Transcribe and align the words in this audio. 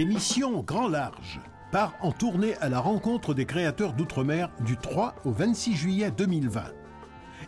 l'émission 0.00 0.62
Grand 0.62 0.88
Large 0.88 1.40
part 1.72 1.92
en 2.00 2.10
tournée 2.10 2.56
à 2.62 2.70
la 2.70 2.80
rencontre 2.80 3.34
des 3.34 3.44
créateurs 3.44 3.92
d'outre-mer 3.92 4.48
du 4.64 4.78
3 4.78 5.14
au 5.26 5.30
26 5.30 5.76
juillet 5.76 6.10
2020 6.10 6.62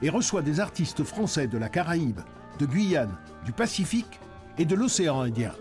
et 0.02 0.10
reçoit 0.10 0.42
des 0.42 0.60
artistes 0.60 1.02
français 1.02 1.46
de 1.46 1.56
la 1.56 1.70
Caraïbe, 1.70 2.20
de 2.58 2.66
Guyane, 2.66 3.16
du 3.46 3.52
Pacifique 3.52 4.20
et 4.58 4.66
de 4.66 4.74
l'océan 4.74 5.22
Indien. 5.22 5.54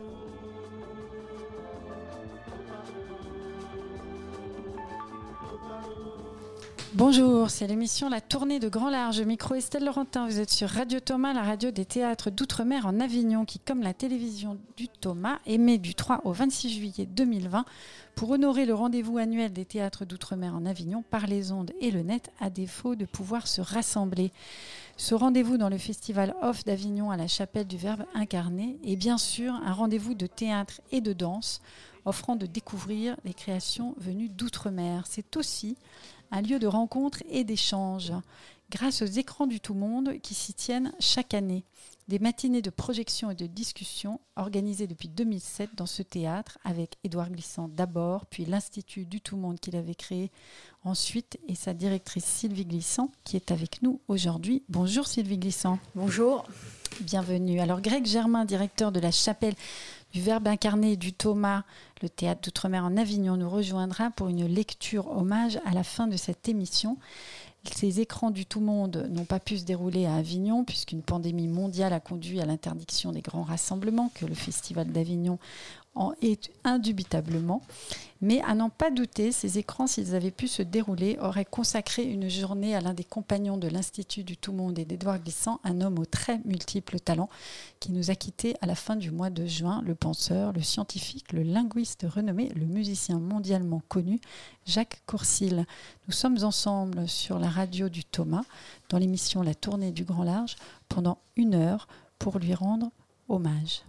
Bonjour, 7.04 7.50
c'est 7.50 7.66
l'émission 7.66 8.10
La 8.10 8.22
Tournée 8.22 8.60
de 8.60 8.70
Grand 8.70 8.92
Large. 8.92 9.22
Micro 9.22 9.56
Estelle 9.56 9.86
Laurentin, 9.86 10.28
vous 10.28 10.40
êtes 10.40 10.52
sur 10.52 10.70
Radio 10.70 11.00
Thomas, 11.00 11.34
la 11.34 11.42
radio 11.42 11.72
des 11.72 11.84
théâtres 11.84 12.30
d'outre-mer 12.30 12.86
en 12.86 13.00
Avignon, 13.00 13.44
qui, 13.44 13.58
comme 13.58 13.82
la 13.82 13.96
télévision 13.96 14.60
du 14.78 14.88
Thomas, 14.88 15.40
émet 15.48 15.80
du 15.80 15.96
3 15.96 16.22
au 16.26 16.32
26 16.32 16.70
juillet 16.70 17.08
2020 17.08 17.66
pour 18.14 18.30
honorer 18.30 18.68
le 18.68 18.76
rendez-vous 18.76 19.18
annuel 19.18 19.52
des 19.52 19.66
théâtres 19.66 20.06
d'outre-mer 20.06 20.54
en 20.54 20.64
Avignon 20.64 21.04
par 21.10 21.26
les 21.26 21.52
ondes 21.52 21.72
et 21.82 21.90
le 21.90 22.04
net, 22.04 22.30
à 22.40 22.52
défaut 22.52 22.94
de 22.94 23.06
pouvoir 23.06 23.48
se 23.48 23.62
rassembler. 23.62 24.32
Ce 24.96 25.16
rendez-vous 25.16 25.58
dans 25.58 25.70
le 25.70 25.80
festival 25.80 26.36
Off 26.44 26.64
d'Avignon 26.66 27.10
à 27.10 27.18
la 27.18 27.28
chapelle 27.28 27.66
du 27.66 27.78
Verbe 27.78 28.06
incarné 28.14 28.78
est 28.86 28.96
bien 28.96 29.18
sûr 29.18 29.56
un 29.66 29.74
rendez-vous 29.74 30.14
de 30.14 30.28
théâtre 30.28 30.82
et 30.92 31.02
de 31.02 31.14
danse, 31.14 31.64
offrant 32.06 32.36
de 32.36 32.46
découvrir 32.46 33.16
les 33.26 33.34
créations 33.34 33.96
venues 33.98 34.30
d'outre-mer. 34.30 35.06
C'est 35.08 35.36
aussi 35.36 35.78
un 36.32 36.42
lieu 36.42 36.60
de 36.60 36.68
rencontre 36.68 37.22
et 37.30 37.44
d'échange, 37.44 38.14
grâce 38.70 39.02
aux 39.02 39.06
écrans 39.06 39.48
du 39.48 39.60
tout 39.60 39.74
monde 39.74 40.20
qui 40.22 40.34
s'y 40.34 40.54
tiennent 40.54 40.94
chaque 41.00 41.34
année. 41.34 41.64
Des 42.08 42.20
matinées 42.20 42.62
de 42.62 42.70
projection 42.70 43.32
et 43.32 43.36
de 43.36 43.46
discussion 43.46 44.20
organisées 44.36 44.88
depuis 44.88 45.08
2007 45.08 45.70
dans 45.76 45.86
ce 45.86 46.02
théâtre 46.02 46.58
avec 46.64 46.98
Édouard 47.04 47.30
Glissant 47.30 47.70
d'abord, 47.70 48.26
puis 48.26 48.44
l'Institut 48.46 49.06
du 49.06 49.22
tout 49.22 49.38
monde 49.38 49.60
qu'il 49.60 49.76
avait 49.76 49.96
créé 49.96 50.32
ensuite 50.84 51.38
et 51.48 51.56
sa 51.56 51.74
directrice 51.74 52.26
Sylvie 52.26 52.66
Glissant 52.66 53.12
qui 53.24 53.36
est 53.36 53.52
avec 53.52 53.82
nous 53.82 54.02
aujourd'hui. 54.08 54.64
Bonjour 54.68 55.08
Sylvie 55.08 55.38
Glissant. 55.38 55.80
Bonjour. 55.96 56.46
Bienvenue. 57.02 57.62
Alors 57.62 57.82
Greg 57.82 58.06
Germain, 58.06 58.46
directeur 58.46 58.92
de 58.92 59.00
la 59.00 59.12
chapelle 59.12 59.56
du 60.14 60.22
Verbe 60.22 60.48
incarné 60.48 60.98
du 60.98 61.14
Thomas, 61.14 61.64
le 62.02 62.10
théâtre 62.10 62.42
d'outre-mer 62.42 62.84
en 62.84 62.98
Avignon, 62.98 63.38
nous 63.38 63.50
rejoindra 63.50 64.12
pour 64.12 64.28
une 64.28 64.46
lecture 64.46 65.08
hommage 65.16 65.60
à 65.66 65.74
la 65.74 65.84
fin 65.84 66.08
de 66.08 66.18
cette 66.18 66.50
émission. 66.50 66.98
Ces 67.64 68.00
écrans 68.00 68.32
du 68.32 68.46
tout 68.46 68.60
monde 68.60 69.08
n'ont 69.12 69.26
pas 69.26 69.40
pu 69.40 69.60
se 69.60 69.66
dérouler 69.66 70.08
à 70.08 70.16
Avignon 70.16 70.64
puisqu'une 70.64 71.04
pandémie 71.04 71.48
mondiale 71.48 71.94
a 71.94 72.00
conduit 72.00 72.42
à 72.42 72.46
l'interdiction 72.46 73.12
des 73.12 73.22
grands 73.22 73.44
rassemblements 73.44 74.12
que 74.16 74.26
le 74.26 74.34
Festival 74.34 74.88
d'Avignon 74.88 75.38
est 76.22 76.52
indubitablement. 76.64 77.62
Mais 78.24 78.42
à 78.44 78.54
n'en 78.54 78.70
pas 78.70 78.92
douter, 78.92 79.32
ces 79.32 79.58
écrans, 79.58 79.88
s'ils 79.88 80.14
avaient 80.14 80.30
pu 80.30 80.48
se 80.48 80.62
dérouler, 80.62 81.18
auraient 81.20 81.44
consacré 81.44 82.04
une 82.04 82.30
journée 82.30 82.76
à 82.76 82.82
l'un 82.82 82.94
des 82.94 83.04
compagnons 83.04 83.58
de 83.58 83.68
l'Institut 83.68 84.24
du 84.24 84.38
Tout 84.38 84.54
Monde 84.54 84.78
et 84.78 84.86
d'Edouard 84.86 85.20
Glissant, 85.20 85.60
un 85.64 85.82
homme 85.82 85.98
aux 85.98 86.06
très 86.06 86.40
multiples 86.46 87.00
talents, 87.00 87.30
qui 87.80 87.92
nous 87.92 88.12
a 88.12 88.16
quittés 88.16 88.56
à 88.62 88.68
la 88.68 88.76
fin 88.76 88.96
du 88.96 89.10
mois 89.10 89.32
de 89.32 89.48
juin, 89.48 89.82
le 89.84 89.96
penseur, 89.96 90.54
le 90.54 90.62
scientifique, 90.62 91.34
le 91.34 91.42
linguiste 91.42 92.06
renommé, 92.08 92.50
le 92.50 92.68
musicien 92.68 93.20
mondialement 93.20 93.82
connu, 93.88 94.22
Jacques 94.68 95.02
Courcil. 95.08 95.66
Nous 96.08 96.14
sommes 96.14 96.44
ensemble 96.44 97.10
sur 97.10 97.40
la 97.40 97.50
radio 97.50 97.90
du 97.90 98.06
Thomas, 98.06 98.46
dans 98.90 99.00
l'émission 99.00 99.42
La 99.42 99.56
Tournée 99.56 99.92
du 99.92 100.04
Grand 100.04 100.24
Large, 100.24 100.58
pendant 100.90 101.18
une 101.36 101.56
heure 101.56 101.88
pour 102.20 102.38
lui 102.38 102.54
rendre 102.54 102.92
hommage. 103.30 103.82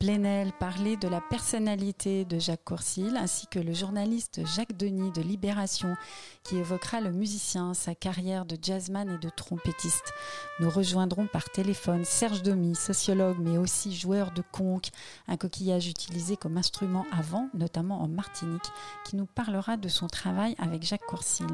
Plenel 0.00 0.50
parler 0.54 0.96
de 0.96 1.08
la 1.08 1.20
personnalité 1.20 2.24
de 2.24 2.38
Jacques 2.38 2.64
Courcil 2.64 3.18
ainsi 3.18 3.46
que 3.48 3.58
le 3.58 3.74
journaliste 3.74 4.40
Jacques 4.46 4.74
Denis 4.74 5.12
de 5.12 5.20
Libération 5.20 5.94
qui 6.42 6.56
évoquera 6.56 7.02
le 7.02 7.12
musicien, 7.12 7.74
sa 7.74 7.94
carrière 7.94 8.46
de 8.46 8.56
jazzman 8.60 9.10
et 9.10 9.18
de 9.18 9.28
trompettiste. 9.28 10.14
Nous 10.58 10.70
rejoindrons 10.70 11.26
par 11.26 11.50
téléphone 11.50 12.06
Serge 12.06 12.42
Domy, 12.42 12.74
sociologue 12.74 13.36
mais 13.40 13.58
aussi 13.58 13.94
joueur 13.94 14.30
de 14.30 14.42
conque, 14.52 14.88
un 15.28 15.36
coquillage 15.36 15.88
utilisé 15.88 16.34
comme 16.38 16.56
instrument 16.56 17.04
avant, 17.12 17.50
notamment 17.52 18.00
en 18.00 18.08
Martinique, 18.08 18.72
qui 19.04 19.16
nous 19.16 19.26
parlera 19.26 19.76
de 19.76 19.88
son 19.88 20.06
travail 20.06 20.56
avec 20.58 20.82
Jacques 20.82 21.06
Courcil. 21.06 21.46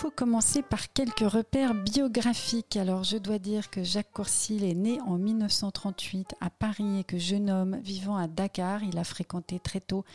Faut 0.00 0.10
commencer 0.10 0.62
par 0.62 0.94
quelques 0.94 1.30
repères 1.30 1.74
biographiques. 1.74 2.78
Alors, 2.78 3.04
je 3.04 3.18
dois 3.18 3.38
dire 3.38 3.68
que 3.68 3.84
Jacques 3.84 4.10
Courcil 4.14 4.64
est 4.64 4.72
né 4.72 4.98
en 5.02 5.18
1938 5.18 6.36
à 6.40 6.48
Paris 6.48 7.00
et 7.00 7.04
que 7.04 7.18
jeune 7.18 7.50
homme 7.50 7.76
vivant 7.82 8.16
à 8.16 8.26
Dakar, 8.26 8.82
il 8.82 8.96
a 8.96 9.04
fréquenté 9.04 9.58
très 9.58 9.80
tôt 9.80 10.06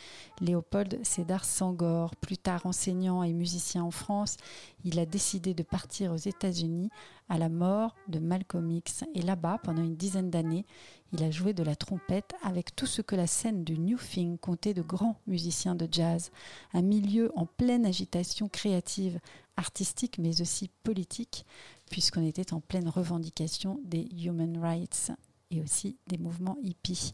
Léopold 0.42 0.98
Sédar 1.04 1.46
Sangor. 1.46 2.16
Plus 2.16 2.40
tard 2.40 2.66
enseignant 2.66 3.22
et 3.22 3.32
musicien 3.32 3.84
en 3.84 3.92
France, 3.92 4.38
il 4.86 4.98
a 4.98 5.06
décidé 5.06 5.54
de 5.54 5.62
partir 5.62 6.12
aux 6.12 6.18
États-Unis 6.18 6.90
à 7.30 7.38
la 7.38 7.50
mort 7.50 7.96
de 8.08 8.18
Malcolm 8.18 8.72
X. 8.72 9.04
Et 9.14 9.22
là-bas, 9.22 9.60
pendant 9.64 9.84
une 9.84 9.96
dizaine 9.96 10.32
d'années, 10.32 10.66
il 11.14 11.24
a 11.24 11.32
joué 11.32 11.54
de 11.54 11.64
la 11.64 11.76
trompette 11.76 12.34
avec 12.44 12.76
tout 12.76 12.88
ce 12.88 13.02
que 13.02 13.16
la 13.16 13.28
scène 13.28 13.64
du 13.64 13.78
New 13.78 13.98
Thing 13.98 14.38
comptait 14.38 14.74
de 14.74 14.82
grands 14.82 15.18
musiciens 15.28 15.76
de 15.76 15.88
jazz. 15.90 16.32
Un 16.74 16.82
milieu 16.82 17.32
en 17.36 17.46
pleine 17.46 17.86
agitation 17.86 18.50
créative, 18.50 19.20
artistique, 19.58 20.18
mais 20.18 20.42
aussi 20.42 20.70
politique, 20.84 21.46
puisqu'on 21.90 22.26
était 22.26 22.54
en 22.54 22.60
pleine 22.60 22.90
revendication 22.90 23.80
des 23.84 24.08
human 24.18 24.58
rights 24.58 25.12
et 25.52 25.62
aussi 25.62 25.98
des 26.08 26.18
mouvements 26.18 26.58
hippies. 26.64 27.14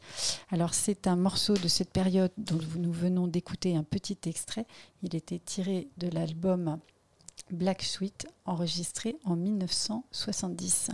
Alors 0.50 0.74
c'est 0.74 1.08
un 1.08 1.16
morceau 1.16 1.54
de 1.54 1.68
cette 1.68 1.92
période 1.92 2.32
dont 2.38 2.60
nous 2.78 2.92
venons 2.92 3.28
d'écouter 3.28 3.76
un 3.76 3.84
petit 3.84 4.18
extrait. 4.26 4.66
Il 5.04 5.16
était 5.16 5.40
tiré 5.40 5.90
de 5.98 6.08
l'album 6.08 6.80
Black 7.52 7.84
Sweet, 7.84 8.28
enregistré 8.46 9.18
en 9.26 9.36
1970. 9.36 10.92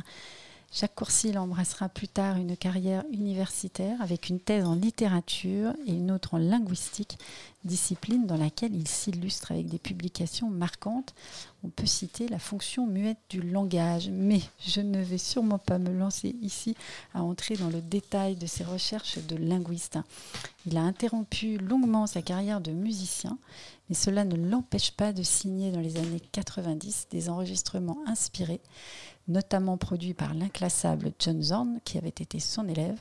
Jacques 0.73 0.95
Courcil 0.95 1.37
embrassera 1.37 1.87
plus 1.87 2.09
tard 2.09 2.35
une 2.35 2.57
carrière 2.57 3.03
universitaire 3.11 3.99
avec 4.01 4.29
une 4.29 4.39
thèse 4.39 4.65
en 4.65 4.75
littérature 4.75 5.73
et 5.85 5.93
une 5.93 6.11
autre 6.11 6.33
en 6.33 6.37
linguistique, 6.37 7.17
discipline 7.63 8.27
dans 8.27 8.37
laquelle 8.37 8.75
il 8.75 8.87
s'illustre 8.87 9.53
avec 9.53 9.67
des 9.69 9.79
publications 9.79 10.49
marquantes. 10.49 11.15
On 11.63 11.69
peut 11.69 11.85
citer 11.85 12.27
la 12.27 12.37
fonction 12.37 12.85
muette 12.85 13.17
du 13.29 13.41
langage, 13.41 14.09
mais 14.09 14.41
je 14.59 14.81
ne 14.81 15.01
vais 15.01 15.17
sûrement 15.17 15.57
pas 15.57 15.79
me 15.79 15.91
lancer 15.91 16.35
ici 16.41 16.75
à 17.13 17.23
entrer 17.23 17.55
dans 17.55 17.69
le 17.69 17.81
détail 17.81 18.35
de 18.35 18.45
ses 18.45 18.65
recherches 18.65 19.19
de 19.25 19.37
linguiste. 19.37 19.97
Il 20.65 20.77
a 20.77 20.81
interrompu 20.81 21.57
longuement 21.57 22.07
sa 22.07 22.21
carrière 22.21 22.59
de 22.59 22.71
musicien, 22.71 23.37
mais 23.87 23.95
cela 23.95 24.25
ne 24.25 24.35
l'empêche 24.35 24.91
pas 24.91 25.13
de 25.13 25.23
signer 25.23 25.71
dans 25.71 25.79
les 25.79 25.97
années 25.97 26.21
90 26.33 27.07
des 27.09 27.29
enregistrements 27.29 27.99
inspirés 28.05 28.59
notamment 29.27 29.77
produit 29.77 30.13
par 30.13 30.33
l'inclassable 30.33 31.11
John 31.19 31.41
Zorn, 31.41 31.79
qui 31.83 31.97
avait 31.97 32.09
été 32.09 32.39
son 32.39 32.67
élève, 32.67 32.99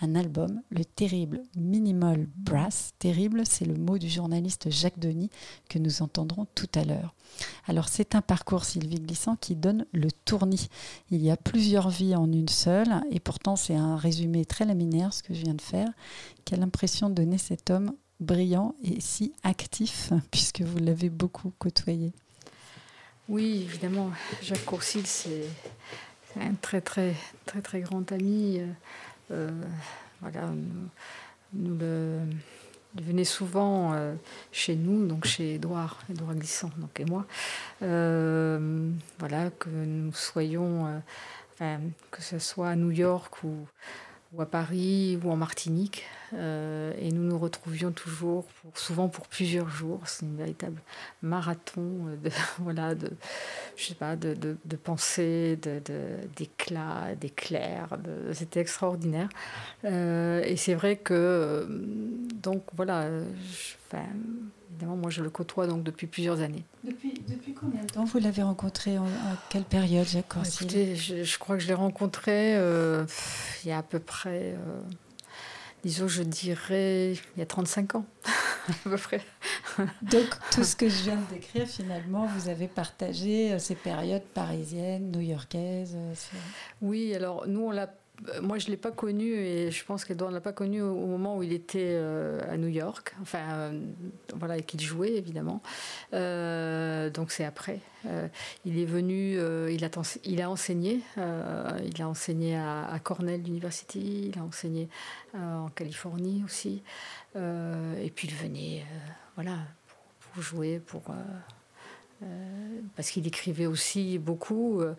un 0.00 0.14
album, 0.14 0.62
le 0.70 0.84
terrible 0.84 1.42
Minimal 1.56 2.28
Brass. 2.36 2.92
Terrible, 2.98 3.42
c'est 3.44 3.64
le 3.64 3.74
mot 3.74 3.98
du 3.98 4.08
journaliste 4.08 4.70
Jacques 4.70 4.98
Denis 4.98 5.30
que 5.68 5.78
nous 5.78 6.02
entendrons 6.02 6.46
tout 6.54 6.68
à 6.74 6.84
l'heure. 6.84 7.14
Alors 7.66 7.88
c'est 7.88 8.14
un 8.14 8.22
parcours 8.22 8.64
Sylvie 8.64 9.00
Glissant 9.00 9.36
qui 9.36 9.56
donne 9.56 9.86
le 9.92 10.10
tournis. 10.12 10.68
Il 11.10 11.22
y 11.22 11.30
a 11.30 11.36
plusieurs 11.36 11.90
vies 11.90 12.14
en 12.14 12.30
une 12.30 12.48
seule 12.48 13.02
et 13.10 13.20
pourtant 13.20 13.56
c'est 13.56 13.74
un 13.74 13.96
résumé 13.96 14.44
très 14.44 14.64
laminaire 14.64 15.12
ce 15.12 15.22
que 15.22 15.34
je 15.34 15.42
viens 15.42 15.54
de 15.54 15.62
faire. 15.62 15.88
Quelle 16.44 16.62
impression 16.62 17.10
donner 17.10 17.38
cet 17.38 17.70
homme 17.70 17.92
brillant 18.20 18.74
et 18.82 19.00
si 19.00 19.32
actif 19.42 20.12
puisque 20.30 20.62
vous 20.62 20.78
l'avez 20.78 21.10
beaucoup 21.10 21.52
côtoyé. 21.58 22.12
Oui, 23.28 23.66
évidemment, 23.68 24.10
Jacques 24.40 24.64
Courcil, 24.64 25.06
c'est 25.06 25.44
un 26.40 26.54
très 26.54 26.80
très 26.80 27.14
très 27.44 27.60
très 27.60 27.80
grand 27.82 28.10
ami. 28.10 28.62
Euh, 29.30 29.50
voilà, 30.22 30.48
nous, 31.52 31.76
le, 31.78 32.20
il 32.96 33.04
venait 33.04 33.24
souvent 33.24 33.92
euh, 33.92 34.14
chez 34.50 34.76
nous, 34.76 35.06
donc 35.06 35.26
chez 35.26 35.56
Édouard, 35.56 35.98
Édouard 36.10 36.36
Glissant, 36.36 36.70
donc 36.78 36.98
et 37.00 37.04
moi. 37.04 37.26
Euh, 37.82 38.90
voilà, 39.18 39.50
que 39.50 39.68
nous 39.68 40.14
soyons, 40.14 41.02
que 41.58 42.22
ce 42.22 42.38
soit 42.38 42.70
à 42.70 42.76
New 42.76 42.92
York 42.92 43.44
ou 43.44 43.66
ou 44.32 44.42
à 44.42 44.46
Paris 44.46 45.18
ou 45.22 45.30
en 45.30 45.36
Martinique. 45.36 46.04
Euh, 46.34 46.92
et 47.00 47.10
nous 47.10 47.22
nous 47.22 47.38
retrouvions 47.38 47.90
toujours, 47.90 48.44
souvent 48.74 49.08
pour 49.08 49.26
plusieurs 49.28 49.70
jours. 49.70 50.00
C'est 50.04 50.26
une 50.26 50.36
véritable 50.36 50.80
marathon 51.22 52.16
de, 52.22 52.30
voilà, 52.58 52.94
de, 52.94 53.10
je 53.76 53.86
sais 53.86 53.94
pas, 53.94 54.16
de, 54.16 54.34
de, 54.34 54.56
de 54.64 54.76
pensée, 54.76 55.58
d'éclat, 56.36 57.14
d'éclair. 57.18 57.88
C'était 58.32 58.60
extraordinaire. 58.60 59.28
Euh, 59.84 60.42
et 60.44 60.56
c'est 60.56 60.74
vrai 60.74 60.96
que, 60.96 61.14
euh, 61.14 61.66
donc 62.42 62.64
voilà, 62.74 63.08
Évidemment, 64.70 64.96
moi, 64.96 65.10
je 65.10 65.22
le 65.22 65.30
côtoie 65.30 65.66
donc 65.66 65.82
depuis 65.82 66.06
plusieurs 66.06 66.40
années. 66.40 66.64
Depuis, 66.84 67.17
depuis 67.28 67.54
combien 67.54 67.82
de 67.82 67.86
temps 67.86 68.04
vous 68.04 68.18
l'avez 68.18 68.42
rencontré 68.42 68.98
en, 68.98 69.06
quelle 69.50 69.64
période, 69.64 70.06
Jacques 70.06 70.28
Corsil 70.28 70.96
je, 70.96 71.38
crois 71.38 71.56
que 71.56 71.62
je 71.62 71.68
l'ai 71.68 71.74
rencontré 71.74 72.56
euh, 72.56 73.04
il 73.62 73.68
y 73.68 73.72
a 73.72 73.78
à 73.78 73.82
peu 73.82 73.98
près, 73.98 74.54
euh, 74.54 74.80
disons, 75.84 76.08
je 76.08 76.22
dirais, 76.22 77.12
il 77.12 77.38
y 77.38 77.42
a 77.42 77.46
35 77.46 77.96
ans, 77.96 78.06
à 78.68 78.72
peu 78.88 78.96
près. 78.96 79.20
Donc, 80.02 80.26
tout 80.50 80.64
ce 80.64 80.74
que 80.74 80.88
je 80.88 81.02
viens 81.02 81.16
de 81.16 81.34
décrire, 81.34 81.66
finalement, 81.66 82.26
vous 82.26 82.48
avez 82.48 82.68
partagé 82.68 83.52
euh, 83.52 83.58
ces 83.58 83.74
périodes 83.74 84.24
parisiennes, 84.34 85.10
new-yorkaises 85.10 85.96
Oui, 86.80 87.14
alors 87.14 87.46
nous, 87.46 87.60
on 87.60 87.70
l'a 87.70 87.92
moi, 88.42 88.58
je 88.58 88.66
ne 88.66 88.72
l'ai 88.72 88.76
pas 88.76 88.90
connu 88.90 89.32
et 89.34 89.70
je 89.70 89.84
pense 89.84 90.04
qu'Edouard 90.04 90.30
ne 90.30 90.36
l'a 90.36 90.40
pas 90.40 90.52
connu 90.52 90.82
au, 90.82 91.06
moment 91.06 91.36
où 91.36 91.42
il 91.42 91.52
était 91.52 91.92
euh, 91.92 92.40
à 92.52 92.56
New 92.56 92.68
York, 92.68 93.14
enfin, 93.22 93.38
euh, 93.52 93.80
voilà, 94.34 94.58
et 94.58 94.62
qu'il 94.62 94.80
jouait 94.80 95.16
évidemment. 95.16 95.62
donc 96.12 97.30
c'est 97.30 97.44
après. 97.44 97.80
il 98.64 98.78
est 98.78 98.84
venu, 98.84 99.38
il 99.70 99.84
a 99.84 100.48
enseigné, 100.48 101.00
il 101.84 102.02
a 102.02 102.08
enseigné 102.08 102.56
à, 102.56 102.98
Cornell 103.02 103.46
University, 103.46 104.30
il 104.32 104.38
a 104.38 104.42
enseigné 104.42 104.88
en 105.34 105.68
Californie 105.68 106.42
aussi, 106.44 106.82
et 107.36 108.10
puis 108.14 108.28
il 108.28 108.34
venait, 108.34 108.84
voilà, 109.36 109.58
pour 110.20 110.42
jouer, 110.42 110.80
pour 110.80 111.02
euh, 112.20 112.80
parce 112.96 113.10
qu'il 113.10 113.26
écrivait 113.28 113.66
aussi 113.66 114.18
beaucoup. 114.18 114.80
Euh, 114.80 114.94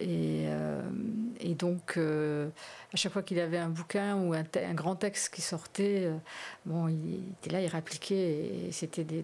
euh, 0.00 0.82
et, 1.40 1.54
donc, 1.54 1.98
à 1.98 2.96
chaque 2.96 3.12
fois 3.12 3.22
qu'il 3.22 3.38
avait 3.38 3.58
un 3.58 3.68
bouquin 3.68 4.16
ou 4.16 4.32
un, 4.32 4.74
grand 4.74 4.96
texte 4.96 5.34
qui 5.34 5.42
sortait, 5.42 6.08
bon, 6.64 6.88
il, 6.88 7.20
était 7.38 7.50
là, 7.50 7.60
il 7.60 7.66
réappliquait. 7.66 8.66
Et 8.68 8.72
c'était 8.72 9.04
des, 9.04 9.22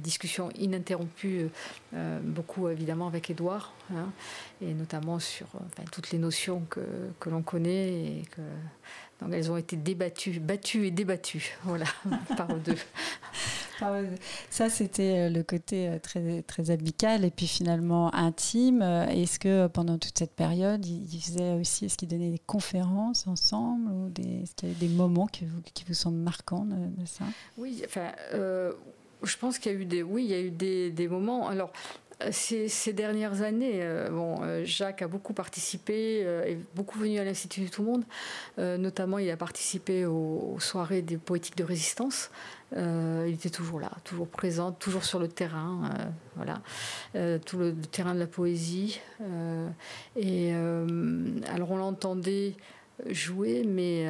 discussions 0.00 0.50
ininterrompues, 0.56 1.48
beaucoup 2.22 2.68
évidemment 2.68 3.06
avec 3.06 3.30
Édouard, 3.30 3.72
hein, 3.94 4.10
et 4.60 4.74
notamment 4.74 5.20
sur 5.20 5.46
toutes 5.92 6.10
les 6.10 6.18
notions 6.18 6.62
que, 6.68 6.80
que 7.20 7.30
l'on 7.30 7.42
connaît 7.42 7.88
et 7.88 8.22
que 8.30 8.42
donc 9.20 9.32
elles 9.32 9.50
ont 9.50 9.56
été 9.56 9.76
débattues, 9.76 10.40
battues 10.40 10.86
et 10.86 10.90
débattues, 10.90 11.56
voilà, 11.64 11.86
par 12.36 12.54
eux 12.54 12.60
deux. 12.60 12.76
Ça, 14.50 14.68
c'était 14.68 15.18
euh, 15.18 15.30
le 15.30 15.42
côté 15.42 15.88
euh, 15.88 15.98
très, 15.98 16.42
très 16.42 16.70
amical 16.70 17.24
et 17.24 17.30
puis 17.30 17.46
finalement 17.46 18.14
intime. 18.14 18.82
Euh, 18.82 19.06
est-ce 19.06 19.38
que 19.38 19.66
pendant 19.68 19.98
toute 19.98 20.18
cette 20.18 20.34
période, 20.34 20.84
ils 20.84 21.20
faisaient 21.20 21.54
aussi, 21.54 21.86
est-ce 21.86 21.96
qu'ils 21.96 22.08
donnaient 22.08 22.30
des 22.30 22.42
conférences 22.46 23.26
ensemble 23.26 23.90
ou 23.90 24.08
des, 24.10 24.42
est-ce 24.42 24.54
qu'il 24.54 24.68
y 24.68 24.72
a 24.72 24.74
eu 24.74 24.78
des 24.78 24.88
moments 24.88 25.26
qui 25.26 25.46
vous, 25.46 25.60
qui 25.74 25.84
vous 25.86 25.94
semblent 25.94 26.18
marquants 26.18 26.66
de, 26.66 27.06
ça? 27.06 27.24
Oui, 27.56 27.82
enfin, 27.84 28.12
je 28.32 29.36
pense 29.36 29.58
qu'il 29.58 29.72
y 29.72 29.74
a 29.74 29.78
eu 29.78 29.84
des, 29.84 30.02
oui, 30.02 30.24
il 30.24 30.30
y 30.30 30.34
a 30.34 30.40
eu 30.40 30.50
des, 30.50 30.90
des 30.90 31.08
moments. 31.08 31.48
Alors, 31.48 31.72
ces, 32.30 32.92
dernières 32.92 33.42
années, 33.42 33.80
euh, 33.82 34.10
bon, 34.10 34.40
euh, 34.42 34.64
Jacques 34.64 35.02
a 35.02 35.08
beaucoup 35.08 35.32
participé, 35.32 36.22
euh, 36.24 36.44
est 36.44 36.58
beaucoup 36.74 36.98
venu 36.98 37.18
à 37.18 37.24
l'Institut 37.24 37.60
du 37.60 37.70
Tout-Monde. 37.70 38.04
notamment, 38.58 39.18
il 39.18 39.30
a 39.30 39.36
participé 39.36 40.06
aux, 40.06 40.56
soirées 40.58 41.02
des 41.02 41.16
poétiques 41.16 41.56
de 41.56 41.64
résistance. 41.64 42.30
il 42.76 43.32
était 43.34 43.50
toujours 43.50 43.80
là, 43.80 43.90
toujours 44.04 44.28
présent, 44.28 44.72
toujours 44.72 45.04
sur 45.04 45.18
le 45.18 45.28
terrain, 45.28 45.90
voilà, 46.36 46.60
tout 47.46 47.58
le, 47.58 47.74
terrain 47.74 48.14
de 48.14 48.20
la 48.20 48.26
poésie. 48.26 49.00
et 50.16 50.52
alors, 50.52 51.70
on 51.70 51.76
l'entendait 51.76 52.54
jouer, 53.08 53.64
mais 53.66 54.06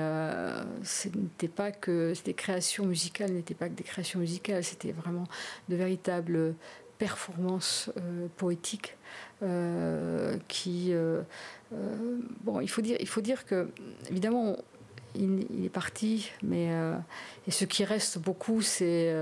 ce 0.82 1.08
n'était 1.08 1.48
pas 1.48 1.70
que 1.70 2.12
des 2.24 2.34
créations 2.34 2.86
musicales, 2.86 3.32
n'étaient 3.32 3.54
pas 3.54 3.68
que 3.68 3.74
des 3.74 3.84
créations 3.84 4.20
musicales, 4.20 4.64
c'était 4.64 4.92
vraiment 4.92 5.24
de 5.68 5.76
véritables 5.76 6.54
performance 7.00 7.90
euh, 7.96 8.28
poétique 8.36 8.98
euh, 9.42 10.36
qui 10.48 10.92
euh, 10.92 11.22
bon 12.44 12.60
il 12.60 12.68
faut 12.68 12.82
dire 12.82 12.98
il 13.00 13.08
faut 13.08 13.22
dire 13.22 13.46
que 13.46 13.70
évidemment 14.10 14.56
il, 15.14 15.64
est 15.64 15.70
parti 15.70 16.30
mais 16.42 16.68
et 17.46 17.50
ce 17.50 17.64
qui 17.64 17.84
reste 17.84 18.18
beaucoup 18.18 18.60
c'est 18.60 19.14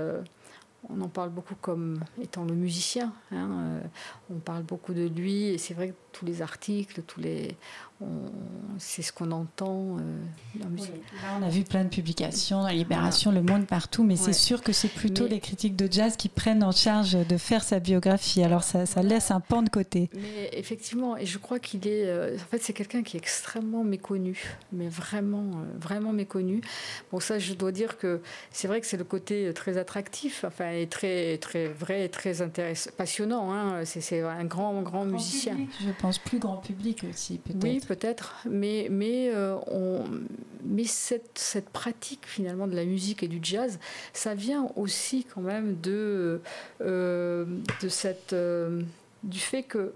on 0.89 1.01
en 1.01 1.07
parle 1.07 1.29
beaucoup 1.29 1.55
comme 1.55 1.99
étant 2.21 2.45
le 2.45 2.53
musicien. 2.53 3.11
Hein, 3.31 3.81
on 4.29 4.39
parle 4.39 4.63
beaucoup 4.63 4.93
de 4.93 5.07
lui 5.07 5.47
et 5.47 5.57
c'est 5.57 5.73
vrai 5.73 5.89
que 5.89 6.08
tous 6.11 6.25
les 6.25 6.41
articles, 6.41 7.01
tous 7.03 7.19
les, 7.19 7.55
c'est 8.77 9.01
ce 9.01 9.11
qu'on 9.11 9.31
entend 9.31 9.97
euh, 9.97 10.63
on 11.37 11.43
a 11.43 11.49
vu 11.49 11.63
plein 11.63 11.83
de 11.83 11.89
publications 11.89 12.61
dans 12.61 12.69
Libération, 12.69 13.31
Le 13.31 13.41
Monde, 13.41 13.65
partout, 13.67 14.03
mais 14.03 14.15
c'est 14.15 14.33
sûr 14.33 14.61
que 14.61 14.71
c'est 14.71 14.87
plutôt 14.87 15.27
les 15.27 15.39
critiques 15.39 15.75
de 15.75 15.91
jazz 15.91 16.15
qui 16.15 16.29
prennent 16.29 16.63
en 16.63 16.71
charge 16.71 17.11
de 17.27 17.37
faire 17.37 17.63
sa 17.63 17.79
biographie. 17.79 18.41
Alors 18.43 18.63
ça, 18.63 18.85
ça 18.85 19.03
laisse 19.03 19.31
un 19.31 19.41
pan 19.41 19.61
de 19.61 19.69
côté. 19.69 20.09
Mais 20.15 20.49
effectivement, 20.53 21.17
et 21.17 21.25
je 21.25 21.37
crois 21.37 21.59
qu'il 21.59 21.87
est. 21.87 22.05
Euh, 22.05 22.35
en 22.35 22.49
fait, 22.49 22.61
c'est 22.61 22.73
quelqu'un 22.73 23.03
qui 23.03 23.17
est 23.17 23.19
extrêmement 23.19 23.83
méconnu, 23.83 24.57
mais 24.71 24.87
vraiment, 24.87 25.51
euh, 25.55 25.77
vraiment 25.79 26.13
méconnu. 26.13 26.61
Bon, 27.11 27.19
ça, 27.19 27.37
je 27.37 27.53
dois 27.53 27.71
dire 27.71 27.97
que 27.97 28.21
c'est 28.51 28.67
vrai 28.67 28.79
que 28.79 28.87
c'est 28.87 28.97
le 28.97 29.03
côté 29.03 29.51
très 29.53 29.77
attractif, 29.77 30.45
enfin, 30.45 30.71
et 30.71 30.87
très, 30.87 31.37
très 31.37 31.67
vrai, 31.67 32.05
et 32.05 32.09
très 32.09 32.41
intéressant, 32.41 32.91
passionnant. 32.97 33.51
Hein. 33.51 33.83
C'est 33.85 34.21
un 34.21 34.45
grand, 34.45 34.81
grand, 34.81 35.05
musicien. 35.05 35.57
je 35.81 35.91
pense 35.99 36.17
plus 36.17 36.39
grand 36.39 36.57
public 36.57 37.05
aussi, 37.09 37.37
peut-être. 37.37 37.63
Oui, 37.63 37.81
peut-être, 37.85 38.35
mais, 38.49 38.87
mais, 38.89 39.29
euh, 39.33 39.55
on, 39.67 40.03
mais 40.63 40.85
cette, 40.85 41.37
cette, 41.37 41.69
pratique 41.69 42.25
finalement 42.25 42.67
de 42.67 42.75
la 42.75 42.85
musique 42.85 43.21
et 43.21 43.27
du 43.27 43.39
jazz, 43.41 43.79
ça 44.13 44.33
vient 44.33 44.71
aussi 44.75 45.25
quand 45.25 45.41
même 45.41 45.79
de, 45.81 46.41
euh, 46.81 47.45
de 47.81 47.89
cette, 47.89 48.33
euh, 48.33 48.81
du 49.23 49.39
fait 49.39 49.63
que 49.63 49.93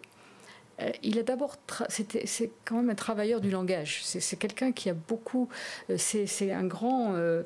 il 1.03 1.19
a 1.19 1.23
d'abord, 1.23 1.57
c'est 1.89 2.51
quand 2.65 2.77
même 2.77 2.89
un 2.89 2.95
travailleur 2.95 3.41
du 3.41 3.49
langage. 3.51 4.01
C'est 4.03 4.37
quelqu'un 4.37 4.71
qui 4.71 4.89
a 4.89 4.93
beaucoup, 4.93 5.47
euh, 5.89 5.97
c'est 5.97 6.51
un 6.51 6.65
grand, 6.65 7.13
euh, 7.15 7.43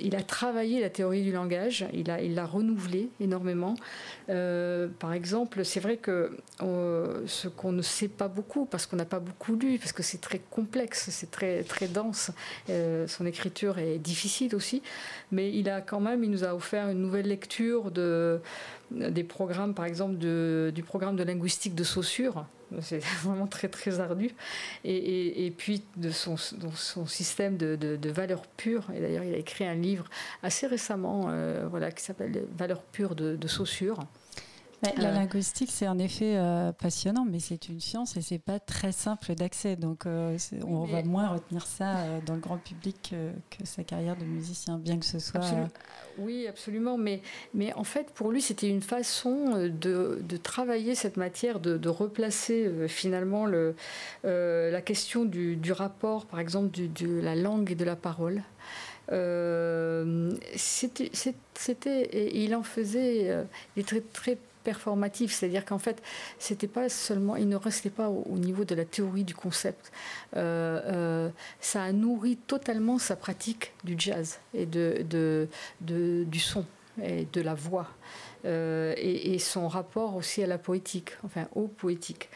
il 0.00 0.16
a 0.16 0.22
travaillé 0.22 0.80
la 0.80 0.90
théorie 0.90 1.22
du 1.22 1.32
langage, 1.32 1.86
il 1.92 2.06
l'a 2.06 2.22
il 2.22 2.38
renouvelé 2.40 3.10
énormément. 3.20 3.74
par 4.26 5.12
exemple, 5.12 5.64
c'est 5.64 5.80
vrai 5.80 5.96
que 5.98 6.36
ce 6.60 7.48
qu'on 7.48 7.72
ne 7.72 7.82
sait 7.82 8.08
pas 8.08 8.28
beaucoup, 8.28 8.64
parce 8.64 8.86
qu'on 8.86 8.96
n'a 8.96 9.04
pas 9.04 9.20
beaucoup 9.20 9.54
lu, 9.54 9.78
parce 9.78 9.92
que 9.92 10.02
c'est 10.02 10.20
très 10.20 10.40
complexe, 10.50 11.10
c'est 11.10 11.30
très, 11.30 11.62
très 11.62 11.88
dense, 11.88 12.30
son 12.68 13.26
écriture 13.26 13.78
est 13.78 13.98
difficile 13.98 14.54
aussi, 14.54 14.82
mais 15.30 15.52
il 15.52 15.68
a 15.68 15.80
quand 15.80 16.00
même, 16.00 16.24
il 16.24 16.30
nous 16.30 16.44
a 16.44 16.54
offert 16.54 16.88
une 16.88 17.00
nouvelle 17.00 17.28
lecture 17.28 17.90
de, 17.90 18.40
des 18.92 19.24
programmes, 19.24 19.74
par 19.74 19.84
exemple, 19.84 20.16
du 20.16 20.82
programme 20.82 21.16
de 21.16 21.22
linguistique 21.22 21.74
de 21.74 21.84
Saussure 21.84 22.44
c'est 22.80 22.98
vraiment 23.22 23.46
très 23.46 23.68
très 23.68 24.00
ardu. 24.00 24.30
Et, 24.84 25.52
puis 25.56 25.82
de 25.96 26.10
son, 26.10 26.36
son 26.36 27.06
système 27.06 27.56
de, 27.56 28.08
valeurs 28.10 28.46
pures. 28.46 28.86
Et 28.94 29.00
d'ailleurs, 29.00 29.24
il 29.24 29.34
a 29.34 29.38
écrit 29.38 29.64
un 29.64 29.74
livre 29.74 30.04
assez 30.42 30.66
récemment, 30.66 31.26
euh, 31.28 31.66
voilà, 31.68 31.90
qui 31.90 32.02
s'appelle 32.02 32.44
Valeurs 32.56 32.82
pures 32.82 33.14
de, 33.14 33.36
de 33.36 33.48
La 34.82 35.10
euh, 35.10 35.12
linguistique, 35.12 35.70
c'est 35.70 35.86
en 35.86 35.96
effet 35.98 36.36
euh, 36.36 36.72
passionnant, 36.72 37.24
mais 37.24 37.38
c'est 37.38 37.68
une 37.68 37.78
science 37.78 38.16
et 38.16 38.20
c'est 38.20 38.40
pas 38.40 38.58
très 38.58 38.90
simple 38.90 39.34
d'accès. 39.36 39.76
Donc, 39.76 40.06
euh, 40.06 40.36
on 40.66 40.84
va 40.84 41.04
moins 41.04 41.28
retenir 41.28 41.64
ça 41.66 42.20
dans 42.26 42.34
le 42.34 42.40
grand 42.40 42.58
public 42.58 43.14
que, 43.50 43.64
sa 43.64 43.84
carrière 43.84 44.16
de 44.16 44.24
musicien, 44.24 44.78
bien 44.78 44.98
que 44.98 45.04
ce 45.04 45.20
soit. 45.20 45.40
Oui, 46.18 46.48
absolument. 46.48 46.98
Mais, 46.98 47.22
mais 47.54 47.72
en 47.74 47.84
fait, 47.84 48.10
pour 48.10 48.32
lui, 48.32 48.42
c'était 48.42 48.68
une 48.68 48.82
façon 48.82 49.68
de, 49.68 50.18
de, 50.20 50.36
travailler 50.36 50.96
cette 50.96 51.16
matière, 51.16 51.60
de, 51.60 51.76
de 51.76 51.88
replacer 51.88 52.88
finalement 52.88 53.46
le, 53.46 53.76
la 54.24 54.82
question 54.82 55.24
du, 55.24 55.54
du, 55.54 55.70
rapport, 55.70 56.26
par 56.26 56.40
exemple, 56.40 56.70
du, 56.70 56.88
de 56.88 57.20
la 57.20 57.36
langue 57.36 57.70
et 57.70 57.76
de 57.76 57.84
la 57.84 57.94
parole. 57.94 58.42
c'était, 60.56 61.10
c'était, 61.54 62.30
il 62.34 62.56
en 62.56 62.64
faisait, 62.64 63.46
il 63.76 63.82
était 63.82 64.00
très, 64.00 64.36
très 64.36 64.38
performatif, 64.62 65.32
c'est-à-dire 65.32 65.64
qu'en 65.64 65.78
fait, 65.78 66.02
c'était 66.38 66.66
pas 66.66 66.88
seulement, 66.88 67.36
il 67.36 67.48
ne 67.48 67.56
restait 67.56 67.90
pas 67.90 68.08
au, 68.08 68.38
niveau 68.38 68.64
de 68.64 68.74
la 68.74 68.84
théorie 68.84 69.24
du 69.24 69.34
concept. 69.34 69.92
Euh, 70.36 70.80
euh, 70.86 71.28
ça 71.60 71.84
a 71.84 71.92
nourri 71.92 72.36
totalement 72.36 72.98
sa 72.98 73.16
pratique 73.16 73.72
du 73.84 73.94
jazz 73.98 74.38
et 74.54 74.66
de, 74.66 75.04
de, 75.08 75.48
du 76.24 76.40
son 76.40 76.64
et 77.02 77.26
de 77.32 77.40
la 77.40 77.54
voix. 77.54 77.88
Euh, 78.44 78.92
et, 78.96 79.38
son 79.38 79.68
rapport 79.68 80.16
aussi 80.16 80.42
à 80.42 80.48
la 80.48 80.58
poétique, 80.58 81.12
enfin 81.24 81.46
au 81.54 81.68
poétique. 81.68 82.28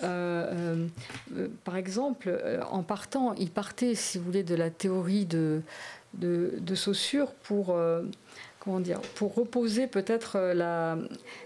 par 0.00 1.76
exemple, 1.76 2.60
en 2.70 2.82
partant, 2.82 3.34
il 3.34 3.50
partait, 3.50 3.94
si 3.94 4.18
vous 4.18 4.24
voulez, 4.24 4.44
de 4.44 4.54
la 4.54 4.70
théorie 4.70 5.26
de, 5.26 5.62
de, 6.14 6.54
de 6.60 6.74
Saussure 6.74 7.32
pour 7.32 7.76
dire, 8.80 9.00
pour 9.14 9.34
reposer 9.34 9.86
peut-être 9.86 10.36
euh, 10.36 10.98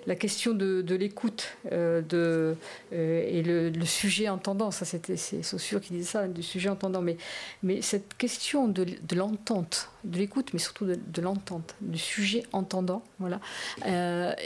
la, 0.06 0.14
question 0.16 0.52
de, 0.52 0.94
l'écoute 0.94 1.56
euh, 1.70 2.02
euh, 2.12 2.54
et 2.90 3.42
le, 3.42 3.84
sujet 3.84 4.28
entendant. 4.28 4.70
Ça, 4.70 4.84
c'était 4.84 5.16
c'est 5.16 5.42
Saussure 5.42 5.80
qui 5.80 5.94
disait 5.94 6.10
ça, 6.10 6.28
du 6.28 6.42
sujet 6.42 6.68
entendant. 6.68 7.00
Mais, 7.00 7.16
mais 7.62 7.82
cette 7.82 8.16
question 8.16 8.68
de, 8.68 8.86
l'entente, 9.14 9.90
de 10.04 10.18
l'écoute, 10.18 10.52
mais 10.52 10.58
surtout 10.58 10.86
de, 10.86 11.22
l'entente, 11.22 11.74
du 11.80 11.98
sujet 11.98 12.42
entendant, 12.52 13.02
voilà, 13.18 13.40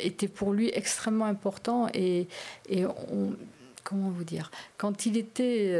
était 0.02 0.28
pour 0.28 0.52
lui 0.52 0.70
extrêmement 0.74 1.26
important. 1.26 1.88
Et, 1.94 2.28
et 2.68 2.84
comment 3.84 4.10
vous 4.10 4.24
dire 4.24 4.50
Quand 4.76 5.06
il 5.06 5.16
était, 5.16 5.74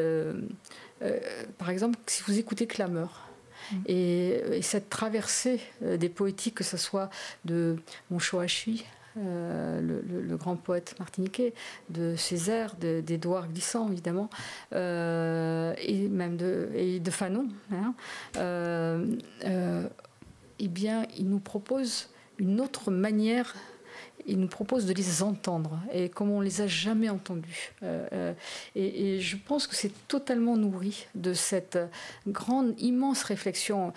par 1.58 1.70
exemple, 1.70 1.98
si 2.06 2.22
vous 2.26 2.38
écoutez 2.38 2.66
Clameur, 2.66 3.25
et, 3.87 4.61
cette 4.62 4.90
traversée 4.90 5.61
euh, 5.82 5.96
des 5.96 6.08
poétiques, 6.08 6.56
que 6.56 6.64
ce 6.64 6.76
soit 6.76 7.11
de 7.44 7.76
Monchoachi, 8.11 8.85
euh, 9.18 9.80
le, 9.80 10.37
grand 10.37 10.56
poète 10.56 10.94
martiniquais, 10.99 11.54
de 11.88 12.16
Césaire, 12.16 12.75
d'Édouard 12.76 13.49
Glissant, 13.49 13.90
évidemment, 13.90 14.28
euh, 14.75 15.75
et 15.78 16.08
même 16.08 16.37
de 16.37 17.11
Fanon, 17.11 17.49
hein, 17.73 17.94
eh 20.58 20.68
bien, 20.68 21.06
il 21.16 21.28
nous 21.28 21.38
propose 21.38 22.08
une 22.38 22.61
autre 22.61 22.90
manière 22.90 23.54
il 24.26 24.40
nous 24.40 24.49
propose 24.49 24.87
de 24.87 24.92
les 24.92 25.23
entendre 25.23 25.80
et 25.92 26.09
comme 26.09 26.30
on 26.30 26.40
les 26.40 26.61
a 26.61 26.66
jamais 26.66 27.09
entendus. 27.09 27.73
Euh, 27.83 28.06
euh, 28.12 28.33
et, 28.75 29.21
je 29.21 29.37
pense 29.37 29.66
que 29.66 29.75
c'est 29.75 29.92
totalement 30.09 30.56
nourri 30.56 31.06
de 31.14 31.33
cette 31.33 31.78
grande, 32.26 32.75
immense 32.80 33.23
réflexion 33.23 33.92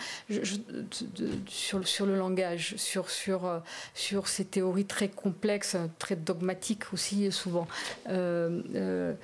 sur, 1.48 2.06
le 2.06 2.16
langage, 2.16 2.76
sur, 2.78 3.10
sur, 3.10 3.46
euh, 3.46 3.60
sur 3.94 4.28
ces 4.28 4.46
théories 4.46 4.86
très 4.86 5.10
complexes, 5.10 5.76
très 5.98 6.16
dogmatiques 6.16 6.94
aussi 6.94 7.32
souvent. 7.32 7.68
je 8.08 9.16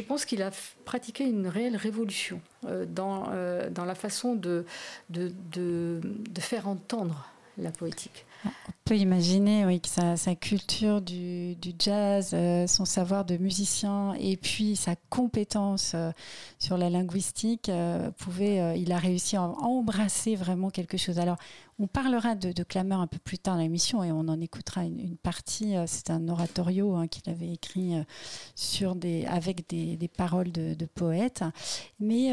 pense 0.00 0.24
qu'il 0.24 0.42
a 0.42 0.50
pratiqué 0.84 1.24
une 1.24 1.48
réelle 1.48 1.76
révolution 1.76 2.40
dans, 2.62 3.28
dans 3.70 3.84
la 3.84 3.94
façon 3.94 4.34
de, 4.34 4.64
de, 5.10 5.32
de 5.52 6.40
faire 6.40 6.68
entendre 6.68 7.28
la 7.58 7.70
poétique. 7.70 8.24
On 8.44 8.50
peut 8.84 8.96
imaginer 8.96 9.66
oui, 9.66 9.80
que 9.80 9.88
sa, 9.88 10.16
culture 10.34 11.02
du, 11.02 11.56
jazz, 11.78 12.30
euh, 12.32 12.66
son 12.66 12.84
savoir 12.84 13.24
de 13.24 13.36
musicien 13.36 14.14
et 14.14 14.36
puis 14.36 14.76
sa 14.76 14.94
compétence 15.10 15.92
euh, 15.94 16.10
sur 16.58 16.78
la 16.78 16.88
linguistique, 16.88 17.68
euh, 17.68 18.10
pouvait, 18.12 18.80
il 18.80 18.92
a 18.92 18.98
réussi 18.98 19.36
à 19.36 19.42
embrasser 19.42 20.36
vraiment 20.36 20.70
quelque 20.70 20.96
chose. 20.96 21.18
Alors, 21.18 21.36
on 21.78 21.86
parlera 21.86 22.34
de, 22.34 22.62
Clameur 22.62 23.00
un 23.00 23.06
peu 23.06 23.18
plus 23.18 23.38
tard 23.38 23.54
dans 23.54 23.62
l'émission 23.62 24.02
et 24.02 24.12
on 24.12 24.28
en 24.28 24.40
écoutera 24.40 24.84
une, 24.84 25.16
partie. 25.16 25.74
C'est 25.86 26.10
un 26.10 26.28
oratorio 26.28 26.94
hein, 26.94 27.06
qu'il 27.06 27.30
avait 27.30 27.52
écrit 27.52 27.94
des, 28.96 29.24
avec 29.26 29.68
des, 29.68 30.08
paroles 30.08 30.52
de, 30.52 30.74
de, 30.74 30.86
poètes. 30.86 31.44
Mais 32.00 32.32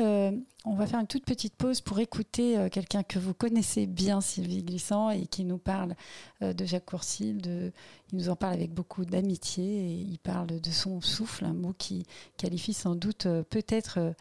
on 0.66 0.76
va 0.76 0.88
faire 0.88 1.00
une 1.00 1.08
toute 1.08 1.26
petite 1.26 1.56
pause 1.56 1.82
pour 1.82 2.00
écouter 2.00 2.68
quelqu'un 2.72 3.04
que 3.04 3.20
vous 3.20 3.34
connaissez 3.34 3.86
bien, 3.86 4.20
Sylvie 4.20 4.64
Glissant, 4.64 5.12
et 5.12 5.28
qui 5.28 5.46
nous 5.46 5.58
parle 5.58 5.96
euh, 6.42 6.54
de 6.54 6.66
Jacques 6.66 6.86
Courcil. 6.86 7.42
De, 7.42 7.72
il 8.12 8.18
nous 8.18 8.30
en 8.30 8.36
parle 8.36 8.54
avec 8.54 8.74
beaucoup 8.74 9.06
d'amitié 9.06 9.64
et 9.64 9.94
il 9.94 10.20
parle 10.20 10.60
de 10.60 10.72
son 10.72 11.02
souffle, 11.02 11.46
un 11.46 11.54
mot 11.54 11.74
qui 11.78 12.06
qualifie 12.38 12.74
sans 12.74 12.96
doute 12.96 13.26
euh, 13.26 13.44
peut-être 13.44 14.00
euh, 14.00 14.12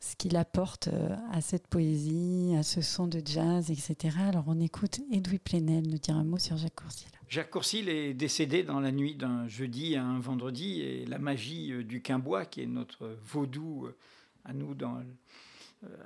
ce 0.00 0.16
qu'il 0.16 0.36
apporte 0.36 0.88
à 1.32 1.40
cette 1.40 1.66
poésie, 1.66 2.54
à 2.58 2.62
ce 2.62 2.80
son 2.80 3.06
de 3.06 3.22
jazz, 3.24 3.70
etc. 3.70 4.16
Alors 4.28 4.44
on 4.46 4.58
écoute 4.60 5.00
Edoui 5.12 5.38
Plenel 5.38 5.86
nous 5.86 5.98
dire 5.98 6.16
un 6.16 6.24
mot 6.24 6.38
sur 6.38 6.56
Jacques 6.56 6.74
Courcil. 6.74 7.08
Jacques 7.28 7.50
Courcil 7.50 7.88
est 7.88 8.14
décédé 8.14 8.62
dans 8.62 8.80
la 8.80 8.90
nuit 8.90 9.14
d'un 9.14 9.46
jeudi 9.46 9.94
à 9.96 10.02
un 10.02 10.18
vendredi 10.18 10.80
et 10.80 11.06
la 11.06 11.18
magie 11.18 11.84
du 11.84 12.02
Quimbois, 12.02 12.46
qui 12.46 12.62
est 12.62 12.66
notre 12.66 13.16
vaudou 13.24 13.88
à 14.44 14.52
nous 14.52 14.74
dans, 14.74 15.00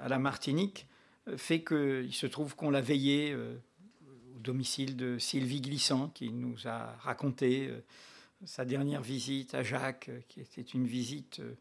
à 0.00 0.08
la 0.08 0.18
Martinique, 0.18 0.86
fait 1.36 1.62
qu'il 1.62 2.12
se 2.12 2.26
trouve 2.26 2.56
qu'on 2.56 2.70
l'a 2.70 2.82
veillé 2.82 3.34
domicile 4.44 4.96
de 4.96 5.18
Sylvie 5.18 5.60
Glissant, 5.60 6.08
qui 6.10 6.30
nous 6.30 6.68
a 6.68 6.94
raconté 7.00 7.66
euh, 7.66 7.80
sa 8.44 8.64
dernière 8.64 9.02
visite 9.02 9.54
à 9.54 9.62
Jacques, 9.62 10.10
euh, 10.10 10.20
qui 10.28 10.40
était 10.40 10.60
une 10.60 10.86
visite 10.86 11.40
euh, 11.40 11.54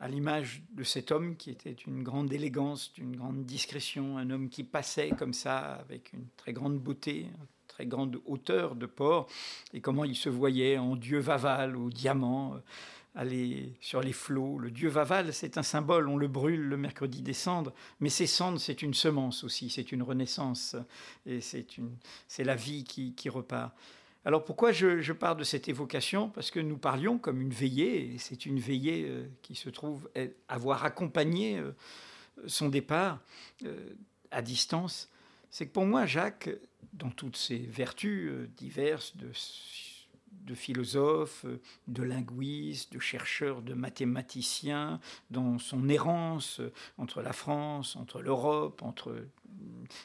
à 0.00 0.08
l'image 0.08 0.62
de 0.72 0.82
cet 0.82 1.12
homme 1.12 1.36
qui 1.36 1.50
était 1.50 1.72
une 1.72 2.02
grande 2.02 2.32
élégance, 2.32 2.92
d'une 2.92 3.16
grande 3.16 3.44
discrétion, 3.44 4.18
un 4.18 4.30
homme 4.30 4.48
qui 4.48 4.64
passait 4.64 5.10
comme 5.10 5.32
ça 5.32 5.74
avec 5.74 6.12
une 6.12 6.26
très 6.36 6.52
grande 6.52 6.78
beauté, 6.78 7.20
une 7.22 7.46
très 7.68 7.86
grande 7.86 8.20
hauteur 8.26 8.74
de 8.74 8.86
port, 8.86 9.28
et 9.72 9.80
comment 9.80 10.04
il 10.04 10.16
se 10.16 10.28
voyait 10.28 10.78
en 10.78 10.96
dieu 10.96 11.18
Vaval 11.18 11.76
au 11.76 11.90
diamant, 11.90 12.60
aller 13.14 13.72
sur 13.80 14.00
les 14.00 14.12
flots. 14.12 14.58
Le 14.58 14.70
dieu 14.70 14.88
Vaval, 14.88 15.32
c'est 15.32 15.56
un 15.56 15.62
symbole, 15.62 16.08
on 16.08 16.16
le 16.16 16.28
brûle 16.28 16.62
le 16.62 16.76
mercredi 16.76 17.22
des 17.22 17.32
cendres, 17.32 17.72
mais 18.00 18.08
ces 18.08 18.26
cendres, 18.26 18.58
c'est 18.58 18.82
une 18.82 18.94
semence 18.94 19.44
aussi, 19.44 19.70
c'est 19.70 19.92
une 19.92 20.02
renaissance, 20.02 20.76
et 21.26 21.40
c'est, 21.40 22.44
la 22.44 22.56
vie 22.56 22.84
qui, 22.84 23.28
repart. 23.28 23.72
Alors 24.26 24.42
pourquoi 24.42 24.72
je, 24.72 25.00
je, 25.00 25.12
pars 25.12 25.36
de 25.36 25.44
cette 25.44 25.68
évocation? 25.68 26.30
Parce 26.30 26.50
que 26.50 26.60
nous 26.60 26.78
parlions 26.78 27.18
comme 27.18 27.42
une 27.42 27.52
veillée, 27.52 28.14
et 28.14 28.18
c'est 28.18 28.46
une 28.46 28.58
veillée 28.58 29.06
euh, 29.08 29.26
qui 29.42 29.54
se 29.54 29.68
trouve 29.68 30.08
avoir 30.48 30.84
accompagné 30.84 31.58
euh, 31.58 31.72
son 32.46 32.70
départ 32.70 33.20
euh, 33.64 33.94
à 34.30 34.40
distance. 34.40 35.10
C'est 35.50 35.66
que 35.66 35.72
pour 35.72 35.84
moi, 35.84 36.06
Jacques, 36.06 36.48
dans 36.94 37.10
toutes 37.10 37.36
ses 37.36 37.58
vertus 37.58 38.32
diverses 38.56 39.16
de 39.16 39.30
de 40.42 40.54
philosophes, 40.54 41.46
de 41.88 42.02
linguistes, 42.02 42.92
de 42.92 42.98
chercheurs, 42.98 43.62
de 43.62 43.72
mathématiciens, 43.72 45.00
dans 45.30 45.58
son 45.58 45.88
errance 45.88 46.60
entre 46.98 47.22
la 47.22 47.32
France, 47.32 47.96
entre 47.96 48.20
l'Europe, 48.20 48.82
entre 48.82 49.16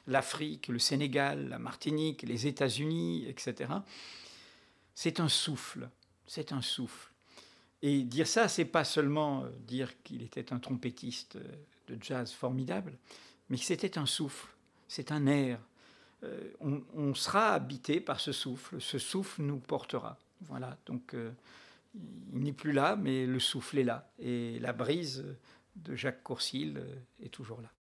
l'Afrique, 0.07 0.67
le 0.67 0.79
Sénégal, 0.79 1.49
la 1.49 1.59
Martinique, 1.59 2.23
les 2.23 2.47
États-Unis, 2.47 3.25
etc. 3.27 3.71
C'est 4.95 5.19
un 5.19 5.29
souffle, 5.29 5.89
c'est 6.27 6.51
un 6.51 6.61
souffle. 6.61 7.11
Et 7.81 8.03
dire 8.03 8.27
ça, 8.27 8.47
c'est 8.47 8.65
pas 8.65 8.83
seulement 8.83 9.45
dire 9.65 10.01
qu'il 10.03 10.21
était 10.21 10.51
un 10.51 10.59
trompettiste 10.59 11.37
de 11.87 11.97
jazz 12.01 12.31
formidable, 12.31 12.97
mais 13.49 13.57
c'était 13.57 13.97
un 13.97 14.05
souffle, 14.05 14.47
c'est 14.87 15.11
un 15.11 15.25
air, 15.27 15.59
euh, 16.23 16.51
on, 16.59 17.13
sera 17.13 17.53
habité 17.53 18.01
par 18.01 18.19
ce 18.19 18.31
souffle, 18.31 18.81
ce 18.81 18.97
souffle 18.97 19.41
nous 19.41 19.59
portera. 19.59 20.17
Voilà, 20.41 20.77
donc 20.85 21.13
euh, 21.13 21.31
il 22.33 22.39
n'est 22.39 22.53
plus 22.53 22.73
là, 22.73 22.95
mais 22.95 23.25
le 23.25 23.39
souffle 23.39 23.77
est 23.77 23.83
là. 23.83 24.11
Et 24.19 24.59
la 24.59 24.73
brise 24.73 25.25
de 25.77 25.95
Jacques 25.95 26.23
Courcil 26.23 26.77
euh, 26.77 26.95
est 27.23 27.29
toujours 27.29 27.61
là. 27.61 27.71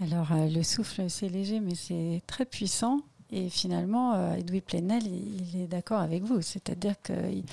Alors, 0.00 0.28
le 0.32 0.62
souffle, 0.62 1.08
c'est 1.08 1.28
léger, 1.28 1.60
mais 1.60 1.74
c'est 1.74 2.22
très 2.26 2.44
puissant. 2.44 3.00
Et 3.30 3.48
finalement, 3.48 4.34
Edoui 4.34 4.60
Plenel, 4.60 5.06
il, 5.06 5.60
est 5.60 5.66
d'accord 5.66 6.00
avec 6.00 6.22
vous. 6.22 6.42
C'est-à-dire 6.42 7.00
qu'il 7.02 7.44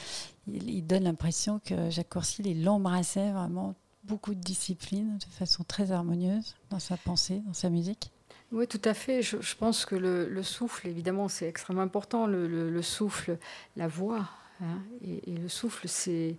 il, 0.48 0.86
donne 0.86 1.04
l'impression 1.04 1.60
que 1.64 1.90
Jacques 1.90 2.10
Courcil, 2.10 2.48
il 2.48 2.68
embrassait 2.68 3.32
vraiment 3.32 3.76
beaucoup 4.04 4.34
de 4.34 4.42
disciplines 4.42 5.18
de 5.18 5.32
façon 5.32 5.64
très 5.64 5.92
harmonieuse 5.92 6.56
dans 6.70 6.80
sa 6.80 6.98
pensée, 6.98 7.42
dans 7.46 7.54
sa 7.54 7.70
musique. 7.70 8.12
Oui, 8.52 8.68
tout 8.68 8.82
à 8.84 8.94
fait. 8.94 9.22
Je, 9.22 9.56
pense 9.56 9.86
que 9.86 9.96
le, 9.96 10.44
souffle, 10.44 10.88
évidemment, 10.88 11.28
c'est 11.28 11.48
extrêmement 11.48 11.84
important. 11.84 12.26
Le, 12.26 12.82
souffle, 12.82 13.38
la 13.76 13.88
voix. 13.88 14.28
Hein, 14.62 14.82
et, 15.04 15.32
le 15.32 15.48
souffle, 15.48 15.88
c'est 15.88 16.36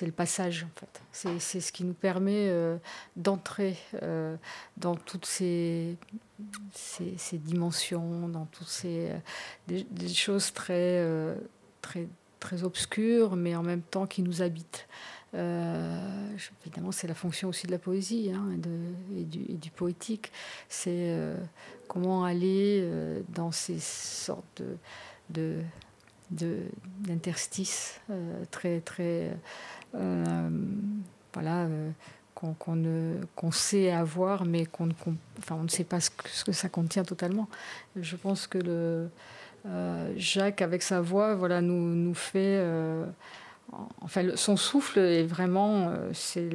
le 0.00 0.12
passage, 0.12 0.64
en 0.64 0.80
fait. 0.80 1.02
C'est 1.38 1.60
ce 1.60 1.72
qui 1.72 1.84
nous 1.84 1.94
permet 1.94 2.48
euh, 2.48 2.76
d'entrer 3.16 3.76
euh, 4.02 4.36
dans 4.76 4.96
toutes 4.96 5.26
ces, 5.26 5.96
ces, 6.72 7.38
dimensions, 7.38 8.28
dans 8.28 8.46
toutes 8.46 8.68
ces 8.68 9.12
des, 9.68 10.08
choses 10.08 10.52
très, 10.52 11.06
très, 11.80 12.08
très 12.40 12.64
obscures, 12.64 13.36
mais 13.36 13.54
en 13.54 13.62
même 13.62 13.82
temps 13.82 14.06
qui 14.06 14.22
nous 14.22 14.42
habitent. 14.42 14.88
Euh, 15.34 16.36
évidemment, 16.62 16.92
c'est 16.92 17.06
la 17.06 17.14
fonction 17.14 17.48
aussi 17.48 17.66
de 17.66 17.72
la 17.72 17.78
poésie 17.78 18.30
hein, 18.34 18.50
et, 19.16 19.24
du, 19.24 19.70
poétique. 19.70 20.30
C'est 20.68 20.90
euh, 21.10 21.36
comment 21.88 22.24
aller 22.24 22.80
euh, 22.82 23.22
dans 23.30 23.50
ces 23.50 23.78
sortes 23.78 24.62
de, 25.30 25.60
d'interstices 26.32 28.00
très 28.50 28.80
très 28.80 29.30
voilà 31.32 31.68
qu'on 32.34 32.54
qu'on 33.36 33.50
sait 33.52 33.90
avoir 33.90 34.44
mais 34.44 34.66
qu'on 34.66 34.88
enfin 35.38 35.56
on 35.56 35.64
ne 35.64 35.68
sait 35.68 35.84
pas 35.84 36.00
ce 36.00 36.10
que, 36.44 36.52
ça 36.52 36.68
contient 36.68 37.04
totalement 37.04 37.48
je 37.96 38.16
pense 38.16 38.46
que 38.46 38.58
le 38.58 39.08
Jacques 40.16 40.62
avec 40.62 40.82
sa 40.82 41.00
voix 41.00 41.34
voilà 41.34 41.60
nous 41.60 41.94
nous 41.94 42.14
fait 42.14 42.60
enfin, 44.00 44.36
son 44.36 44.56
souffle 44.56 44.98
est 44.98 45.24
vraiment, 45.24 45.88
euh, 45.88 46.10
c'est 46.12 46.48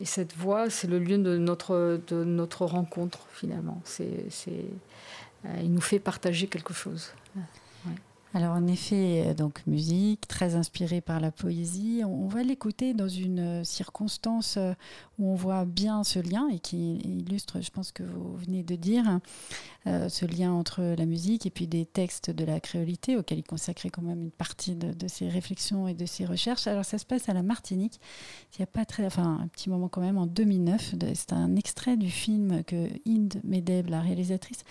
et 0.00 0.04
cette 0.04 0.34
voix, 0.34 0.68
c'est 0.70 0.88
le 0.88 0.98
lieu 0.98 1.18
de 1.18 1.36
notre, 1.38 2.00
de 2.06 2.24
notre 2.24 2.66
rencontre 2.66 3.26
finalement. 3.32 3.80
C'est, 3.84 4.26
euh, 4.48 5.60
il 5.62 5.72
nous 5.72 5.80
fait 5.80 5.98
partager 5.98 6.48
quelque 6.48 6.74
chose. 6.74 7.12
Alors 8.36 8.52
en 8.52 8.66
effet, 8.66 9.28
euh, 9.28 9.32
donc 9.32 9.66
musique 9.66 10.28
très 10.28 10.56
inspirée 10.56 11.00
par 11.00 11.20
la 11.20 11.30
poésie. 11.30 12.02
On 12.04 12.26
va 12.26 12.42
l'écouter 12.42 12.92
dans 12.92 13.08
une 13.08 13.64
circonstance 13.64 14.58
où 15.18 15.30
on 15.30 15.34
voit 15.34 15.64
bien 15.64 16.04
ce 16.04 16.18
lien 16.18 16.48
et 16.48 16.58
qui 16.58 16.96
illustre, 16.96 17.60
je 17.60 17.70
pense 17.70 17.92
que 17.92 18.02
vous 18.02 18.36
venez 18.36 18.62
de 18.62 18.76
dire, 18.76 19.20
euh, 19.86 20.08
ce 20.08 20.26
lien 20.26 20.52
entre 20.52 20.82
la 20.82 21.06
musique 21.06 21.46
et 21.46 21.50
puis 21.50 21.66
des 21.68 21.86
textes 21.86 22.30
de 22.30 22.44
la 22.44 22.58
créolité 22.58 23.16
auxquels 23.16 23.38
il 23.38 23.44
consacrait 23.44 23.88
quand 23.88 24.02
même 24.02 24.20
une 24.20 24.30
partie 24.30 24.74
de, 24.74 25.06
ses 25.06 25.28
réflexions 25.28 25.86
et 25.86 25.94
de 25.94 26.06
ses 26.06 26.24
recherches. 26.24 26.66
Alors 26.66 26.84
ça 26.84 26.98
se 26.98 27.06
passe 27.06 27.28
à 27.28 27.34
la 27.34 27.42
Martinique, 27.42 28.00
il 28.52 28.60
n'y 28.60 28.64
a 28.64 28.66
pas 28.66 28.84
très, 28.84 29.06
enfin 29.06 29.38
un 29.42 29.48
petit 29.48 29.70
moment 29.70 29.88
quand 29.88 30.00
même 30.00 30.18
en 30.18 30.26
2009. 30.26 30.96
C'est 31.14 31.32
un 31.32 31.54
extrait 31.54 31.96
du 31.96 32.10
film 32.10 32.64
que 32.64 32.88
Inde 33.06 33.40
Medeb, 33.44 33.88
la 33.88 34.00
réalisatrice, 34.00 34.64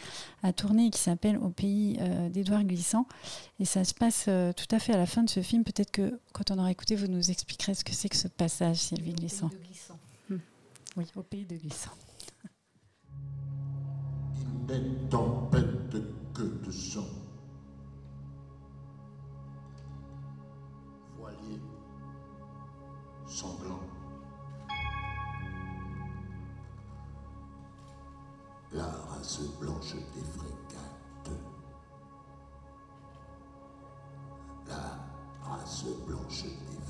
a 0.43 0.51
tourné 0.51 0.89
qui 0.89 0.99
s'appelle 0.99 1.37
Au 1.37 1.49
pays 1.49 1.97
euh, 2.01 2.29
d'Édouard 2.29 2.65
Glissant. 2.65 3.07
Et 3.59 3.65
ça 3.65 3.83
se 3.83 3.93
passe 3.93 4.25
euh, 4.27 4.51
tout 4.51 4.67
à 4.75 4.79
fait 4.79 4.93
à 4.93 4.97
la 4.97 5.05
fin 5.05 5.23
de 5.23 5.29
ce 5.29 5.41
film. 5.41 5.63
Peut-être 5.63 5.91
que 5.91 6.19
quand 6.33 6.51
on 6.51 6.59
aura 6.59 6.71
écouté, 6.71 6.95
vous 6.95 7.07
nous 7.07 7.31
expliquerez 7.31 7.73
ce 7.73 7.83
que 7.83 7.93
c'est 7.93 8.09
que 8.09 8.17
ce 8.17 8.27
passage, 8.27 8.77
Sylvie 8.77 9.13
Glissant. 9.13 9.49
Oui, 10.97 11.11
au 11.15 11.23
pays 11.23 11.45
de 11.45 11.57
Glissant 11.57 11.91
n'est 14.67 15.09
tempête 15.09 15.95
que 16.33 16.43
de 16.43 16.71
sang. 16.71 17.05
Voilier 21.17 21.61
sanglant. 23.27 23.79
La 28.71 28.85
race 28.85 29.41
blanche 29.59 29.95
des 30.13 30.23
frégates. 30.23 31.31
La 34.67 34.99
race 35.43 35.85
blanche 36.07 36.43
des 36.43 36.84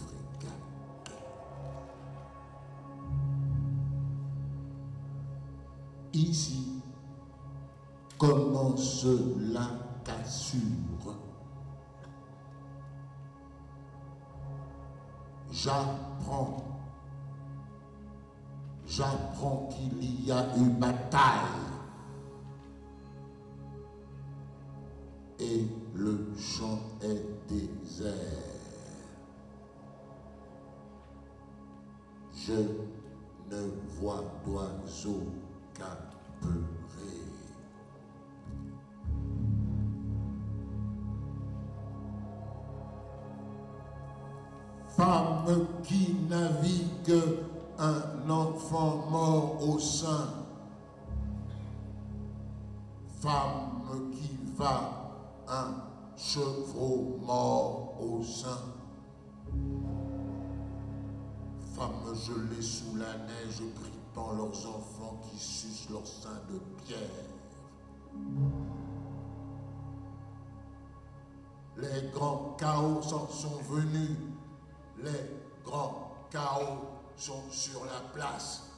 Ici, 6.15 6.81
comment 8.17 8.77
cela 8.77 9.67
t'assure? 10.05 11.13
J'apprends, 15.51 16.79
j'apprends 18.87 19.67
qu'il 19.69 20.25
y 20.25 20.31
a 20.31 20.55
une 20.55 20.79
bataille 20.79 21.64
femme 53.25 54.11
qui 54.11 54.37
va 54.55 55.11
un 55.47 55.73
chevreau 56.15 57.19
mort 57.25 57.95
au 57.99 58.23
sein, 58.23 58.61
femme 61.75 62.13
gelée 62.13 62.61
sous 62.61 62.95
la 62.95 63.17
neige 63.17 63.63
grippant 63.81 64.33
leurs 64.33 64.67
enfants 64.67 65.19
qui 65.23 65.39
sucent 65.39 65.89
leur 65.89 66.05
sein 66.05 66.39
de 66.51 66.59
pierre. 66.83 66.99
Les 71.77 72.09
grands 72.11 72.55
chaos 72.59 73.01
sont 73.01 73.59
venus 73.69 74.17
les 75.03 75.11
grands 75.65 76.11
chaos 76.31 76.79
sont 77.17 77.43
sur 77.49 77.83
la 77.85 77.99
place. 78.13 78.74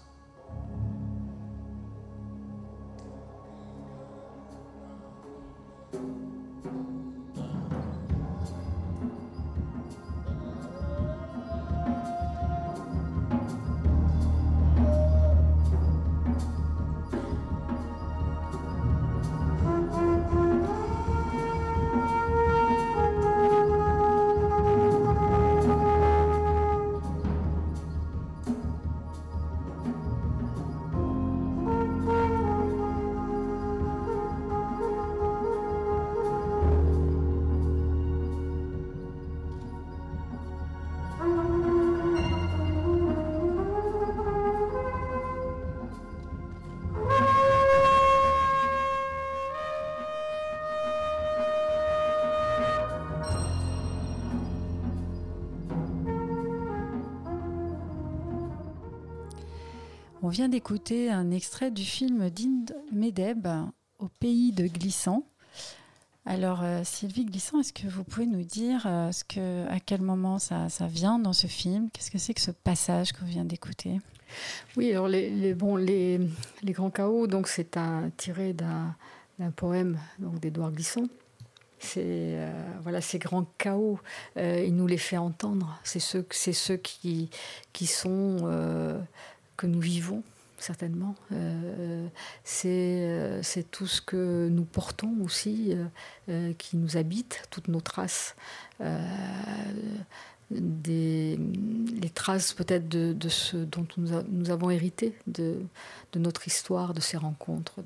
On 60.27 60.29
vient 60.29 60.49
d'écouter 60.49 61.09
un 61.09 61.31
extrait 61.31 61.71
du 61.71 61.85
film 61.85 62.29
d'Inde 62.29 62.75
Medeb, 62.91 63.47
Au 63.97 64.09
pays 64.09 64.51
de 64.51 64.67
Glissant. 64.67 65.25
Alors, 66.25 66.63
euh, 66.63 66.81
Sylvie 66.83 67.23
Glissant, 67.23 67.61
est-ce 67.61 67.71
que 67.71 67.87
vous 67.87 68.03
pouvez 68.03 68.25
nous 68.25 68.43
dire 68.43 68.83
euh, 68.87 69.09
que, 69.29 69.65
à 69.69 69.79
quel 69.79 70.01
moment 70.01 70.37
ça, 70.37 70.67
vient 70.81 71.17
dans 71.17 71.31
ce 71.31 71.47
film? 71.47 71.89
Qu'est-ce 71.93 72.11
que 72.11 72.17
c'est 72.17 72.33
que 72.33 72.41
ce 72.41 72.51
passage 72.51 73.13
qu'on 73.13 73.23
vient 73.23 73.45
d'écouter? 73.45 74.01
Oui, 74.75 74.91
alors 74.91 75.07
les, 75.07 75.29
les, 75.29 75.53
bon, 75.53 75.77
les, 75.77 76.19
les 76.61 76.73
grands 76.73 76.91
chaos, 76.91 77.27
donc 77.27 77.47
c'est 77.47 77.77
un, 77.77 78.09
tiré 78.17 78.51
d'un, 78.51 78.97
poème 79.55 79.97
donc, 80.19 80.41
d'Édouard 80.41 80.73
Glissant. 80.73 81.05
C'est 81.79 82.01
euh, 82.03 82.51
voilà 82.81 82.99
ces 82.99 83.17
grands 83.17 83.45
chaos, 83.57 83.99
il 84.35 84.75
nous 84.75 84.87
les 84.87 84.97
fait 84.97 85.15
entendre. 85.15 85.79
C'est 85.85 86.01
ceux, 86.01 86.27
c'est 86.31 86.51
ceux 86.51 86.75
qui, 86.75 87.29
qui 87.71 87.85
sont 87.85 88.39
que 89.57 89.67
nous 89.67 89.79
vivons. 89.79 90.23
certainement. 90.59 91.15
c'est 92.43 93.65
tout 93.71 93.87
ce 93.87 94.01
que 94.01 94.47
nous 94.49 94.65
portons 94.65 95.15
aussi, 95.23 95.75
qui 96.57 96.77
nous 96.77 96.97
habite, 96.97 97.43
toutes 97.51 97.67
nos 97.67 97.81
traces 97.81 98.35
des, 100.49 101.37
les 102.01 102.09
traces 102.09 102.53
peut-être 102.53 102.87
de, 102.87 103.29
ce 103.29 103.57
dont 103.57 103.85
nous, 103.97 104.49
avons 104.49 104.69
hérité, 104.69 105.13
de, 105.27 105.57
notre 106.15 106.47
histoire, 106.47 106.93
de 106.93 107.01
ces 107.01 107.17
rencontres, 107.17 107.81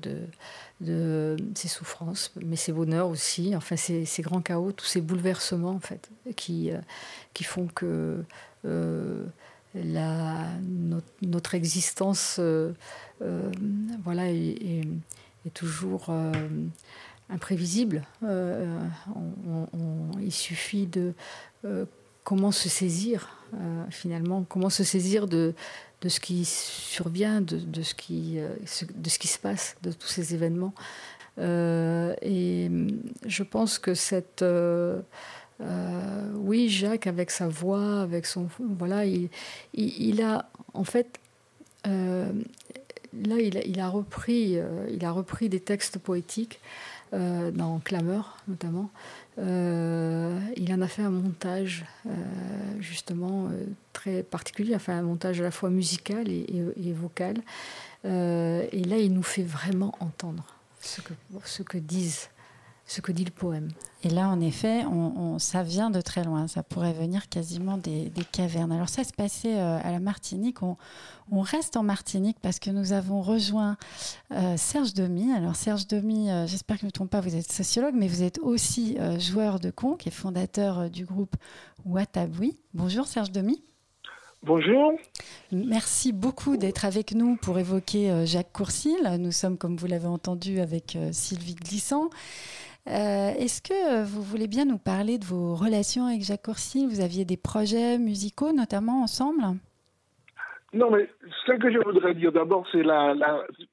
de, 0.80 1.36
ces 1.54 1.68
souffrances, 1.68 2.32
mais 2.42 2.56
ces 2.56 2.72
bonheurs 2.72 3.08
aussi, 3.08 3.56
enfin 3.56 3.76
ces, 3.76 4.06
grands 4.20 4.42
chaos, 4.42 4.72
tous 4.72 4.86
ces 4.86 5.00
bouleversements 5.00 5.70
en 5.70 5.80
fait, 5.80 6.08
qui, 6.36 6.70
euh, 6.70 6.78
font 7.42 7.66
que 7.66 8.24
euh, 8.64 9.24
notre, 9.74 11.54
existence 11.54 12.36
euh, 12.38 12.72
euh 13.22 13.50
voilà, 14.04 14.28
est, 14.28 14.86
toujours 15.54 16.06
euh, 16.08 16.32
imprévisible. 17.30 18.04
Il 20.20 20.32
suffit 20.32 20.86
de 20.86 21.14
comment 22.24 22.52
se 22.52 22.68
saisir 22.68 23.38
finalement, 23.90 24.44
comment 24.48 24.70
se 24.70 24.84
saisir 24.84 25.26
de, 25.26 25.54
de 26.00 26.08
ce 26.08 26.20
qui 26.20 26.44
survient, 26.44 27.40
de, 27.40 27.58
de, 27.58 27.82
ce 27.82 27.94
qui, 27.94 28.38
de 28.38 29.08
ce 29.10 29.18
qui 29.18 29.28
se 29.28 29.38
passe, 29.38 29.76
de 29.82 29.92
tous 29.92 30.08
ces 30.08 30.34
événements. 30.34 30.74
Et 31.38 32.70
je 33.26 33.42
pense 33.42 33.78
que 33.78 33.94
cette... 33.94 34.44
Euh, 35.60 36.32
oui, 36.36 36.68
Jacques, 36.68 37.06
avec 37.06 37.30
sa 37.30 37.48
voix, 37.48 38.00
avec 38.00 38.26
son... 38.26 38.48
Voilà, 38.58 39.04
il, 39.04 39.28
il, 39.74 40.22
a 40.22 40.48
en 40.74 40.84
fait... 40.84 41.18
là, 41.84 42.30
il 43.12 43.80
a, 43.80 43.88
repris, 43.88 44.58
il 44.90 45.04
a 45.04 45.10
repris 45.10 45.48
des 45.48 45.60
textes 45.60 45.98
poétiques 45.98 46.60
dans 47.12 47.78
Clameur, 47.84 48.38
notamment, 48.48 48.90
euh, 49.38 50.38
il 50.56 50.72
en 50.74 50.82
a 50.82 50.88
fait 50.88 51.02
un 51.02 51.10
montage 51.10 51.86
euh, 52.06 52.10
justement 52.80 53.46
euh, 53.46 53.64
très 53.92 54.22
particulier, 54.22 54.74
enfin 54.74 54.98
un 54.98 55.02
montage 55.02 55.40
à 55.40 55.44
la 55.44 55.50
fois 55.50 55.70
musical 55.70 56.28
et, 56.28 56.44
et, 56.76 56.92
vocal. 56.92 57.38
Euh, 58.04 58.66
et 58.72 58.84
là, 58.84 58.98
il 58.98 59.12
nous 59.12 59.22
fait 59.22 59.42
vraiment 59.42 59.94
entendre 60.00 60.44
ce 60.80 61.00
que, 61.00 61.14
ce 61.44 61.62
que 61.62 61.78
disent 61.78 62.28
ce 62.86 63.00
que 63.00 63.12
dit 63.12 63.24
le 63.24 63.30
poème. 63.30 63.68
Et 64.02 64.10
là, 64.10 64.28
en 64.28 64.40
effet, 64.40 64.84
on, 64.84 65.12
on, 65.16 65.38
ça 65.38 65.62
vient 65.62 65.90
de 65.90 66.00
très 66.00 66.24
loin. 66.24 66.48
Ça 66.48 66.62
pourrait 66.62 66.92
venir 66.92 67.28
quasiment 67.28 67.78
des, 67.78 68.10
des 68.10 68.24
cavernes. 68.24 68.72
Alors 68.72 68.88
ça 68.88 69.04
se 69.04 69.12
passait 69.12 69.58
euh, 69.58 69.78
à 69.82 69.90
la 69.92 70.00
Martinique. 70.00 70.62
On, 70.62 70.76
on, 71.30 71.40
reste 71.40 71.76
en 71.76 71.84
Martinique 71.84 72.38
parce 72.42 72.58
que 72.58 72.70
nous 72.70 72.92
avons 72.92 73.22
rejoint 73.22 73.76
euh, 74.32 74.56
Serge 74.56 74.94
Demy. 74.94 75.32
Alors 75.32 75.56
Serge 75.56 75.86
Demy, 75.86 76.30
euh, 76.30 76.46
j'espère 76.46 76.76
que 76.76 76.80
je 76.80 76.86
ne 76.86 76.88
me 76.88 76.92
trompe 76.92 77.10
pas, 77.10 77.20
vous 77.20 77.36
êtes 77.36 77.50
sociologue, 77.50 77.94
mais 77.96 78.08
vous 78.08 78.22
êtes 78.24 78.38
aussi 78.40 78.96
euh, 78.98 79.18
joueur 79.18 79.60
de 79.60 79.70
conque 79.70 80.06
et 80.06 80.10
fondateur 80.10 80.80
euh, 80.80 80.88
du 80.88 81.04
groupe 81.04 81.36
Wataboui. 81.84 82.58
Bonjour 82.74 83.06
Serge 83.06 83.30
Demy. 83.30 83.62
Bonjour. 84.44 84.94
Merci 85.52 86.10
beaucoup 86.10 86.56
d'être 86.56 86.84
avec 86.84 87.14
nous 87.14 87.36
pour 87.36 87.60
évoquer 87.60 88.10
euh, 88.10 88.26
Jacques 88.26 88.52
Courcil. 88.52 88.96
Nous 89.20 89.30
sommes, 89.30 89.56
comme 89.56 89.76
vous 89.76 89.86
l'avez 89.86 90.08
entendu, 90.08 90.58
avec 90.58 90.96
euh, 90.96 91.10
Sylvie 91.12 91.54
Glissant. 91.54 92.10
Euh, 92.88 93.30
Est-ce 93.38 93.62
que 93.62 94.04
vous 94.04 94.22
voulez 94.22 94.48
bien 94.48 94.64
nous 94.64 94.78
parler 94.78 95.18
de 95.18 95.24
vos 95.24 95.54
relations 95.54 96.06
avec 96.06 96.22
Jacques 96.22 96.42
Courcil 96.42 96.88
Vous 96.88 97.00
aviez 97.00 97.24
des 97.24 97.36
projets 97.36 97.98
musicaux 97.98 98.52
notamment 98.52 99.02
ensemble? 99.02 99.42
Non, 100.74 100.90
mais 100.90 101.08
ce 101.46 101.52
que 101.52 101.70
je 101.70 101.78
voudrais 101.78 102.14
dire 102.14 102.32
d'abord, 102.32 102.66
c'est 102.72 102.82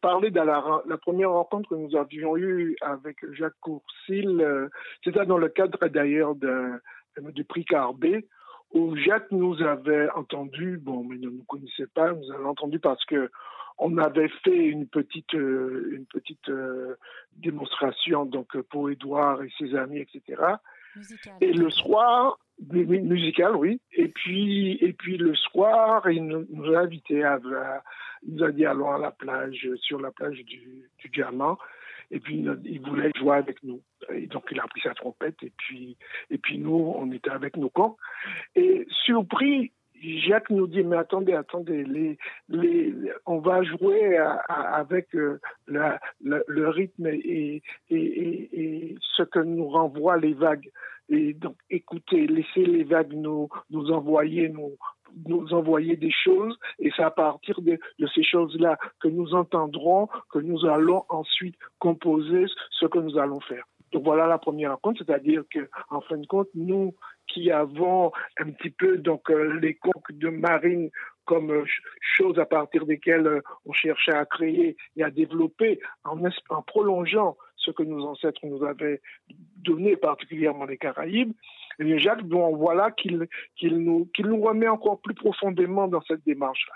parler 0.02 0.32
de 0.32 0.41
la, 0.41 0.98
première 0.98 1.32
rencontre 1.32 1.69
que 1.69 1.76
nous 1.76 1.95
avions 1.95 2.36
eue 2.36 2.76
avec 2.82 3.17
Jacques 3.34 3.60
Courcil. 3.62 4.41
Euh, 4.41 4.67
C'était 5.04 5.26
dans 5.26 5.38
le 5.38 5.50
cadre 5.50 5.88
d'ailleurs 5.88 6.36
du 6.36 7.43
prix 7.45 7.65
Carbet, 7.65 8.28
où 8.74 8.95
Jacques 8.98 9.32
nous 9.32 9.62
avait 9.63 10.10
entendu, 10.12 10.78
bon, 10.78 11.04
mais 11.04 11.17
ne 11.17 11.30
nous 11.30 11.43
connaissait 11.48 11.88
pas, 11.95 12.12
nous 12.12 12.32
avait 12.32 12.45
entendu 12.45 12.80
parce 12.80 13.04
que 13.06 13.32
on 13.79 13.97
avait 13.97 14.29
fait 14.43 14.55
une 14.55 14.87
petite, 14.87 15.33
euh, 15.33 15.91
une 15.95 16.05
petite 16.05 16.49
euh, 16.49 16.95
démonstration 17.37 18.25
donc 18.25 18.55
pour 18.69 18.89
Édouard 18.89 19.41
et 19.41 19.49
ses 19.57 19.73
amis, 19.75 19.99
etc. 19.99 20.41
Musical. 20.95 21.33
Et 21.41 21.53
le 21.53 21.69
soir, 21.69 22.39
musical, 22.71 23.55
oui. 23.55 23.79
Et 23.93 24.09
puis, 24.09 24.73
et 24.81 24.93
puis 24.93 25.17
le 25.17 25.33
soir, 25.35 26.09
il 26.09 26.25
nous, 26.25 26.45
nous 26.49 26.73
a 26.73 26.79
invités 26.79 27.23
à, 27.23 27.35
à, 27.35 27.83
il 28.23 28.35
nous 28.35 28.43
a 28.43 28.51
dit 28.51 28.65
allons 28.65 28.91
à 28.91 28.97
la 28.97 29.11
plage, 29.11 29.67
sur 29.77 29.99
la 29.99 30.11
plage 30.11 30.43
du, 30.43 30.89
du 30.97 31.09
Diamant. 31.09 31.57
Et 32.11 32.19
puis 32.19 32.43
il 32.65 32.81
voulait 32.81 33.11
jouer 33.15 33.37
avec 33.37 33.61
nous. 33.63 33.81
Et 34.11 34.25
donc 34.25 34.45
il 34.51 34.59
a 34.59 34.67
pris 34.67 34.81
sa 34.81 34.95
trompette 34.95 35.35
et 35.43 35.53
puis 35.55 35.95
et 36.31 36.39
puis 36.39 36.57
nous 36.57 36.93
on 36.95 37.11
était 37.11 37.29
avec 37.29 37.55
nos 37.55 37.69
camps. 37.69 37.97
Et 38.55 38.87
surpris, 39.05 39.71
Jacques 40.01 40.49
nous 40.49 40.67
dit 40.67 40.83
mais 40.83 40.97
attendez 40.97 41.33
attendez 41.33 42.17
on 43.25 43.39
va 43.39 43.63
jouer 43.63 44.17
avec 44.47 45.13
euh, 45.15 45.39
le 45.67 46.69
rythme 46.69 47.07
et, 47.07 47.62
ce 47.89 49.23
que 49.23 49.39
nous 49.39 49.67
renvoient 49.67 50.17
les 50.17 50.33
vagues 50.33 50.69
et 51.09 51.33
donc 51.33 51.55
écoutez 51.69 52.27
laissez 52.27 52.65
les 52.65 52.83
vagues 52.83 53.13
nous 53.13 53.49
nous 53.69 53.91
envoyer 53.91 54.49
nous 54.49 54.77
nous 55.27 55.53
envoyer 55.53 55.95
des 55.95 56.12
choses 56.12 56.57
et 56.79 56.91
c'est 56.95 57.03
à 57.03 57.12
partir 57.12 57.59
de, 57.62 57.79
ces 58.13 58.23
choses-là 58.23 58.77
que 58.99 59.07
nous 59.07 59.33
entendrons 59.33 60.07
que 60.31 60.39
nous 60.39 60.65
allons 60.65 61.03
ensuite 61.09 61.55
composer 61.79 62.45
ce 62.71 62.85
que 62.85 62.99
nous 62.99 63.17
allons 63.17 63.39
faire. 63.39 63.65
Donc 63.91 64.03
voilà 64.03 64.27
la 64.27 64.38
première 64.38 64.71
rencontre, 64.71 65.03
c'est-à-dire 65.03 65.43
que 65.51 65.67
en 65.89 66.01
fin 66.01 66.17
de 66.17 66.27
compte, 66.27 66.49
nous 66.53 66.93
qui 67.29 67.51
avons 67.51 68.11
un 68.39 68.51
petit 68.51 68.69
peu 68.71 68.97
donc 68.97 69.29
euh, 69.29 69.59
les 69.61 69.75
coques 69.75 70.11
de 70.11 70.29
marine 70.29 70.89
comme 71.25 71.51
euh, 71.51 71.63
choses 72.01 72.39
à 72.39 72.45
partir 72.45 72.85
desquelles 72.85 73.27
euh, 73.27 73.41
on 73.65 73.71
cherchait 73.73 74.13
à 74.13 74.25
créer 74.25 74.75
et 74.97 75.03
à 75.03 75.11
développer 75.11 75.79
en 76.03 76.61
prolongeant 76.63 77.37
ce 77.55 77.71
que 77.71 77.83
nos 77.83 78.05
ancêtres 78.05 78.41
nous 78.45 78.63
avaient 78.65 79.01
donné, 79.57 79.95
particulièrement 79.95 80.65
les 80.65 80.77
Caraïbes, 80.77 81.33
et 81.79 81.99
Jacques, 81.99 82.23
bon, 82.23 82.55
voilà 82.55 82.91
qu'il 82.91 83.27
qu 83.55 83.71
nous, 83.71 84.09
qu 84.13 84.23
nous 84.23 84.41
remet 84.41 84.67
encore 84.67 84.99
plus 84.99 85.13
profondément 85.13 85.87
dans 85.87 86.01
cette 86.01 86.23
démarche-là. 86.25 86.73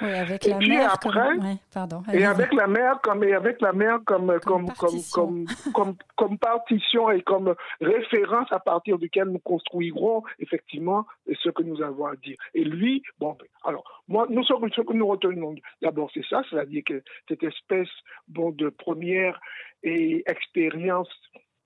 Oui, 0.00 0.12
avec 0.12 0.46
et 0.46 0.50
la 0.50 0.56
puis 0.56 0.76
après, 0.76 1.36
comme... 1.36 1.44
ouais, 1.44 1.56
pardon, 1.72 2.02
et 2.12 2.24
avec 2.24 2.52
la 2.54 2.66
mer 2.66 3.00
comme 3.02 3.22
et 3.24 3.34
avec 3.34 3.60
la 3.60 3.72
mer 3.72 3.98
comme 4.04 4.38
comme 4.40 4.72
comme 4.72 4.96
comme, 5.12 5.46
comme, 5.72 5.94
comme 6.16 6.38
partition 6.38 7.10
et 7.10 7.22
comme 7.22 7.54
référence 7.80 8.48
à 8.50 8.58
partir 8.58 8.98
duquel 8.98 9.28
nous 9.28 9.38
construirons 9.38 10.22
effectivement 10.38 11.06
ce 11.42 11.50
que 11.50 11.62
nous 11.62 11.82
avons 11.82 12.06
à 12.06 12.16
dire. 12.16 12.36
Et 12.54 12.64
lui, 12.64 13.02
bon, 13.20 13.36
alors 13.64 14.02
moi, 14.08 14.26
nous 14.28 14.42
ce 14.44 14.80
que 14.80 14.92
nous 14.92 15.06
retenons 15.06 15.54
d'abord 15.80 16.10
c'est 16.12 16.24
ça, 16.28 16.42
c'est-à-dire 16.50 16.82
que 16.84 17.02
cette 17.28 17.42
espèce 17.42 17.88
bon 18.28 18.50
de 18.50 18.70
première 18.70 19.38
et 19.82 20.22
expérience 20.26 21.08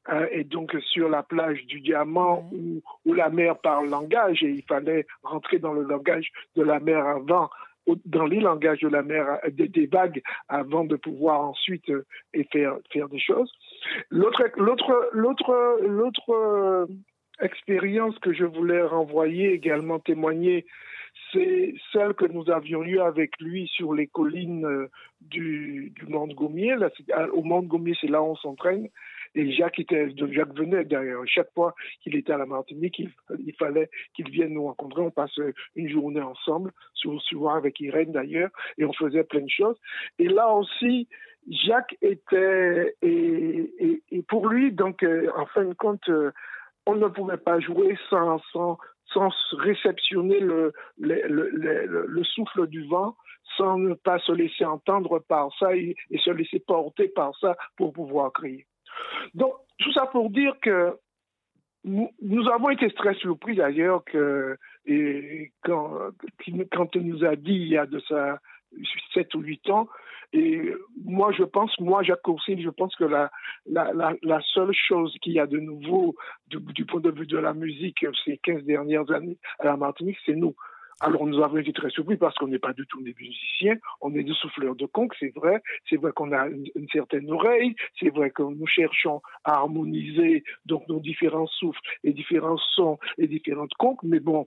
euh, 0.08 0.26
et 0.30 0.44
donc 0.44 0.76
sur 0.92 1.08
la 1.08 1.22
plage 1.22 1.64
du 1.66 1.80
diamant 1.80 2.48
ouais. 2.52 2.58
où, 2.58 2.82
où, 3.04 3.14
la 3.14 3.28
mer 3.28 3.58
parle 3.58 3.88
langage 3.88 4.42
et 4.42 4.50
il 4.50 4.62
fallait 4.62 5.06
rentrer 5.22 5.58
dans 5.58 5.72
le 5.72 5.82
langage 5.82 6.30
de 6.54 6.62
la 6.62 6.80
mer 6.80 7.06
avant 7.06 7.50
dans 8.04 8.26
les 8.26 8.40
langages 8.40 8.80
de 8.80 8.88
la 8.88 9.02
mer 9.02 9.38
des, 9.48 9.68
des 9.68 9.86
vagues 9.86 10.22
avant 10.48 10.84
de 10.84 10.96
pouvoir 10.96 11.40
ensuite 11.40 11.88
euh, 11.90 12.04
et 12.34 12.44
faire 12.52 12.76
faire 12.92 13.08
des 13.08 13.20
choses 13.20 13.52
l'autre 14.10 14.44
l'autre 14.56 15.10
l'autre 15.12 15.78
l'autre 15.82 16.30
euh, 16.30 16.86
expérience 17.40 18.18
que 18.18 18.32
je 18.32 18.44
voulais 18.44 18.82
renvoyer 18.82 19.52
également 19.52 19.98
témoigner 20.00 20.66
c'est 21.32 21.74
celle 21.92 22.14
que 22.14 22.26
nous 22.26 22.50
avions 22.50 22.82
eue 22.82 23.00
avec 23.00 23.38
lui 23.40 23.68
sur 23.68 23.94
les 23.94 24.06
collines 24.06 24.64
euh, 24.64 24.90
du, 25.20 25.92
du 25.96 26.06
Mont 26.06 26.28
Gommier. 26.28 26.76
Là, 26.76 26.90
au 27.32 27.42
Mont 27.42 27.62
Gommier, 27.62 27.96
c'est 28.00 28.08
là 28.08 28.22
où 28.22 28.26
on 28.26 28.36
s'entraîne. 28.36 28.88
Et 29.36 29.52
Jacques, 29.52 29.78
venait 30.56 30.84
derrière. 30.84 31.18
Chaque 31.26 31.52
fois 31.52 31.74
qu'il 32.02 32.16
était 32.16 32.32
à 32.32 32.38
la 32.38 32.46
Martinique, 32.46 32.98
il, 32.98 33.52
fallait 33.58 33.90
qu'il 34.14 34.30
vienne 34.30 34.54
nous 34.54 34.64
rencontrer. 34.64 35.02
On 35.02 35.10
passe 35.10 35.38
une 35.74 35.90
journée 35.90 36.22
ensemble, 36.22 36.72
souvent 36.94 37.54
avec 37.54 37.78
Irène 37.80 38.12
d'ailleurs, 38.12 38.50
et 38.78 38.86
on 38.86 38.94
faisait 38.94 39.24
plein 39.24 39.42
de 39.42 39.50
choses. 39.50 39.78
Et 40.18 40.28
là 40.28 40.50
aussi, 40.54 41.06
Jacques 41.50 41.96
était, 42.00 42.96
et, 43.02 44.22
pour 44.26 44.48
lui, 44.48 44.72
donc, 44.72 45.02
euh, 45.02 45.30
en 45.36 45.44
fin 45.46 45.64
de 45.64 45.74
compte, 45.74 46.08
euh, 46.08 46.32
on 46.86 46.94
ne 46.94 47.08
pouvait 47.08 47.36
pas 47.36 47.60
jouer 47.60 47.98
sans, 48.08 48.38
sans, 48.52 48.78
sans 49.12 49.28
réceptionner 49.52 50.40
le, 50.40 50.72
le, 50.96 52.24
souffle 52.24 52.66
du 52.68 52.86
vent, 52.86 53.16
sans 53.58 53.76
ne 53.76 53.92
pas 53.92 54.18
se 54.20 54.32
laisser 54.32 54.64
entendre 54.64 55.18
par 55.18 55.50
ça 55.58 55.76
et, 55.76 55.94
et, 56.10 56.18
se 56.18 56.30
laisser 56.30 56.58
porter 56.58 57.08
par 57.08 57.36
ça 57.38 57.54
pour 57.76 57.92
pouvoir 57.92 58.32
crier. 58.32 58.66
Donc, 59.34 59.52
tout 59.78 59.92
ça 59.92 60.06
pour 60.06 60.30
dire 60.30 60.54
que 60.60 60.96
nous, 61.84 62.48
avons 62.52 62.70
été 62.70 62.90
très 62.90 63.14
surpris 63.14 63.54
d'ailleurs 63.54 64.02
et 64.86 65.52
quand, 65.62 66.10
il 66.46 67.06
nous 67.06 67.24
a 67.24 67.36
dit 67.36 67.52
il 67.52 67.68
y 67.68 67.76
a 67.76 67.86
de 67.86 68.00
ça 68.00 68.40
7 69.14 69.34
ou 69.34 69.40
8 69.40 69.70
ans. 69.70 69.88
Et 70.32 70.72
moi, 71.04 71.32
je 71.32 71.44
pense, 71.44 71.78
moi, 71.78 72.02
Jacques 72.02 72.22
Courcine, 72.22 72.60
je 72.60 72.70
pense 72.70 72.94
que 72.96 73.04
la, 73.04 73.30
la, 73.66 74.14
la, 74.22 74.40
seule 74.52 74.74
chose 74.74 75.16
qu'il 75.22 75.32
y 75.32 75.38
a 75.38 75.46
de 75.46 75.58
nouveau 75.58 76.16
du, 76.48 76.58
du, 76.58 76.84
point 76.84 77.00
de 77.00 77.12
vue 77.12 77.26
de 77.26 77.38
la 77.38 77.54
musique 77.54 78.04
ces 78.24 78.38
15 78.38 78.64
dernières 78.64 79.08
années 79.12 79.38
à 79.60 79.66
la 79.66 79.76
Martinique, 79.76 80.18
c'est 80.26 80.34
nous. 80.34 80.56
Alors 81.00 81.26
nous 81.26 81.42
avons 81.42 81.58
été 81.58 81.72
très 81.74 81.90
surpris 81.90 82.16
parce 82.16 82.34
qu'on 82.36 82.48
n'est 82.48 82.58
pas 82.58 82.72
du 82.72 82.86
tout 82.86 83.02
des 83.02 83.14
musiciens, 83.18 83.76
on 84.00 84.14
est 84.14 84.22
des 84.22 84.32
souffleurs 84.32 84.76
de 84.76 84.86
conques, 84.86 85.14
c'est 85.20 85.34
vrai. 85.34 85.62
C'est 85.88 85.96
vrai 85.96 86.12
qu'on 86.12 86.32
a 86.32 86.46
une, 86.48 86.88
certaine 86.90 87.30
oreille, 87.30 87.74
c'est 88.00 88.08
vrai 88.08 88.30
que 88.30 88.42
nous 88.42 88.66
cherchons 88.66 89.20
à 89.44 89.56
harmoniser 89.56 90.42
donc 90.64 90.88
nos 90.88 90.98
différents 90.98 91.46
souffles, 91.48 91.80
et 92.02 92.14
différents 92.14 92.56
sons, 92.56 92.98
et 93.18 93.26
différentes 93.26 93.74
conques, 93.74 94.02
mais 94.02 94.20
bon. 94.20 94.46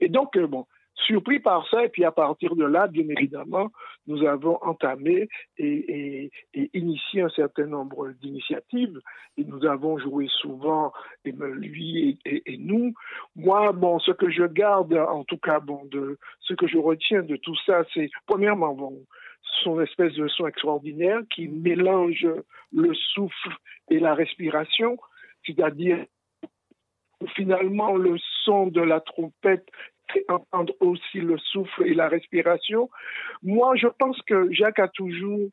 Et 0.00 0.08
donc 0.08 0.36
euh, 0.36 0.46
bon, 0.46 0.66
surpris 1.06 1.40
par 1.40 1.68
ça. 1.68 1.84
Et 1.84 1.88
puis 1.88 2.04
à 2.04 2.12
partir 2.12 2.54
de 2.56 2.64
là, 2.64 2.86
bien 2.86 3.04
évidemment, 3.08 3.70
nous 4.06 4.24
avons 4.26 4.58
entamé 4.62 5.28
et, 5.58 6.30
initié 6.74 7.22
un 7.22 7.28
certain 7.30 7.66
nombre 7.66 8.10
d'initiatives. 8.20 8.98
Et 9.36 9.44
nous 9.44 9.64
avons 9.66 9.98
joué 9.98 10.26
souvent, 10.40 10.92
et 11.24 11.32
lui 11.32 12.18
et, 12.24 12.56
nous. 12.58 12.92
Moi, 13.36 13.72
bon, 13.72 13.98
ce 13.98 14.12
que 14.12 14.30
je 14.30 14.44
garde, 14.44 14.94
en 14.94 15.24
tout 15.24 15.38
cas, 15.38 15.60
bon, 15.60 15.84
de 15.86 16.18
ce 16.40 16.54
que 16.54 16.66
je 16.66 16.78
retiens 16.78 17.22
de 17.22 17.36
tout 17.36 17.56
ça, 17.66 17.84
c'est 17.94 18.10
premièrement, 18.26 18.74
bon, 18.74 18.98
son 19.62 19.80
espèce 19.80 20.14
de 20.14 20.28
son 20.28 20.46
extraordinaire 20.46 21.20
qui 21.34 21.48
mélange 21.48 22.26
le 22.72 22.94
souffle 22.94 23.56
et 23.90 23.98
la 23.98 24.14
respiration, 24.14 24.96
c'est-à-dire 25.44 26.04
finalement 27.34 27.96
le 27.96 28.16
son 28.44 28.66
de 28.66 28.80
la 28.80 29.00
trompette 29.00 29.66
entendre 30.28 30.74
aussi 30.80 31.20
le 31.20 31.38
souffle 31.38 31.86
et 31.86 31.94
la 31.94 32.08
respiration. 32.08 32.90
Moi, 33.42 33.76
je 33.76 33.88
pense 33.98 34.20
que 34.22 34.52
Jacques 34.52 34.78
a 34.78 34.88
toujours 34.88 35.50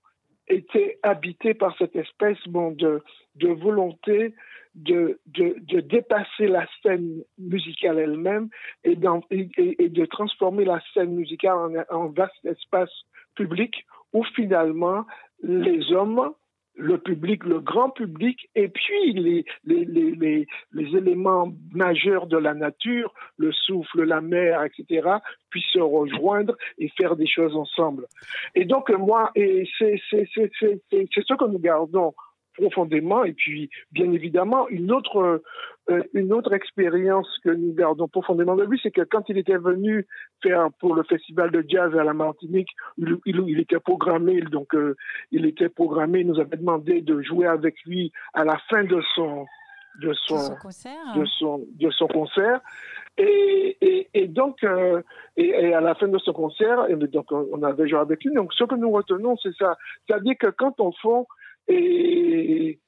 été 0.48 0.98
habité 1.04 1.54
par 1.54 1.76
cette 1.78 1.96
espèce 1.96 2.38
de, 2.48 3.04
de 3.36 3.48
volonté 3.50 4.34
de, 4.76 5.20
de, 5.26 5.56
de, 5.60 5.80
dépasser 5.80 6.48
la 6.48 6.68
scène 6.82 7.24
musicale 7.40 7.98
elle-même 7.98 8.50
et, 8.84 8.96
de 8.96 10.06
transformer 10.06 10.66
la 10.66 10.80
scène 10.94 11.16
musicale 11.16 11.86
en, 11.90 11.96
en 11.96 12.08
vaste 12.10 12.46
espace 12.46 12.92
public 13.36 13.86
où 14.14 14.24
finalement 14.36 15.06
les 15.42 15.92
hommes 15.92 16.32
le 16.78 16.98
public, 17.00 17.44
le 17.44 17.60
grand 17.60 17.90
public, 17.90 18.50
et 18.56 18.68
puis 18.68 19.14
les, 19.14 19.46
les, 19.66 19.86
les, 19.86 20.48
les, 20.74 20.98
éléments 20.98 21.52
majeurs 21.74 22.28
de 22.28 22.38
la 22.38 22.54
nature, 22.54 23.14
le 23.38 23.52
souffle, 23.52 24.04
la 24.04 24.22
mer, 24.22 24.64
etc., 24.64 25.10
puissent 25.50 25.74
se 25.74 25.80
rejoindre 25.80 26.56
et 26.78 26.90
faire 26.90 27.16
des 27.16 27.28
choses 27.28 27.56
ensemble. 27.56 28.06
Et 28.56 28.66
donc, 28.66 28.90
moi, 28.92 29.32
et 29.36 29.68
c'est 29.80 30.00
ce 30.08 31.34
que 31.34 31.46
nous 31.46 31.60
gardons 31.60 32.14
profondément. 32.58 33.24
Et 33.24 33.34
puis, 33.34 33.70
bien 33.92 34.12
évidemment, 34.12 34.68
une 34.70 34.92
autre, 34.92 35.42
euh, 35.90 36.04
une 36.14 36.34
autre 36.34 36.54
expérience 36.54 37.28
que 37.44 37.50
nous 37.50 37.74
gardons 37.74 38.08
profondément 38.08 38.56
de 38.56 38.64
lui, 38.64 38.80
c'est 38.84 38.92
que 38.92 39.02
quand 39.02 39.30
il 39.30 39.38
était 39.38 39.58
venu 39.58 40.06
faire 40.44 40.70
pour 40.80 40.96
le 40.96 41.04
festival 41.04 41.52
de 41.52 41.64
jazz 41.68 41.96
à 41.96 42.04
la 42.04 42.14
Martinique, 42.14 42.70
il, 42.98 43.18
il, 43.26 43.60
était 43.60 43.80
programmé, 43.80 44.42
donc 44.42 44.74
euh, 44.76 44.96
il 45.32 45.46
était 45.46 45.70
programmé, 45.70 46.20
il 46.22 46.28
nous 46.28 46.40
avait 46.40 46.58
demandé 46.58 47.02
de 47.02 47.22
jouer 47.22 47.48
avec 47.48 47.76
lui 47.86 48.12
à 48.34 48.44
la 48.44 48.58
fin 48.70 48.84
de 48.84 49.02
son 49.16 49.46
de 50.00 50.14
son, 50.14 50.56
concert, 50.62 51.16
de 51.16 51.26
son, 51.26 51.66
de 51.80 51.90
son 51.90 52.08
concert. 52.08 52.62
Et, 53.18 53.78
et, 53.82 54.10
et 54.14 54.28
donc, 54.28 54.64
euh, 54.64 55.02
et, 55.38 55.74
à 55.74 55.82
la 55.82 55.96
fin 55.96 56.08
de 56.08 56.20
ce 56.20 56.30
concert, 56.30 56.88
et 56.88 56.96
donc 56.96 57.32
on 57.32 57.64
avait 57.64 57.88
joué 57.88 57.98
avec 57.98 58.24
lui. 58.24 58.32
Donc, 58.36 58.54
ce 58.54 58.64
que 58.64 58.76
nous 58.76 58.92
retenons, 58.92 59.36
c'est 59.42 59.56
ça. 59.56 59.76
C'est-à-dire 60.06 60.36
que 60.40 60.48
quand 60.48 60.80
on 60.80 60.92
fait 60.92 61.26
et 61.68 62.80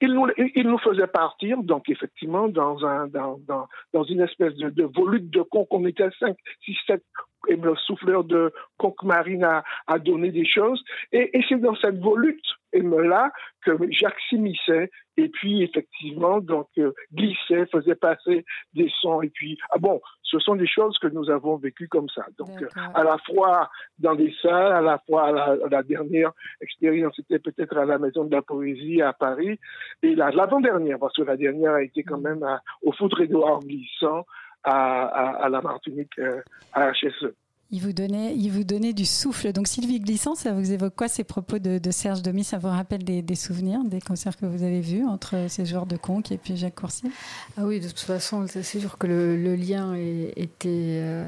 il 0.00 0.12
nous, 0.12 0.26
il 0.54 0.66
nous 0.66 0.78
faisait 0.78 1.06
partir, 1.06 1.62
donc 1.62 1.88
effectivement, 1.88 2.48
dans, 2.48 2.84
un, 2.84 3.06
dans, 3.06 3.38
dans, 3.46 3.68
dans 3.92 4.04
une 4.04 4.20
espèce 4.20 4.54
de, 4.54 4.70
de 4.70 4.84
volute 4.84 5.30
de 5.30 5.42
con 5.42 5.64
qu'on 5.66 5.86
était 5.86 6.08
5, 6.18 6.36
6, 6.64 6.76
7 6.86 7.02
et 7.48 7.56
le 7.56 7.74
souffleur 7.76 8.24
de 8.24 8.52
Conque 8.78 9.02
Marine 9.02 9.44
a, 9.44 9.64
a, 9.86 9.98
donné 9.98 10.30
des 10.30 10.46
choses. 10.46 10.82
Et, 11.12 11.36
et 11.36 11.44
c'est 11.48 11.60
dans 11.60 11.76
cette 11.76 11.98
volute 11.98 12.44
là 12.82 13.30
que 13.64 13.72
Jacques 13.90 14.20
s'immisçait 14.28 14.90
et 15.16 15.28
puis 15.28 15.62
effectivement 15.62 16.40
donc 16.40 16.68
euh, 16.78 16.92
glissait, 17.12 17.66
faisait 17.66 17.94
passer 17.94 18.44
des 18.74 18.90
sons 19.00 19.22
et 19.22 19.30
puis 19.30 19.58
ah 19.70 19.78
bon, 19.78 20.00
ce 20.22 20.38
sont 20.38 20.56
des 20.56 20.66
choses 20.66 20.98
que 20.98 21.06
nous 21.06 21.30
avons 21.30 21.56
vécues 21.56 21.88
comme 21.88 22.08
ça. 22.08 22.26
Donc 22.38 22.50
à 22.94 23.04
la 23.04 23.16
fois 23.18 23.70
dans 23.98 24.14
des 24.14 24.34
salles, 24.42 24.72
à 24.72 24.80
la 24.80 24.98
fois 25.06 25.30
la, 25.30 25.56
la 25.70 25.82
dernière 25.82 26.32
expérience 26.60 27.14
c'était 27.16 27.38
peut-être 27.38 27.76
à 27.76 27.84
la 27.84 27.98
Maison 27.98 28.24
de 28.24 28.34
la 28.34 28.42
Poésie 28.42 29.00
à 29.02 29.12
Paris 29.12 29.58
et 30.02 30.14
l'avant-dernière 30.14 30.98
parce 30.98 31.16
que 31.16 31.22
la 31.22 31.36
dernière 31.36 31.74
a 31.74 31.82
été 31.82 32.02
quand 32.02 32.18
mm. 32.18 32.22
même 32.22 32.58
au 32.82 32.92
Foudre 32.92 33.20
Édouard 33.20 33.60
glissant 33.60 34.26
à, 34.64 35.48
la 35.50 35.60
Martinique, 35.60 36.18
euh, 36.18 36.40
à 36.72 36.90
HSE. 36.92 37.34
Il 37.70 37.80
vous, 37.80 37.92
donnait, 37.92 38.36
il 38.36 38.50
vous 38.50 38.62
donnait 38.62 38.92
du 38.92 39.04
souffle. 39.04 39.50
Donc 39.52 39.66
Sylvie 39.66 39.98
Glissant, 39.98 40.34
ça 40.36 40.52
vous 40.52 40.70
évoque 40.70 40.94
quoi 40.94 41.08
ces 41.08 41.24
propos 41.24 41.58
de, 41.58 41.90
Serge 41.90 42.22
Domy 42.22 42.44
Ça 42.44 42.58
vous 42.58 42.68
rappelle 42.68 43.02
des, 43.02 43.34
souvenirs, 43.34 43.80
des 43.84 44.00
concerts 44.00 44.36
que 44.36 44.46
vous 44.46 44.62
avez 44.62 44.80
vus 44.80 45.04
entre 45.04 45.46
ces 45.48 45.66
joueurs 45.66 45.86
de 45.86 45.96
conque 45.96 46.30
et 46.30 46.36
puis 46.36 46.56
Jacques 46.56 46.76
Courcy? 46.76 47.10
Ah 47.56 47.64
oui, 47.64 47.80
de 47.80 47.88
toute 47.88 47.98
façon, 47.98 48.46
c'est 48.46 48.62
sûr 48.62 48.96
que 48.96 49.08
le, 49.08 49.56
lien 49.56 49.94
était... 50.36 50.68
Euh, 51.02 51.24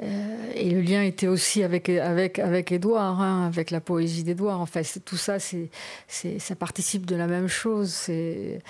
euh, 0.00 0.52
et 0.54 0.70
le 0.70 0.80
lien 0.80 1.02
était 1.02 1.26
aussi 1.26 1.64
avec 1.64 1.88
avec 1.88 2.38
avec 2.38 2.70
Édouard, 2.72 3.20
hein, 3.20 3.46
avec 3.46 3.70
la 3.70 3.80
poésie 3.80 4.22
d'Édouard. 4.22 4.60
En 4.60 4.66
fait, 4.66 5.02
tout 5.04 5.16
ça, 5.16 5.38
c'est 5.40 5.70
ça 6.06 6.54
participe 6.54 7.04
de 7.04 7.16
la 7.16 7.26
même 7.26 7.48
chose. 7.48 8.08
Et 8.08 8.60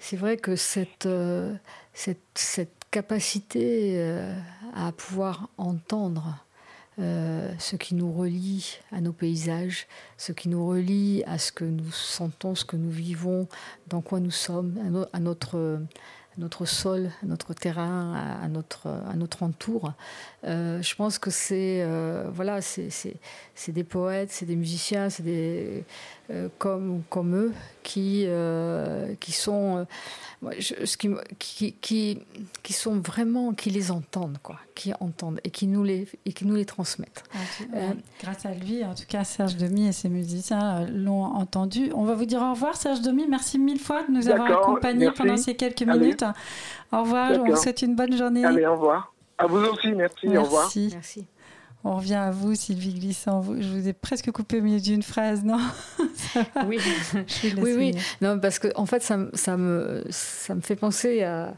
c'est 0.00 0.16
vrai 0.16 0.36
que 0.36 0.56
cette 0.56 1.06
cette, 1.94 2.70
capacité 2.90 3.94
euh, 3.98 4.34
à 4.74 4.90
pouvoir 4.90 5.48
entendre 5.58 6.44
euh, 6.98 7.52
ce 7.60 7.76
qui 7.76 7.94
nous 7.94 8.12
relie 8.12 8.78
à 8.90 9.00
nos 9.00 9.12
paysages, 9.12 9.86
ce 10.16 10.32
qui 10.32 10.48
nous 10.48 10.66
relie 10.66 11.22
à 11.24 11.38
ce 11.38 11.52
que 11.52 11.64
nous 11.64 11.92
sentons, 11.92 12.56
ce 12.56 12.64
que 12.64 12.74
nous 12.74 12.90
vivons, 12.90 13.46
dans 13.86 14.00
quoi 14.00 14.18
nous 14.18 14.32
sommes, 14.32 14.76
à, 15.12 15.20
notre, 15.20 15.80
notre 16.36 16.64
sol, 16.66 17.12
à 17.22 17.26
notre 17.26 17.54
terrain, 17.54 18.38
à, 18.42 18.48
notre, 18.48 18.88
à 18.88 19.14
notre 19.14 19.44
entour. 19.44 19.92
Euh, 20.44 20.80
je 20.80 20.94
pense 20.94 21.18
que 21.18 21.30
c'est 21.30 21.86
voilà, 22.32 22.60
c'est 22.60 23.12
des 23.68 23.84
poètes, 23.84 24.30
c'est 24.30 24.46
des 24.46 24.56
musiciens, 24.56 25.10
c'est 25.10 25.22
des 25.22 25.84
comme 26.58 27.02
comme 27.08 27.36
eux 27.36 27.52
qui 27.82 28.26
qui 29.20 29.32
sont 29.32 29.86
ce 30.58 30.96
qui, 30.96 31.10
qui, 31.80 32.18
qui, 32.62 32.72
sont 32.72 32.98
vraiment, 32.98 33.52
qui 33.52 33.70
les 33.70 33.90
entendent, 33.90 34.38
quoi, 34.42 34.56
qui 34.74 34.92
entendent 34.98 35.38
et 35.44 35.50
qui 35.50 35.66
nous 35.66 35.84
les, 35.84 36.08
et 36.24 36.32
qui 36.32 36.46
nous 36.46 36.54
les 36.54 36.64
transmettent. 36.64 37.24
Ah, 37.34 37.38
euh, 37.76 37.90
grâce 38.22 38.46
à 38.46 38.54
lui, 38.54 38.82
en 38.84 38.94
tout 38.94 39.04
cas, 39.06 39.24
Serge 39.24 39.56
Demy 39.56 39.88
et 39.88 39.92
ses 39.92 40.08
musiciens 40.08 40.80
euh, 40.80 40.86
l'ont 40.90 41.24
entendu. 41.24 41.92
On 41.94 42.04
va 42.04 42.14
vous 42.14 42.24
dire 42.24 42.40
au 42.40 42.52
revoir, 42.52 42.74
Serge 42.76 43.02
Demy. 43.02 43.26
Merci 43.28 43.58
mille 43.58 43.80
fois 43.80 44.02
de 44.04 44.12
nous 44.12 44.28
avoir 44.28 44.50
accompagnés 44.50 45.10
pendant 45.10 45.36
ces 45.36 45.54
quelques 45.54 45.82
minutes. 45.82 46.24
Au 46.92 47.02
revoir, 47.02 47.32
on 47.32 47.44
vous 47.44 47.56
souhaite 47.56 47.82
une 47.82 47.94
bonne 47.94 48.16
journée. 48.16 48.44
Allez, 48.44 48.66
au 48.66 48.72
revoir. 48.72 49.12
À 49.40 49.46
vous 49.46 49.56
aussi, 49.56 49.92
merci. 49.92 50.26
merci. 50.26 50.38
Au 50.38 50.42
revoir. 50.42 50.70
Merci. 50.92 51.26
On 51.82 51.96
revient 51.96 52.14
à 52.14 52.30
vous, 52.30 52.54
Sylvie 52.54 52.92
Glissant. 52.92 53.42
Je 53.42 53.68
vous 53.68 53.88
ai 53.88 53.94
presque 53.94 54.30
coupé 54.30 54.58
au 54.58 54.62
milieu 54.62 54.80
d'une 54.80 55.02
phrase, 55.02 55.42
non 55.42 55.58
Oui, 56.66 56.78
oui, 57.56 57.72
oui. 57.74 57.94
Non, 58.20 58.38
parce 58.38 58.58
que 58.58 58.68
en 58.74 58.84
fait, 58.84 59.02
ça, 59.02 59.18
ça, 59.32 59.56
me, 59.56 60.04
ça 60.10 60.54
me 60.54 60.60
fait 60.60 60.76
penser 60.76 61.22
à, 61.22 61.54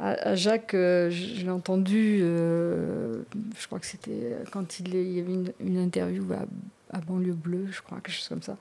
à, 0.00 0.34
Jacques. 0.34 0.74
Euh, 0.74 1.08
je 1.10 1.44
l'ai 1.44 1.50
entendu, 1.50 2.18
euh, 2.20 3.22
je 3.56 3.66
crois 3.68 3.78
que 3.78 3.86
c'était 3.86 4.36
quand 4.50 4.80
il, 4.80 4.88
y 4.88 5.20
avait 5.20 5.32
une, 5.32 5.52
une 5.60 5.78
interview 5.78 6.24
à 6.32 6.46
à 6.92 6.98
banlieue 6.98 7.32
bleue, 7.32 7.68
je 7.70 7.80
crois, 7.82 8.00
quelque 8.00 8.14
chose 8.14 8.28
comme 8.28 8.42
ça, 8.42 8.56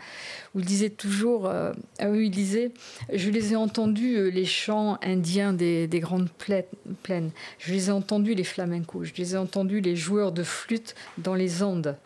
où 0.54 0.60
il 0.60 0.66
disait 0.66 0.90
toujours, 0.90 1.48
euh, 1.48 1.72
ah 2.00 2.10
il 2.10 2.32
disait, 2.32 2.72
je 3.14 3.30
les 3.30 3.54
ai 3.54 3.56
entendus, 3.56 4.16
euh, 4.16 4.30
les 4.30 4.46
chants 4.46 4.98
indiens 5.02 5.54
des, 5.54 5.88
des, 5.88 6.00
grandes 6.00 6.30
plaines, 6.30 7.32
je 7.60 7.74
les 7.74 7.90
ai 7.90 7.92
entendus, 7.92 8.36
les 8.36 8.44
flamencos, 8.44 9.06
je 9.06 9.14
les 9.16 9.34
ai 9.34 9.38
entendus, 9.38 9.82
les 9.82 9.96
joueurs 9.96 10.32
de 10.32 10.44
flûte 10.44 10.96
dans 11.18 11.36
les 11.36 11.64
Andes. 11.64 11.98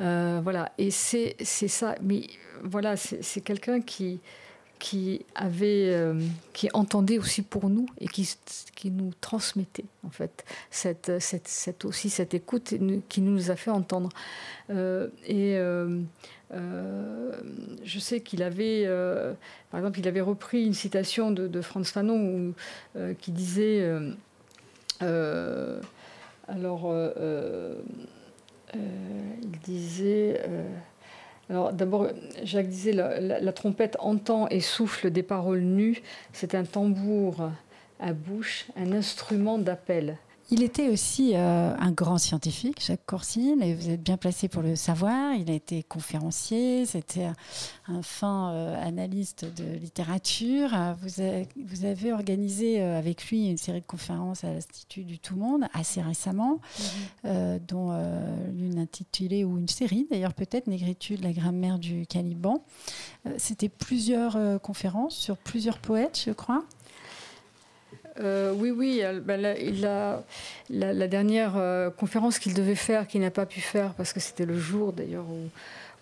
Euh, 0.00 0.40
voilà, 0.42 0.72
et 0.78 0.90
c'est 0.90 1.36
ça, 1.40 1.94
mais 2.02 2.22
voilà, 2.62 2.96
c'est 2.96 3.40
quelqu'un 3.40 3.80
qui, 3.80 4.20
qui 4.78 5.24
avait, 5.34 5.90
euh, 5.94 6.20
qui 6.52 6.68
entendait 6.74 7.18
aussi 7.18 7.42
pour 7.42 7.68
nous 7.68 7.86
et 7.98 8.08
qui, 8.08 8.28
qui 8.74 8.90
nous 8.90 9.12
transmettait 9.20 9.84
en 10.04 10.10
fait 10.10 10.44
cette, 10.70 11.12
cette, 11.18 11.84
aussi 11.84 12.10
cette 12.10 12.34
écoute 12.34 12.74
qui 13.08 13.20
nous 13.20 13.50
a 13.50 13.56
fait 13.56 13.70
entendre. 13.70 14.10
Euh, 14.70 15.08
et 15.26 15.56
euh, 15.56 16.02
je 17.84 17.98
sais 17.98 18.20
qu'il 18.20 18.42
avait, 18.42 18.86
par 19.70 19.80
exemple, 19.80 19.98
il 19.98 20.08
avait 20.08 20.20
repris 20.20 20.64
une 20.64 20.74
citation 20.74 21.30
de, 21.30 21.48
de 21.48 21.60
Franz 21.60 21.90
Fanon 21.90 22.52
qui 23.18 23.32
disait, 23.32 23.88
alors 25.00 26.94
il 28.72 29.58
disait. 29.64 30.40
Alors 31.48 31.72
d'abord, 31.72 32.08
Jacques 32.42 32.68
disait 32.68 32.92
la, 32.92 33.52
trompette 33.52 33.96
entend 34.00 34.48
et 34.48 34.60
souffle 34.60 35.10
des 35.10 35.22
paroles 35.22 35.60
nues. 35.60 36.02
C'est 36.32 36.54
un 36.54 36.64
tambour 36.64 37.50
à 38.00 38.12
bouche, 38.12 38.66
un 38.76 38.92
instrument 38.92 39.58
d'appel. 39.58 40.18
Il 40.52 40.62
était 40.62 40.88
aussi 40.90 41.32
euh, 41.34 41.74
un 41.76 41.90
grand 41.90 42.18
scientifique, 42.18 42.80
Jacques 42.80 43.04
Courcine, 43.04 43.60
et 43.62 43.74
vous 43.74 43.90
êtes 43.90 44.02
bien 44.02 44.16
placé 44.16 44.46
pour 44.46 44.62
le 44.62 44.76
savoir. 44.76 45.34
Il 45.34 45.50
a 45.50 45.54
été 45.54 45.82
conférencier, 45.82 46.86
c'était 46.86 47.28
un 47.88 48.02
fin 48.02 48.52
euh, 48.52 48.86
analyste 48.86 49.44
de 49.44 49.64
littérature. 49.76 50.70
Vous 51.02 51.20
avez, 51.20 51.48
vous 51.56 51.84
avez 51.84 52.12
organisé 52.12 52.80
euh, 52.80 52.96
avec 52.96 53.26
lui 53.26 53.50
une 53.50 53.56
série 53.56 53.80
de 53.80 53.86
conférences 53.86 54.44
à 54.44 54.52
l'Institut 54.52 55.02
du 55.02 55.18
Tout 55.18 55.34
Monde 55.34 55.64
assez 55.72 56.00
récemment, 56.00 56.60
mhm. 57.24 57.58
dont 57.66 57.92
l'une 58.54 58.78
intitulée, 58.78 59.44
ou 59.44 59.58
une 59.58 59.68
série 59.68 60.06
d'ailleurs 60.10 60.34
peut-être, 60.34 60.68
Négritude, 60.68 61.24
la 61.24 61.32
grammaire 61.32 61.78
du 61.78 62.06
Caliban. 62.06 62.64
c'était 63.36 63.68
plusieurs 63.68 64.60
conférences 64.60 65.16
sur 65.16 65.36
plusieurs 65.36 65.78
poètes, 65.78 66.22
je 66.24 66.30
crois. 66.30 66.64
Euh, 68.20 68.52
oui, 68.56 68.70
oui. 68.70 69.02
Ben 69.24 69.40
la, 69.40 71.08
dernière 71.08 71.56
euh, 71.56 71.90
conférence 71.90 72.38
qu'il 72.38 72.54
devait 72.54 72.74
faire, 72.74 73.06
qu'il 73.06 73.20
n'a 73.20 73.30
pas 73.30 73.46
pu 73.46 73.60
faire, 73.60 73.92
parce 73.94 74.12
que 74.12 74.20
c'était 74.20 74.46
le 74.46 74.58
jour 74.58 74.92
d'ailleurs 74.92 75.26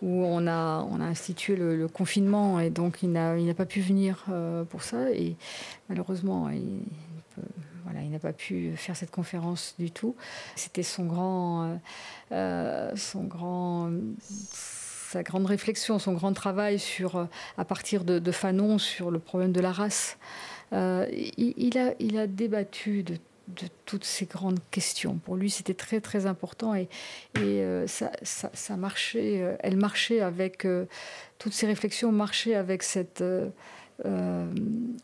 où, 0.02 0.24
on, 0.24 0.46
a, 0.46 0.86
institué 1.00 1.56
le, 1.56 1.88
confinement, 1.88 2.60
et 2.60 2.70
donc 2.70 3.02
il 3.02 3.12
n'a, 3.12 3.54
pas 3.56 3.66
pu 3.66 3.80
venir 3.80 4.24
euh, 4.30 4.64
pour 4.64 4.82
ça. 4.82 5.10
Et 5.12 5.36
malheureusement, 5.88 6.50
il, 6.50 6.82
voilà, 7.84 8.02
il 8.02 8.10
n'a 8.10 8.18
pas 8.18 8.32
pu 8.32 8.72
faire 8.76 8.96
cette 8.96 9.10
conférence 9.10 9.74
du 9.78 9.90
tout. 9.90 10.14
C'était 10.56 10.82
son 10.82 11.04
grand, 11.04 11.78
son 12.30 13.24
grand 13.24 13.90
sa 15.10 15.22
grande 15.22 15.46
réflexion, 15.46 16.00
son 16.00 16.12
grand 16.12 16.32
travail 16.32 16.80
sur, 16.80 17.28
à 17.56 17.64
partir 17.64 18.02
de 18.04 18.32
Fanon 18.32 18.78
sur 18.78 19.12
le 19.12 19.20
problème 19.20 19.52
de 19.52 19.60
la 19.60 19.70
race. 19.70 20.18
Euh, 20.72 21.06
il, 21.36 21.78
a, 21.78 21.94
il 21.98 22.18
a 22.18 22.26
débattu 22.26 23.02
de 23.02 23.16
toutes 23.84 24.04
ces 24.04 24.24
grandes 24.24 24.60
questions. 24.70 25.16
Pour 25.18 25.36
lui, 25.36 25.50
c'était 25.50 25.74
très 25.74 26.00
très 26.00 26.26
important 26.26 26.74
et, 26.74 26.88
et 27.36 27.62
euh, 27.62 27.86
ça, 27.86 28.10
ça, 28.22 28.76
marchait. 28.76 29.42
Euh, 29.42 29.56
elle 29.60 29.76
marchait 29.76 30.20
avec 30.20 30.66
toutes 31.38 31.52
ces 31.52 31.66
réflexions, 31.66 32.12
marchaient 32.12 32.54
avec 32.54 32.82
cette 32.82 33.22
euh, 34.04 34.52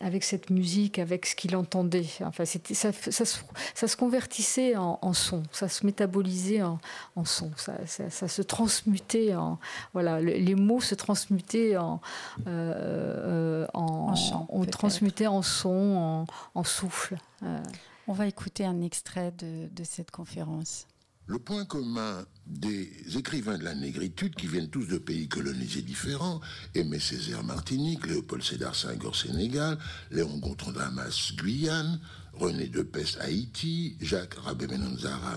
avec 0.00 0.24
cette 0.24 0.50
musique, 0.50 0.98
avec 0.98 1.24
ce 1.24 1.36
qu'il 1.36 1.54
entendait. 1.54 2.06
Enfin, 2.22 2.44
ça, 2.44 2.58
ça, 2.90 3.24
ça, 3.24 3.88
se 3.88 3.96
convertissait 3.96 4.76
en, 4.76 5.12
son, 5.12 5.44
ça 5.52 5.68
se 5.68 5.86
métabolisait 5.86 6.62
en, 6.62 6.80
en 7.14 7.24
son, 7.24 7.52
ça, 7.56 7.76
se 7.86 8.42
transmutait 8.42 9.36
en. 9.36 9.60
Voilà, 9.92 10.20
les 10.20 10.56
mots 10.56 10.80
se 10.80 10.96
transmutaient 10.96 11.76
en. 11.76 12.00
Euh, 12.48 13.64
en, 13.74 14.16
chant, 14.16 14.46
on 14.48 14.64
transmutait 14.64 15.28
en 15.28 15.42
son, 15.42 16.26
en, 16.54 16.64
souffle. 16.64 17.16
Euh. 17.44 17.62
On 18.08 18.12
va 18.12 18.26
écouter 18.26 18.64
un 18.64 18.82
extrait 18.82 19.32
de, 19.38 19.68
de 19.70 19.84
cette 19.84 20.10
conférence. 20.10 20.88
Le 21.30 21.38
point 21.38 21.64
commun 21.64 22.26
des 22.48 22.90
écrivains 23.16 23.56
de 23.56 23.62
la 23.62 23.76
négritude, 23.76 24.34
qui 24.34 24.48
viennent 24.48 24.68
tous 24.68 24.86
de 24.86 24.98
pays 24.98 25.28
colonisés 25.28 25.80
différents, 25.80 26.40
Aimé 26.74 26.98
Césaire 26.98 27.44
Martinique, 27.44 28.04
Léopold 28.04 28.42
Sédar 28.42 28.74
Senghor 28.74 29.14
Sénégal, 29.14 29.78
Léon 30.10 30.38
Gontran 30.38 30.72
Damas 30.72 31.32
Guyane, 31.36 32.00
René 32.32 32.66
Depès 32.66 33.16
Haïti, 33.20 33.96
Jacques 34.00 34.34
Rabé 34.34 34.66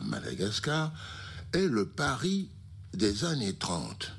Madagascar, 0.01 0.91
est 1.53 1.67
le 1.67 1.85
Paris 1.85 2.49
des 2.95 3.23
années 3.25 3.53
30, 3.53 4.13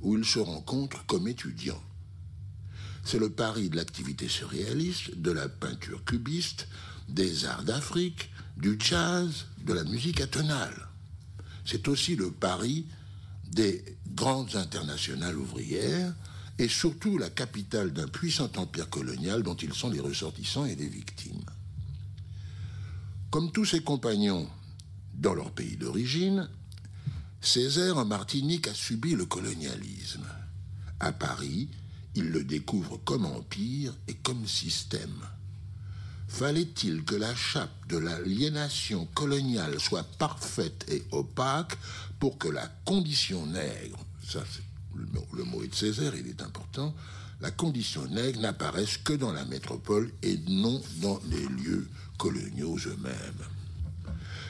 où 0.00 0.16
ils 0.16 0.24
se 0.24 0.38
rencontrent 0.38 1.04
comme 1.04 1.28
étudiants. 1.28 1.82
C'est 3.04 3.18
le 3.18 3.28
Paris 3.28 3.68
de 3.68 3.76
l'activité 3.76 4.28
surréaliste, 4.28 5.14
de 5.20 5.30
la 5.30 5.50
peinture 5.50 6.02
cubiste, 6.06 6.68
des 7.10 7.44
arts 7.44 7.64
d'Afrique, 7.64 8.30
du 8.56 8.78
jazz, 8.80 9.44
de 9.58 9.74
la 9.74 9.84
musique 9.84 10.22
atonale. 10.22 10.85
C'est 11.66 11.88
aussi 11.88 12.16
le 12.16 12.30
Paris 12.30 12.86
des 13.50 13.84
grandes 14.08 14.56
internationales 14.56 15.36
ouvrières 15.36 16.14
et 16.58 16.68
surtout 16.68 17.18
la 17.18 17.28
capitale 17.28 17.92
d'un 17.92 18.08
puissant 18.08 18.50
empire 18.56 18.88
colonial 18.88 19.42
dont 19.42 19.56
ils 19.56 19.74
sont 19.74 19.90
les 19.90 20.00
ressortissants 20.00 20.64
et 20.64 20.74
les 20.74 20.88
victimes. 20.88 21.44
Comme 23.30 23.52
tous 23.52 23.66
ses 23.66 23.82
compagnons 23.82 24.48
dans 25.14 25.34
leur 25.34 25.50
pays 25.50 25.76
d'origine, 25.76 26.48
Césaire 27.40 27.98
en 27.98 28.04
Martinique 28.04 28.68
a 28.68 28.74
subi 28.74 29.14
le 29.14 29.26
colonialisme. 29.26 30.26
À 31.00 31.12
Paris, 31.12 31.68
il 32.14 32.30
le 32.30 32.42
découvre 32.42 32.98
comme 33.04 33.26
empire 33.26 33.94
et 34.08 34.14
comme 34.14 34.46
système. 34.46 35.20
Fallait-il 36.36 37.02
que 37.02 37.14
la 37.14 37.34
chape 37.34 37.88
de 37.88 37.96
l'aliénation 37.96 39.06
coloniale 39.14 39.80
soit 39.80 40.06
parfaite 40.18 40.84
et 40.90 41.02
opaque 41.10 41.78
pour 42.20 42.36
que 42.36 42.48
la 42.48 42.66
condition 42.84 43.46
nègre, 43.46 43.98
ça 44.22 44.44
le, 44.94 45.06
le 45.34 45.44
mot 45.44 45.62
est 45.62 45.68
de 45.68 45.74
Césaire, 45.74 46.14
il 46.14 46.26
est 46.26 46.42
important, 46.42 46.94
la 47.40 47.50
condition 47.50 48.06
nègre 48.08 48.40
n'apparaisse 48.40 48.98
que 48.98 49.14
dans 49.14 49.32
la 49.32 49.46
métropole 49.46 50.12
et 50.22 50.36
non 50.46 50.82
dans 51.00 51.18
les 51.30 51.46
lieux 51.46 51.88
coloniaux 52.18 52.76
eux-mêmes? 52.86 53.46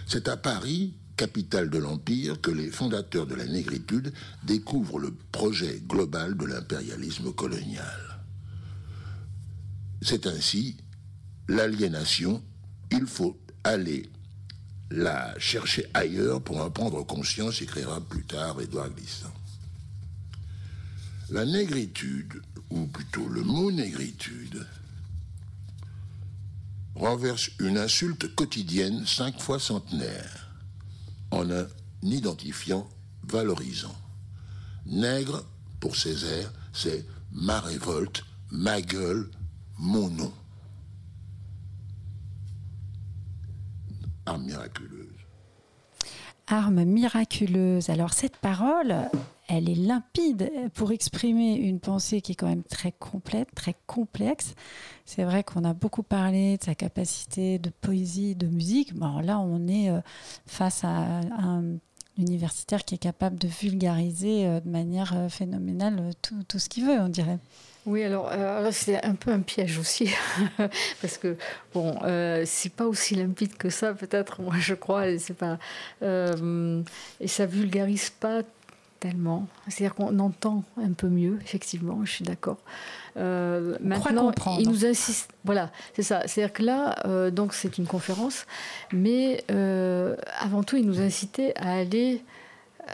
C'est 0.09 0.27
à 0.27 0.37
Paris, 0.37 0.93
capitale 1.17 1.71
de 1.71 1.79
l'Empire, 1.79 2.41
que 2.41 2.51
les 2.51 2.73
fondateurs 2.73 3.29
de 3.29 3.37
la 3.37 3.47
négritude 3.47 4.13
découvrent 4.43 4.99
le 4.99 5.15
projet 5.31 5.81
global 5.87 6.37
de 6.37 6.47
l'impérialisme 6.47 7.33
colonial. 7.33 8.25
C'est 10.03 10.27
ainsi 10.27 10.77
l'aliénation, 11.49 12.43
il 12.91 13.07
faut 13.07 13.39
aller 13.65 14.11
la 14.91 15.37
chercher 15.39 15.87
ailleurs 15.95 16.43
pour 16.43 16.61
en 16.61 16.71
prendre 16.71 17.03
conscience, 17.05 17.61
écrira 17.63 18.01
plus 18.01 18.25
tard 18.25 18.61
Édouard 18.61 18.91
Glissant. 18.91 19.33
La 21.31 21.45
négritude, 21.45 22.41
ou 22.71 22.87
plutôt 22.87 23.29
le 23.29 23.43
mot 23.43 23.73
négritude, 23.73 24.65
renverse 26.95 27.51
une 27.59 27.79
insulte 27.79 28.35
quotidienne 28.35 29.05
cinq 29.07 29.41
fois 29.41 29.59
centenaire 29.59 30.51
en 31.31 31.51
un 31.51 31.67
identifiant 32.03 32.89
valorisant. 33.25 33.95
Nègre, 34.87 35.45
pour 35.81 35.97
Césaire, 35.97 36.53
c'est 36.73 37.05
ma 37.33 37.61
révolte, 37.61 38.25
ma 38.51 38.81
gueule, 38.81 39.29
mon 39.79 40.09
nom. 40.09 40.33
Arme 44.27 44.45
miraculeuse. 44.45 45.07
Arme 46.49 46.85
miraculeuse. 46.85 47.91
Alors 47.91 48.13
cette 48.13 48.37
parole, 48.37 48.95
elle 49.49 49.69
est 49.69 49.75
limpide 49.75 50.51
pour 50.75 50.93
exprimer 50.93 51.55
une 51.55 51.79
pensée 51.79 52.21
qui 52.21 52.33
est 52.33 52.35
quand 52.35 52.49
même 52.49 52.65
très 52.65 52.93
complète, 52.93 53.49
très 53.55 53.75
complexe. 53.87 54.55
C'est 55.05 55.25
vrai 55.25 55.45
qu'on 55.45 55.65
a 55.65 55.75
beaucoup 55.75 56.03
parlé 56.03 56.59
de 56.59 56.65
sa 56.65 56.75
capacité 56.75 57.59
de 57.59 57.71
poésie, 57.71 58.35
de 58.35 58.49
musique. 58.49 58.95
Bon, 58.95 59.21
là, 59.21 59.39
on 59.39 59.69
est 59.69 59.91
euh, 59.91 60.01
face 60.47 60.83
à 60.83 60.89
un 60.89 61.79
universitaire 62.19 62.85
qui 62.85 62.97
est 62.97 62.99
capable 62.99 63.39
de 63.39 63.49
vulgariser 63.49 64.47
euh, 64.47 64.61
de 64.61 64.69
manière 64.69 65.13
euh, 65.17 65.29
phénoménale 65.29 66.11
tout, 66.23 66.43
tout 66.49 66.59
ce 66.59 66.69
qu'il 66.69 66.85
veut, 66.85 67.01
on 67.01 67.09
dirait. 67.09 67.39
Oui, 67.87 68.03
alors, 68.03 68.29
euh, 68.33 68.71
c'est 68.73 69.03
un 69.05 69.15
peu 69.15 69.31
un 69.31 69.41
piège 69.41 69.79
aussi, 69.79 70.13
parce 71.01 71.19
que 71.19 71.37
bon, 71.73 71.97
euh, 72.03 72.43
c'est 72.45 72.73
pas 72.73 72.85
aussi 72.85 73.15
limpide 73.15 73.57
que 73.57 73.71
ça, 73.71 73.95
peut-être, 73.95 74.43
moi 74.43 74.55
je 74.59 74.75
crois, 74.75 75.07
et 75.07 75.19
c'est 75.19 75.35
pas, 75.35 75.59
euh, 76.03 76.83
et 77.21 77.29
ça 77.29 77.47
vulgarise 77.47 78.11
pas 78.11 78.43
tellement. 78.99 79.47
C'est-à-dire 79.69 79.95
qu'on 79.95 80.19
entend 80.19 80.65
un 80.83 80.95
peu 80.95 81.07
mieux, 81.07 81.39
effectivement, 81.43 82.05
je 82.05 82.11
suis 82.11 82.25
d'accord. 82.25 82.59
maintenant, 83.15 84.33
il 84.59 84.69
nous 84.69 84.85
insiste. 84.85 85.31
Voilà, 85.45 85.71
c'est 85.95 86.03
ça. 86.03 86.23
C'est-à-dire 86.27 86.53
que 86.53 86.63
là, 86.65 87.31
donc 87.31 87.55
c'est 87.55 87.79
une 87.79 87.87
conférence, 87.87 88.47
mais 88.93 89.45
avant 90.41 90.65
tout, 90.65 90.77
il 90.77 90.87
nous 90.87 91.01
incitait 91.01 91.55
à 91.57 91.75
aller 91.75 92.25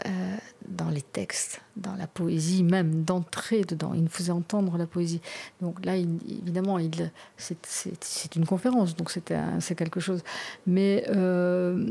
euh, 0.05 0.37
dans 0.67 0.89
les 0.89 1.01
textes, 1.01 1.61
dans 1.75 1.95
la 1.95 2.07
poésie 2.07 2.63
même, 2.63 3.03
d'entrer 3.03 3.61
dedans. 3.61 3.93
Il 3.93 4.03
nous 4.03 4.09
faisait 4.09 4.31
entendre 4.31 4.77
la 4.77 4.85
poésie. 4.85 5.21
Donc 5.61 5.83
là, 5.85 5.95
évidemment, 5.95 6.77
c'est, 7.37 8.35
une 8.35 8.45
conférence, 8.45 8.95
donc 8.95 9.11
c'est 9.11 9.75
quelque 9.75 9.99
chose. 9.99 10.23
Mais 10.67 11.05
euh, 11.09 11.85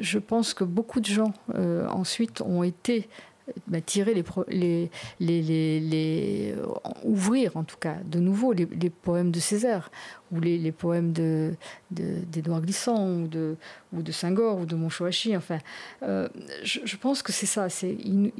je 0.00 0.18
pense 0.18 0.54
que 0.54 0.64
beaucoup 0.64 1.00
de 1.00 1.06
gens, 1.06 1.32
euh, 1.54 1.88
ensuite, 1.88 2.40
ont 2.40 2.62
été 2.62 3.08
bah, 3.66 3.80
tirer 3.82 4.14
les, 4.48 6.54
ouvrir 7.02 7.56
en 7.56 7.64
tout 7.64 7.76
cas 7.78 7.96
de 8.04 8.18
nouveau 8.18 8.52
les, 8.52 8.90
poèmes 8.90 9.30
de 9.30 9.40
Césaire 9.40 9.90
ou 10.32 10.40
les, 10.40 10.72
poèmes 10.72 11.12
de 11.12 11.54
d'Édouard 11.90 12.62
Glissant 12.62 13.06
ou 13.06 13.28
de 13.28 13.56
ou 13.92 14.02
de 14.02 14.12
ou 14.54 14.66
de 14.66 14.74
Monchoachi 14.74 15.36
enfin 15.36 15.58
euh, 16.02 16.28
je, 16.62 16.96
pense 16.96 17.22
que 17.22 17.32
c'est 17.32 17.46
ça 17.46 17.68
c'est 17.68 17.92
il, 17.92 18.32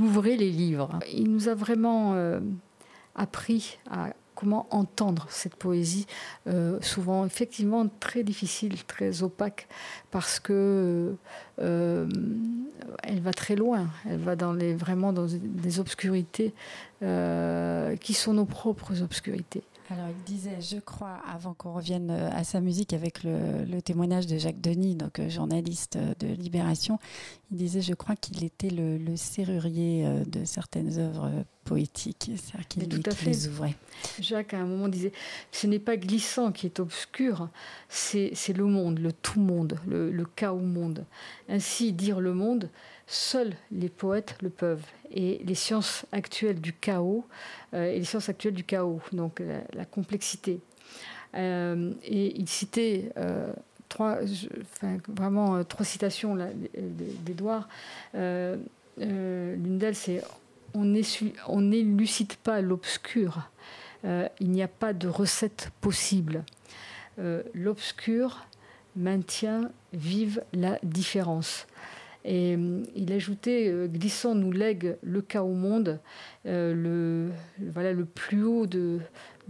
ouvrait 0.00 0.36
les 0.36 0.50
livres. 0.50 0.98
Il 1.12 1.30
nous 1.30 1.48
a 1.48 1.54
vraiment 1.54 2.14
euh, 2.14 2.40
appris 3.14 3.78
à 3.90 4.12
comment 4.38 4.68
entendre 4.70 5.26
cette 5.30 5.56
poésie, 5.56 6.06
euh, 6.46 6.78
souvent 6.80 7.26
effectivement 7.26 7.88
très 7.98 8.22
difficile, 8.22 8.84
très 8.84 9.24
opaque, 9.24 9.66
parce 10.12 10.38
que 10.38 11.16
euh, 11.60 12.08
elle 13.02 13.20
va 13.20 13.32
très 13.32 13.56
loin, 13.56 13.88
elle 14.08 14.20
va 14.20 14.36
vraiment 14.36 15.12
dans 15.12 15.26
des 15.26 15.80
obscurités 15.80 16.54
euh, 17.02 17.96
qui 17.96 18.14
sont 18.14 18.34
nos 18.34 18.44
propres 18.44 19.02
obscurités. 19.02 19.64
Alors 19.90 20.08
il 20.10 20.22
disait, 20.24 20.60
je 20.60 20.78
crois, 20.78 21.18
avant 21.26 21.54
qu'on 21.54 21.72
revienne 21.72 22.10
euh, 22.10 22.30
à 22.32 22.44
sa 22.44 22.60
musique 22.60 22.92
avec 22.92 23.24
le, 23.24 23.80
témoignage 23.80 24.26
de 24.26 24.36
Jacques 24.36 24.60
Denis, 24.60 24.96
donc 24.96 25.18
euh, 25.18 25.30
journaliste 25.30 25.96
euh, 25.96 26.12
de 26.20 26.26
Libération, 26.26 26.98
il 27.50 27.56
disait, 27.56 27.80
je 27.80 27.94
crois 27.94 28.14
qu'il 28.14 28.44
était 28.44 28.68
le, 28.68 29.16
serrurier 29.16 30.06
de 30.26 30.44
certaines 30.44 30.98
œuvres 30.98 31.30
poétiques, 31.64 32.30
c'est-à-dire 32.36 32.68
qu'il 32.68 33.26
les 33.26 33.48
ouvrait. 33.48 33.74
Jacques, 34.20 34.52
à 34.52 34.58
un 34.58 34.66
moment, 34.66 34.88
disait, 34.88 35.12
ce 35.50 35.66
n'est 35.66 35.78
pas 35.78 35.96
glissant 35.96 36.52
qui 36.52 36.66
est 36.66 36.78
obscur, 36.78 37.48
c'est 37.88 38.32
le 38.54 38.64
monde, 38.64 38.98
le 38.98 39.12
tout 39.12 39.40
monde, 39.40 39.78
le, 39.86 40.10
le 40.10 40.24
chaos 40.26 40.58
monde. 40.58 41.06
Ainsi, 41.48 41.94
dire 41.94 42.20
le 42.20 42.34
monde, 42.34 42.68
Seuls 43.10 43.56
les 43.72 43.88
poètes 43.88 44.36
le 44.42 44.50
peuvent. 44.50 44.84
Et 45.10 45.40
les 45.44 45.54
sciences 45.54 46.04
actuelles 46.12 46.60
du 46.60 46.72
chaos, 46.72 47.24
euh, 47.74 47.90
et 47.90 47.98
les 47.98 48.04
sciences 48.04 48.28
actuelles 48.28 48.54
du 48.54 48.64
chaos, 48.64 49.00
donc 49.12 49.42
la, 49.72 49.84
complexité. 49.84 50.60
Euh, 51.34 51.92
et 52.04 52.38
il 52.38 52.48
citait 52.48 53.10
euh, 53.16 53.52
trois, 53.88 54.18
vraiment 55.08 55.64
trois 55.64 55.84
citations 55.84 56.36
d'Edouard. 57.24 57.68
L'une 58.14 59.78
d'elles, 59.78 59.94
c'est 59.96 60.22
on 60.74 60.84
n'élucide 60.84 62.34
pas 62.36 62.60
l'obscur. 62.60 63.50
il 64.04 64.50
n'y 64.50 64.62
a 64.62 64.68
pas 64.68 64.92
de 64.92 65.08
recette 65.08 65.70
possible. 65.80 66.44
l'obscur 67.54 68.46
maintient 68.96 69.70
vive 69.92 70.42
la 70.52 70.78
différence. 70.82 71.66
Et 72.24 72.56
euh, 72.56 72.82
il 72.94 73.12
ajoutait 73.12 73.68
euh, 73.68 73.86
Glissant 73.86 74.34
nous 74.34 74.52
lègue 74.52 74.96
le 75.02 75.22
cas 75.22 75.42
au 75.42 75.54
monde, 75.54 76.00
euh, 76.46 76.74
le, 76.74 77.30
voilà, 77.72 77.92
le 77.92 78.04
plus 78.04 78.44
haut 78.44 78.66
de, 78.66 79.00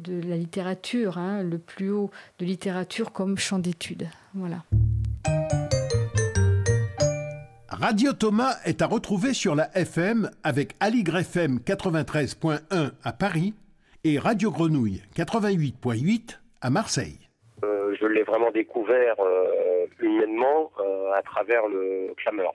la 0.07 0.37
littérature, 0.37 1.19
hein, 1.19 1.43
le 1.43 1.59
plus 1.59 1.91
haut 1.91 2.11
de 2.39 2.45
littérature 2.45 3.13
comme 3.13 3.39
champ 3.39 3.59
d'étude. 3.59 4.09
Voilà. 4.35 4.65
Radio 7.69 8.13
Thomas 8.13 8.57
est 8.65 8.83
à 8.83 8.87
retrouver 8.87 9.35
sur 9.35 9.55
la 9.55 9.77
FM 9.77 10.31
avec 10.43 10.75
Aligre 10.81 11.19
FM 11.19 11.59
93.1 11.59 12.91
à 13.03 13.13
Paris 13.13 13.55
et 14.05 14.19
Radio 14.19 14.51
Grenouille 14.51 15.03
88.8 15.17 16.39
à 16.61 16.71
Marseille. 16.71 17.28
Je 18.01 18.07
l'ai 18.07 18.23
vraiment 18.23 18.51
découvert 18.51 19.17
humainement 20.01 20.71
à 21.15 21.23
travers 21.23 21.67
le 21.69 22.15
clameur. 22.17 22.55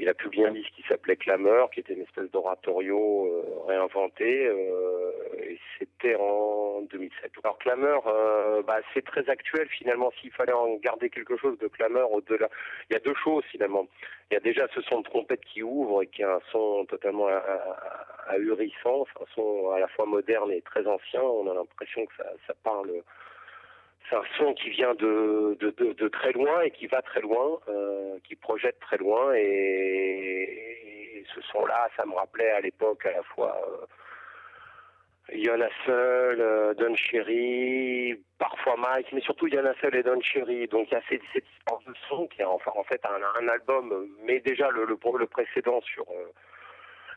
Il 0.00 0.08
a 0.08 0.14
publié 0.14 0.46
un 0.46 0.50
livre 0.50 0.70
qui 0.74 0.82
s'appelait 0.88 1.16
Clameur, 1.16 1.70
qui 1.70 1.80
était 1.80 1.92
une 1.92 2.00
espèce 2.00 2.30
d'oratorio 2.30 3.26
euh, 3.26 3.66
réinventé, 3.66 4.46
euh, 4.46 5.12
et 5.42 5.58
c'était 5.78 6.14
en 6.14 6.80
2007. 6.90 7.32
Alors 7.44 7.58
Clameur, 7.58 8.06
euh, 8.06 8.62
bah, 8.62 8.78
c'est 8.94 9.04
très 9.04 9.28
actuel 9.28 9.68
finalement. 9.68 10.10
S'il 10.18 10.30
fallait 10.30 10.54
en 10.54 10.76
garder 10.76 11.10
quelque 11.10 11.36
chose 11.36 11.58
de 11.58 11.68
Clameur 11.68 12.10
au-delà, 12.12 12.48
il 12.88 12.94
y 12.94 12.96
a 12.96 13.00
deux 13.00 13.14
choses 13.22 13.44
finalement. 13.50 13.86
Il 14.30 14.34
y 14.34 14.36
a 14.38 14.40
déjà 14.40 14.66
ce 14.74 14.80
son 14.80 15.00
de 15.00 15.04
trompette 15.04 15.44
qui 15.44 15.62
ouvre 15.62 16.02
et 16.02 16.06
qui 16.06 16.22
a 16.22 16.36
un 16.36 16.40
son 16.50 16.86
totalement 16.86 17.28
ahurissant, 18.28 19.04
un 19.20 19.24
son 19.34 19.70
à 19.72 19.80
la 19.80 19.88
fois 19.88 20.06
moderne 20.06 20.50
et 20.50 20.62
très 20.62 20.86
ancien. 20.86 21.20
On 21.20 21.46
a 21.50 21.52
l'impression 21.52 22.06
que 22.06 22.14
ça 22.46 22.54
parle 22.64 22.90
c'est 24.10 24.16
un 24.16 24.22
son 24.36 24.54
qui 24.54 24.70
vient 24.70 24.94
de, 24.94 26.08
très 26.08 26.32
loin 26.32 26.62
et 26.62 26.70
qui 26.72 26.86
va 26.86 27.00
très 27.02 27.20
loin, 27.20 27.58
euh, 27.68 28.18
qui 28.24 28.34
projette 28.34 28.78
très 28.80 28.96
loin. 28.96 29.32
Et, 29.34 31.24
ce 31.34 31.40
son-là, 31.42 31.88
ça 31.96 32.04
me 32.06 32.14
rappelait 32.14 32.50
à 32.50 32.60
l'époque 32.60 33.06
à 33.06 33.12
la 33.12 33.22
fois 33.22 33.56
euh, 35.32 35.68
Seul, 35.86 36.40
euh, 36.40 36.74
Don 36.74 36.96
Cherry, 36.96 38.20
parfois 38.38 38.76
Mike, 38.76 39.12
mais 39.12 39.20
surtout 39.20 39.46
Yana 39.46 39.72
Seul 39.80 39.94
et 39.94 40.02
Don 40.02 40.20
Cherry. 40.20 40.66
Donc 40.66 40.88
il 40.90 40.94
y 40.94 40.96
a 40.96 41.02
cette, 41.08 41.22
cette 41.32 41.44
de 41.86 41.94
son 42.08 42.26
qui 42.26 42.42
est 42.42 42.44
enfin 42.44 42.72
en 42.74 42.82
fait 42.82 43.00
un, 43.04 43.48
album, 43.48 44.08
mais 44.24 44.40
déjà 44.40 44.70
le, 44.70 44.96
précédent 45.26 45.80
sur 45.82 46.04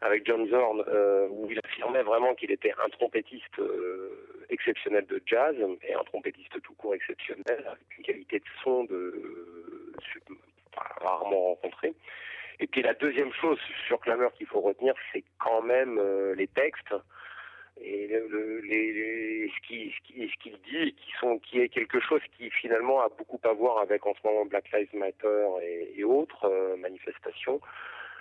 avec 0.04 0.26
John 0.26 0.48
Zorn, 0.50 0.84
euh, 0.88 1.28
où 1.30 1.50
il 1.50 1.60
affirmait 1.64 2.04
vraiment 2.04 2.36
qu'il 2.36 2.52
était 2.52 2.74
un 2.84 2.90
trompettiste 2.90 3.60
euh, 3.60 4.46
exceptionnel 4.50 5.06
de 5.06 5.22
jazz 5.26 5.56
et 5.82 5.94
un 5.94 6.04
trompettiste 6.04 6.62
tout 6.62 6.74
court 6.74 6.94
exceptionnel, 6.94 7.64
avec 7.66 7.98
une 7.98 8.04
qualité 8.04 8.40
de 8.40 8.46
son 8.64 8.84
de, 8.84 9.94
rarement 11.02 11.56
rencontrée. 11.56 11.94
Et 12.60 12.68
puis 12.68 12.82
la 12.82 12.94
deuxième 12.94 13.32
chose 13.34 13.58
sur 13.88 14.00
Clameur 14.02 14.34
qu'il 14.34 14.48
faut 14.48 14.60
retenir, 14.60 14.94
c'est 15.14 15.24
quand 15.40 15.62
même 15.62 15.98
euh, 15.98 16.36
les 16.36 16.48
textes 16.48 16.94
et 17.82 18.08
ce 18.08 19.68
qu'il 19.68 20.58
dit, 20.62 20.96
qui, 21.42 21.60
est 21.60 21.70
quelque 21.70 22.00
chose 22.00 22.22
qui 22.38 22.50
finalement 22.52 23.02
a 23.02 23.10
beaucoup 23.10 23.40
à 23.44 23.52
voir 23.52 23.80
avec 23.80 24.06
en 24.06 24.14
ce 24.14 24.20
moment 24.28 24.46
Black 24.46 24.72
Lives 24.72 24.94
Matter 24.94 25.48
et 25.96 26.04
autres 26.04 26.76
manifestations 26.78 27.60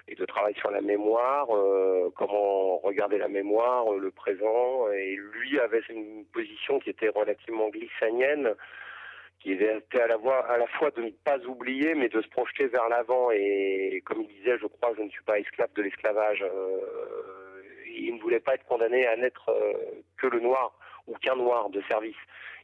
et 0.08 0.14
de 0.14 0.24
travail 0.24 0.54
sur 0.54 0.70
la 0.70 0.80
mémoire, 0.80 1.48
euh, 1.54 2.10
comment 2.16 2.78
regarder 2.78 3.18
la 3.18 3.28
mémoire, 3.28 3.92
euh, 3.92 3.98
le 3.98 4.10
présent. 4.10 4.90
Et 4.92 5.16
lui 5.16 5.58
avait 5.60 5.82
une 5.88 6.24
position 6.26 6.78
qui 6.80 6.90
était 6.90 7.08
relativement 7.08 7.68
glissanienne, 7.68 8.54
qui 9.40 9.52
était 9.52 10.00
à 10.00 10.06
la, 10.06 10.16
à 10.48 10.58
la 10.58 10.66
fois 10.66 10.90
de 10.90 11.02
ne 11.02 11.10
pas 11.10 11.38
oublier, 11.46 11.94
mais 11.94 12.08
de 12.08 12.20
se 12.20 12.28
projeter 12.28 12.66
vers 12.66 12.88
l'avant. 12.88 13.30
Et 13.30 14.02
comme 14.04 14.22
il 14.22 14.28
disait, 14.28 14.58
je 14.58 14.66
crois, 14.66 14.92
je 14.96 15.02
ne 15.02 15.10
suis 15.10 15.24
pas 15.24 15.38
esclave 15.38 15.72
de 15.74 15.82
l'esclavage. 15.82 16.42
Euh, 16.42 17.62
il 17.94 18.14
ne 18.16 18.20
voulait 18.20 18.40
pas 18.40 18.54
être 18.54 18.64
condamné 18.64 19.06
à 19.06 19.16
n'être 19.16 19.54
que 20.16 20.26
le 20.26 20.40
noir 20.40 20.74
ou 21.06 21.14
qu'un 21.18 21.36
noir 21.36 21.70
de 21.70 21.82
service 21.88 22.16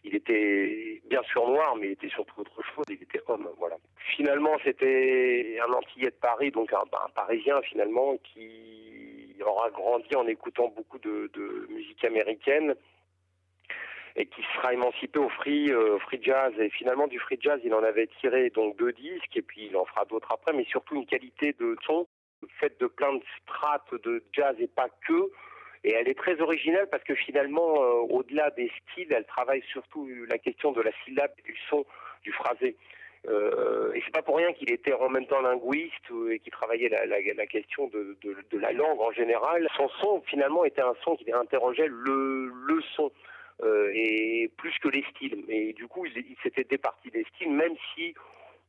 il 0.05 0.15
était 0.15 1.03
bien 1.07 1.23
sûr 1.25 1.49
noir, 1.49 1.77
mais 1.77 1.89
il 1.89 1.93
était 1.93 2.09
surtout 2.09 2.41
autre 2.41 2.63
chose, 2.75 2.85
il 2.89 3.03
était 3.03 3.21
homme, 3.27 3.49
voilà. 3.59 3.77
Finalement, 4.17 4.57
c'était 4.65 5.59
un 5.67 5.73
Antillais 5.73 6.11
de 6.11 6.17
Paris, 6.17 6.51
donc 6.51 6.73
un, 6.73 6.85
Parisien 7.15 7.61
finalement, 7.63 8.17
qui 8.19 9.35
aura 9.45 9.71
grandi 9.71 10.15
en 10.17 10.27
écoutant 10.27 10.73
beaucoup 10.75 10.99
de, 10.99 11.31
musique 11.71 12.05
américaine 12.05 12.75
et 14.17 14.27
qui 14.27 14.43
sera 14.57 14.73
émancipé 14.73 15.19
au 15.21 15.29
free, 15.29 15.71
euh, 15.71 15.99
free 16.01 16.21
jazz. 16.21 16.53
Et 16.59 16.71
finalement, 16.71 17.07
du 17.07 17.21
free 17.21 17.39
jazz, 17.41 17.61
il 17.63 17.73
en 17.73 17.85
avait 17.85 18.09
tiré 18.21 18.51
donc 18.51 18.77
deux 18.77 18.93
disques, 18.93 19.37
et 19.37 19.43
puis 19.43 19.67
il 19.67 19.77
en 19.77 19.85
fera 19.85 20.05
d'autres 20.07 20.33
après, 20.33 20.53
mais 20.53 20.65
surtout 20.65 20.97
une 20.97 21.07
qualité 21.07 21.55
de 21.61 21.77
son 21.87 22.07
faite 22.61 22.81
de 22.81 22.87
plein 22.87 23.15
de 23.15 23.23
strates 23.43 23.95
de 24.03 24.25
jazz 24.33 24.57
et 24.59 24.67
pas 24.67 24.89
que, 25.07 25.31
et 25.85 25.93
elle 25.93 26.09
est 26.09 26.19
très 26.19 26.41
originale 26.41 26.89
parce 26.91 27.05
que 27.05 27.15
finalement, 27.15 27.83
euh, 27.83 28.07
au-delà 28.11 28.51
des 28.51 28.71
styles, 28.83 29.13
elle 29.13 29.25
travaille 29.25 29.63
surtout 29.71 30.09
la 30.29 30.39
question 30.39 30.73
de 30.73 30.81
la 30.81 30.91
syllabe, 31.05 31.31
du 31.45 31.57
son, 31.69 31.85
du 32.23 32.33
phrasé. 32.33 32.77
Euh, 33.29 33.93
et 33.95 34.03
c'est 34.05 34.13
pas 34.13 34.23
pour 34.23 34.37
rien 34.37 34.53
qu'il 34.53 34.73
était 34.73 34.93
en 34.93 35.09
même 35.09 35.27
temps 35.27 35.41
linguiste 35.41 35.93
et 36.31 36.39
qu'il 36.39 36.53
travaillait 36.53 36.89
la, 36.89 37.05
la, 37.07 37.17
la 37.35 37.47
question 37.47 37.89
de, 37.89 38.17
de, 38.23 38.37
de, 38.51 38.59
la 38.59 38.73
langue 38.73 39.01
en 39.01 39.11
général. 39.13 39.69
Son 39.77 39.89
son 40.01 40.21
finalement 40.23 40.65
était 40.65 40.83
un 40.83 40.95
son 41.03 41.17
qui 41.17 41.31
interrogeait 41.33 41.89
le, 41.89 42.47
le 42.67 42.81
son 42.95 43.11
euh, 43.63 43.91
et 43.93 44.51
plus 44.57 44.73
que 44.79 44.89
les 44.89 45.05
styles. 45.11 45.45
Et 45.49 45.73
du 45.73 45.89
coup, 45.89 46.07
il, 46.07 46.17
il 46.17 46.37
s'était 46.43 46.65
départi 46.65 47.11
des 47.11 47.25
styles, 47.35 47.53
même 47.53 47.75
si 47.95 48.15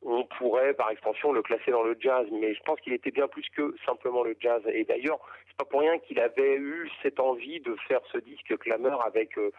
on 0.02 0.24
pourrait 0.24 0.74
par 0.74 0.90
extension 0.90 1.32
le 1.32 1.42
classer 1.42 1.70
dans 1.70 1.82
le 1.82 1.96
jazz, 2.00 2.26
mais 2.32 2.54
je 2.54 2.62
pense 2.62 2.80
qu'il 2.80 2.92
était 2.92 3.10
bien 3.10 3.28
plus 3.28 3.46
que 3.54 3.74
simplement 3.84 4.22
le 4.22 4.34
jazz. 4.40 4.62
Et 4.72 4.84
d'ailleurs, 4.84 5.20
c'est 5.46 5.56
pas 5.56 5.64
pour 5.64 5.80
rien 5.80 5.98
qu'il 5.98 6.18
avait 6.20 6.56
eu 6.56 6.90
cette 7.02 7.20
envie 7.20 7.60
de 7.60 7.76
faire 7.86 8.00
ce 8.10 8.18
disque 8.18 8.56
Clameur 8.58 9.04
avec 9.06 9.36
euh, 9.36 9.50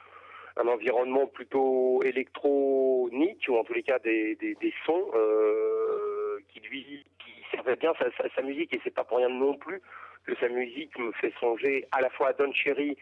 un 0.58 0.68
environnement 0.68 1.28
plutôt 1.28 2.02
électronique 2.04 3.46
ou 3.48 3.58
en 3.58 3.64
tous 3.64 3.74
les 3.74 3.84
cas 3.84 4.00
des, 4.00 4.36
des, 4.36 4.74
sons 4.86 5.12
euh, 5.14 6.40
qui 6.50 6.60
lui 6.62 7.06
qui 7.20 7.32
servaient 7.52 7.76
bien 7.76 7.94
sa, 8.00 8.30
sa 8.36 8.42
musique. 8.42 8.74
Et 8.74 8.82
c'est 8.84 8.94
pas 8.94 9.04
pour 9.04 9.18
rien 9.18 9.30
non 9.30 9.54
plus 9.56 9.82
que 10.26 10.36
sa 10.36 10.50
musique 10.50 10.98
me 10.98 11.12
fait 11.14 11.34
songer 11.40 11.88
à 11.92 12.02
la 12.02 12.10
fois 12.10 12.30
à 12.30 12.34
Don 12.34 12.52
Cherry 12.54 12.98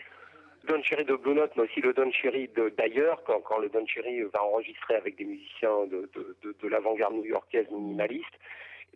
Don 0.69 0.83
Cherry 0.83 1.03
de 1.03 1.15
Blue 1.15 1.33
Note, 1.33 1.51
mais 1.55 1.63
aussi 1.63 1.81
le 1.81 1.93
Don 1.93 2.11
Cherry 2.11 2.47
d'ailleurs, 2.77 3.23
quand, 3.23 3.57
le 3.57 3.69
Don 3.69 3.85
Cherry 3.87 4.21
va 4.21 4.43
enregistrer 4.43 4.95
avec 4.95 5.15
des 5.15 5.25
musiciens 5.25 5.87
de, 5.87 6.09
de, 6.13 6.37
de, 6.43 6.55
de 6.61 6.67
l'avant-garde 6.67 7.15
new-yorkaise 7.15 7.69
minimaliste. 7.71 8.35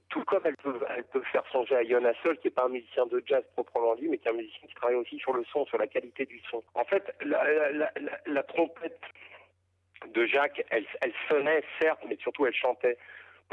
tout 0.10 0.24
comme 0.26 0.44
elle 0.46 0.56
peut, 0.58 0.78
elle 0.96 1.04
peut 1.06 1.24
faire 1.32 1.44
songer 1.52 1.76
à 1.76 1.84
Jonas 1.84 2.14
Sol, 2.22 2.38
qui 2.38 2.48
n'est 2.48 2.52
pas 2.52 2.66
un 2.66 2.70
musicien 2.70 3.08
de 3.08 3.24
jazz 3.26 3.44
proprement 3.54 3.96
dit, 3.96 4.08
mais 4.08 4.20
qui 4.20 4.28
est 4.28 4.32
un 4.32 4.36
musicien 4.36 4.68
qui 4.68 4.76
travaille 4.76 4.98
aussi 4.98 5.18
sur 5.18 5.34
le 5.34 5.44
son, 5.46 5.66
sur 5.66 5.80
la 5.80 5.88
qualité 5.88 6.26
du 6.28 6.40
son. 6.52 6.64
En 6.76 6.86
fait, 6.86 7.04
la 7.26 8.44
trompette 8.44 9.02
de 10.14 10.26
Jacques, 10.26 10.64
elle, 10.70 10.86
elle 11.02 11.14
sonnait 11.28 11.64
certes, 11.82 12.04
mais 12.08 12.18
surtout 12.18 12.46
elle 12.46 12.54
chantait 12.54 12.98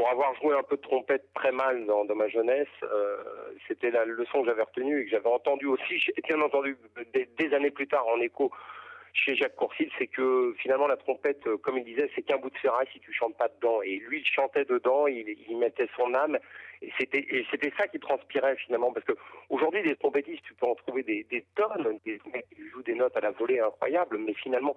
pour 0.00 0.08
avoir 0.08 0.34
joué 0.36 0.56
un 0.56 0.62
peu 0.62 0.76
de 0.76 0.80
trompette 0.80 1.26
très 1.34 1.52
mal 1.52 1.84
dans, 1.84 2.06
ma 2.14 2.26
jeunesse, 2.26 2.66
euh, 2.84 3.18
c'était 3.68 3.90
la 3.90 4.06
leçon 4.06 4.40
que 4.40 4.48
j'avais 4.48 4.62
retenue 4.62 4.98
et 4.98 5.04
que 5.04 5.10
j'avais 5.10 5.28
entendu 5.28 5.66
aussi, 5.66 6.00
bien 6.26 6.40
entendu, 6.40 6.74
des, 7.12 7.54
années 7.54 7.70
plus 7.70 7.86
tard 7.86 8.06
en 8.08 8.18
écho 8.18 8.50
chez 9.12 9.36
Jacques 9.36 9.56
Courcil, 9.56 9.90
c'est 9.98 10.06
que 10.06 10.54
finalement 10.58 10.86
la 10.86 10.96
trompette, 10.96 11.46
euh, 11.46 11.58
comme 11.58 11.76
il 11.76 11.84
disait, 11.84 12.10
c'est 12.14 12.22
qu'un 12.22 12.38
bout 12.38 12.48
de 12.48 12.56
ferraille 12.56 12.86
si 12.94 13.00
tu 13.00 13.12
chantes 13.12 13.36
pas 13.36 13.48
dedans. 13.48 13.82
Et 13.82 13.98
lui, 13.98 14.20
il 14.20 14.26
chantait 14.26 14.64
dedans, 14.64 15.06
il, 15.06 15.36
il 15.50 15.58
mettait 15.58 15.88
son 15.94 16.14
âme, 16.14 16.38
et 16.80 16.90
c'était 16.98 17.26
et 17.28 17.44
c'était 17.50 17.72
ça 17.76 17.86
qui 17.86 17.98
transpirait 17.98 18.56
finalement, 18.56 18.94
parce 18.94 19.04
que 19.04 19.12
aujourd'hui, 19.50 19.82
des 19.82 19.96
trompettistes, 19.96 20.44
tu 20.44 20.54
peux 20.54 20.66
en 20.66 20.76
trouver 20.76 21.02
des, 21.02 21.24
des 21.24 21.44
tonnes, 21.56 21.98
des 22.06 22.18
mecs 22.32 22.48
qui 22.48 22.66
jouent 22.70 22.84
des 22.84 22.94
notes 22.94 23.16
à 23.18 23.20
la 23.20 23.32
volée 23.32 23.60
incroyables, 23.60 24.16
mais 24.16 24.32
finalement 24.32 24.74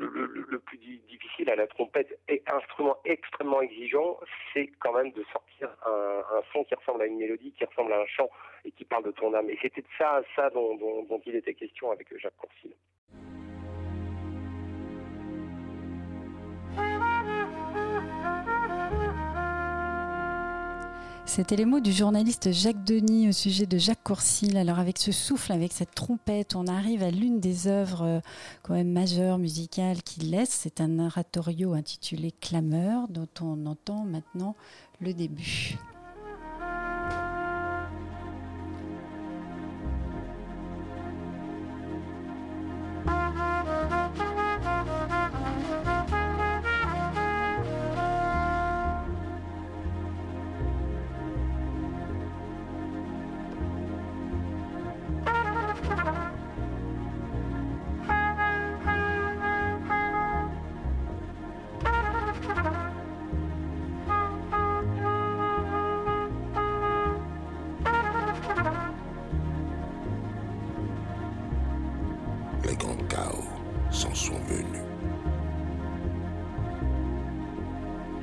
le, 0.00 0.58
plus 0.58 0.78
difficile 0.78 1.50
à 1.50 1.56
la 1.56 1.66
trompette 1.66 2.18
et 2.28 2.42
instrument 2.46 2.96
extrêmement 3.04 3.60
exigeant, 3.60 4.18
c'est 4.52 4.70
quand 4.78 4.92
même 4.92 5.12
de 5.12 5.24
sortir 5.32 5.68
un, 5.86 6.42
son 6.52 6.64
qui 6.64 6.74
ressemble 6.74 7.02
à 7.02 7.06
une 7.06 7.18
mélodie, 7.18 7.52
qui 7.52 7.64
ressemble 7.64 7.92
à 7.92 8.00
un 8.00 8.06
chant 8.06 8.30
et 8.64 8.70
qui 8.72 8.84
parle 8.84 9.04
de 9.04 9.10
ton 9.10 9.34
âme. 9.34 9.50
Et 9.50 9.58
c'était 9.60 9.82
de 9.82 9.86
ça, 9.98 10.22
ça 10.34 10.50
dont, 10.50 11.20
il 11.26 11.36
était 11.36 11.54
question 11.54 11.90
avec 11.90 12.16
Jacques 12.18 12.36
Courcil. 12.36 12.72
C'était 21.32 21.54
les 21.54 21.64
mots 21.64 21.78
du 21.78 21.92
journaliste 21.92 22.50
Jacques 22.50 22.82
Denis 22.82 23.28
au 23.28 23.32
sujet 23.32 23.64
de 23.64 23.78
Jacques 23.78 24.02
Courcil. 24.02 24.56
Alors 24.56 24.80
avec 24.80 24.98
ce 24.98 25.12
souffle, 25.12 25.52
avec 25.52 25.72
cette 25.72 25.94
trompette, 25.94 26.56
on 26.56 26.66
arrive 26.66 27.04
à 27.04 27.12
l'une 27.12 27.38
des 27.38 27.68
œuvres 27.68 28.02
euh, 28.02 28.20
quand 28.64 28.74
même 28.74 28.90
majeures 28.90 29.38
musicales 29.38 30.02
qu'il 30.02 30.32
laisse. 30.32 30.50
C'est 30.50 30.80
un 30.80 30.98
oratorio 30.98 31.74
intitulé 31.74 32.32
Clameur 32.40 33.06
dont 33.06 33.28
on 33.40 33.66
entend 33.66 34.04
maintenant 34.04 34.56
le 34.98 35.14
début. 35.14 35.78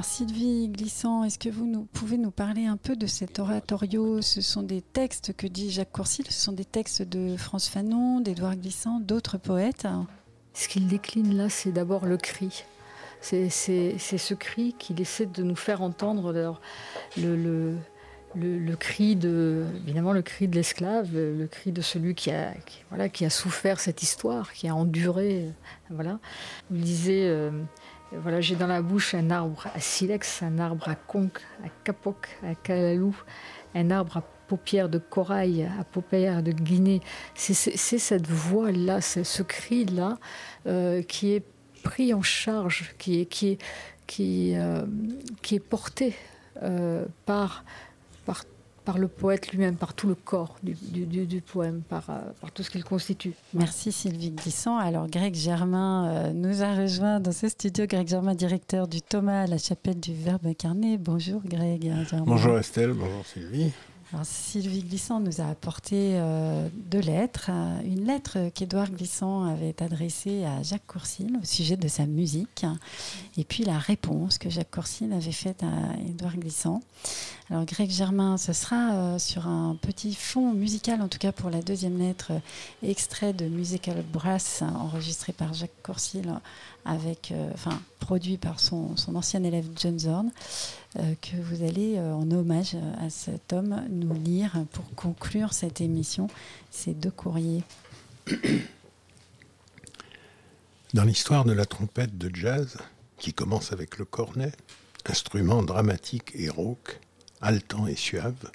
Alors 0.00 0.08
Sylvie 0.08 0.70
Glissant, 0.70 1.24
est-ce 1.24 1.38
que 1.38 1.50
vous 1.50 1.86
pouvez 1.92 2.16
nous 2.16 2.30
parler 2.30 2.64
un 2.64 2.78
peu 2.78 2.96
de 2.96 3.06
cet 3.06 3.38
oratorio? 3.38 4.22
Ce 4.22 4.40
sont 4.40 4.62
des 4.62 4.80
textes 4.80 5.36
que 5.36 5.46
dit 5.46 5.70
Jacques 5.70 5.92
Courcil, 5.92 6.24
ce 6.26 6.40
sont 6.40 6.52
des 6.52 6.64
textes 6.64 7.02
de 7.02 7.36
France 7.36 7.68
Fanon, 7.68 8.20
d'Édouard 8.20 8.56
Glissant, 8.56 8.98
d'autres 8.98 9.36
poètes. 9.36 9.86
Ce 10.54 10.68
qu'il 10.68 10.86
décline 10.86 11.36
là, 11.36 11.50
c'est 11.50 11.70
d'abord 11.70 12.06
le 12.06 12.16
cri. 12.16 12.64
C'est 13.20 13.50
ce 13.50 14.32
cri 14.32 14.74
qu'il 14.78 15.02
essaie 15.02 15.26
de 15.26 15.42
nous 15.42 15.54
faire 15.54 15.82
entendre. 15.82 16.56
le, 17.18 17.76
le, 18.34 18.76
cri 18.76 19.16
de, 19.16 19.66
évidemment, 19.84 20.14
le 20.14 20.22
cri 20.22 20.48
de 20.48 20.54
l'esclave, 20.54 21.10
le, 21.12 21.46
cri 21.46 21.72
de 21.72 21.82
celui 21.82 22.14
qui 22.14 22.30
a, 22.30 22.54
voilà, 22.88 23.10
qui 23.10 23.26
a 23.26 23.30
souffert 23.30 23.78
cette 23.78 24.02
histoire, 24.02 24.54
qui 24.54 24.66
a 24.66 24.74
enduré. 24.74 25.50
Voilà. 25.90 26.20
Vous 26.70 26.78
lisez. 26.78 27.50
Voilà, 28.12 28.40
j'ai 28.40 28.56
dans 28.56 28.66
la 28.66 28.82
bouche 28.82 29.14
un 29.14 29.30
arbre 29.30 29.66
à 29.74 29.80
silex, 29.80 30.42
un 30.42 30.58
arbre 30.58 30.88
à 30.88 30.94
conque, 30.94 31.40
à 31.64 31.68
capoc, 31.84 32.28
à 32.42 32.54
calalou, 32.54 33.14
un 33.74 33.90
arbre 33.90 34.18
à 34.18 34.22
paupières 34.48 34.88
de 34.88 34.98
corail, 34.98 35.70
à 35.78 35.84
paupières 35.84 36.42
de 36.42 36.50
Guinée. 36.50 37.00
C'est 37.34 37.54
cette 37.54 38.26
voix-là, 38.26 39.00
ce 39.00 39.42
cri-là 39.42 40.18
euh, 40.66 41.02
qui 41.02 41.34
est 41.34 41.44
pris 41.84 42.12
en 42.12 42.22
charge, 42.22 42.94
qui 42.98 43.20
est, 43.20 43.26
qui 44.06 44.56
euh, 44.56 44.84
porté 45.68 46.16
euh, 46.62 47.04
par, 47.26 47.64
par 48.90 48.98
le 48.98 49.06
poète 49.06 49.52
lui-même, 49.52 49.76
par 49.76 49.94
tout 49.94 50.08
le 50.08 50.16
corps 50.16 50.56
du, 50.64 50.74
du, 50.74 51.24
du 51.24 51.40
poème, 51.40 51.80
par, 51.88 52.10
euh, 52.10 52.18
par, 52.40 52.50
tout 52.50 52.64
ce 52.64 52.70
qu'il 52.70 52.82
constitue. 52.82 53.34
Merci 53.54 53.92
Sylvie 53.92 54.32
Glissant. 54.32 54.78
Alors 54.78 55.06
Greg 55.06 55.32
Germain 55.32 56.08
euh, 56.08 56.32
nous 56.32 56.64
a 56.64 56.74
rejoint 56.74 57.20
dans 57.20 57.30
ce 57.30 57.48
studio. 57.48 57.86
Greg 57.86 58.08
Germain, 58.08 58.34
directeur 58.34 58.88
du 58.88 59.00
Thomas 59.00 59.42
à 59.42 59.46
la 59.46 59.58
chapelle 59.58 60.00
du 60.00 60.12
Verbe 60.12 60.44
incarné. 60.44 60.98
Bonjour 60.98 61.40
Greg. 61.44 61.92
Germain. 62.10 62.24
Bonjour 62.26 62.58
Estelle, 62.58 62.92
bonjour 62.94 63.24
Sylvie. 63.24 63.70
Alors, 64.12 64.26
Sylvie 64.26 64.82
Glissant 64.82 65.20
nous 65.20 65.40
a 65.40 65.48
apporté 65.48 66.14
euh, 66.14 66.68
deux 66.74 66.98
lettres. 66.98 67.46
Euh, 67.48 67.80
une 67.84 68.06
lettre 68.06 68.50
qu'Édouard 68.52 68.90
Glissant 68.90 69.44
avait 69.44 69.80
adressée 69.80 70.44
à 70.44 70.64
Jacques 70.64 70.86
Courcil 70.88 71.38
au 71.40 71.44
sujet 71.44 71.76
de 71.76 71.86
sa 71.86 72.06
musique. 72.06 72.66
Et 73.36 73.44
puis 73.44 73.62
la 73.62 73.78
réponse 73.78 74.38
que 74.38 74.50
Jacques 74.50 74.72
Courcil 74.72 75.12
avait 75.12 75.30
faite 75.30 75.62
à 75.62 75.96
Édouard 76.08 76.36
Glissant. 76.36 76.82
Alors 77.50 77.64
Greg 77.66 77.90
Germain, 77.90 78.36
ce 78.36 78.52
sera 78.52 78.94
euh, 78.94 79.18
sur 79.20 79.46
un 79.46 79.76
petit 79.80 80.14
fond 80.14 80.52
musical, 80.52 81.02
en 81.02 81.08
tout 81.08 81.18
cas 81.18 81.30
pour 81.30 81.48
la 81.50 81.62
deuxième 81.62 81.98
lettre, 81.98 82.32
extrait 82.82 83.32
de 83.32 83.46
Musical 83.46 84.04
Brass 84.12 84.62
enregistré 84.62 85.32
par 85.32 85.54
Jacques 85.54 85.82
Courcil, 85.84 86.32
avec, 86.84 87.32
enfin 87.54 87.80
produit 87.98 88.38
par 88.38 88.58
son, 88.58 88.96
son 88.96 89.14
ancien 89.14 89.44
élève 89.44 89.66
John 89.76 89.98
Zorn. 89.98 90.30
Euh, 90.98 91.14
que 91.20 91.36
vous 91.36 91.62
allez, 91.62 91.98
euh, 91.98 92.12
en 92.12 92.28
hommage 92.32 92.76
à 92.98 93.10
cet 93.10 93.52
homme, 93.52 93.86
nous 93.90 94.12
lire 94.12 94.64
pour 94.72 94.92
conclure 94.96 95.52
cette 95.52 95.80
émission 95.80 96.26
ces 96.70 96.94
deux 96.94 97.12
courriers. 97.12 97.62
Dans 100.94 101.04
l'histoire 101.04 101.44
de 101.44 101.52
la 101.52 101.66
trompette 101.66 102.18
de 102.18 102.34
jazz, 102.34 102.76
qui 103.18 103.32
commence 103.32 103.72
avec 103.72 103.98
le 103.98 104.04
cornet, 104.04 104.50
instrument 105.06 105.62
dramatique 105.62 106.32
et 106.34 106.48
rauque, 106.48 106.98
haletant 107.40 107.86
et 107.86 107.94
suave, 107.94 108.50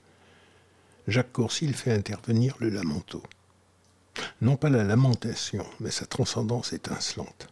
Jacques 1.08 1.32
Courcil 1.32 1.74
fait 1.74 1.94
intervenir 1.94 2.58
le 2.60 2.68
lamento. 2.70 3.24
Non 4.42 4.58
pas 4.58 4.70
la 4.70 4.84
lamentation, 4.84 5.66
mais 5.80 5.92
sa 5.92 6.06
transcendance 6.06 6.74
étincelante. 6.74 7.48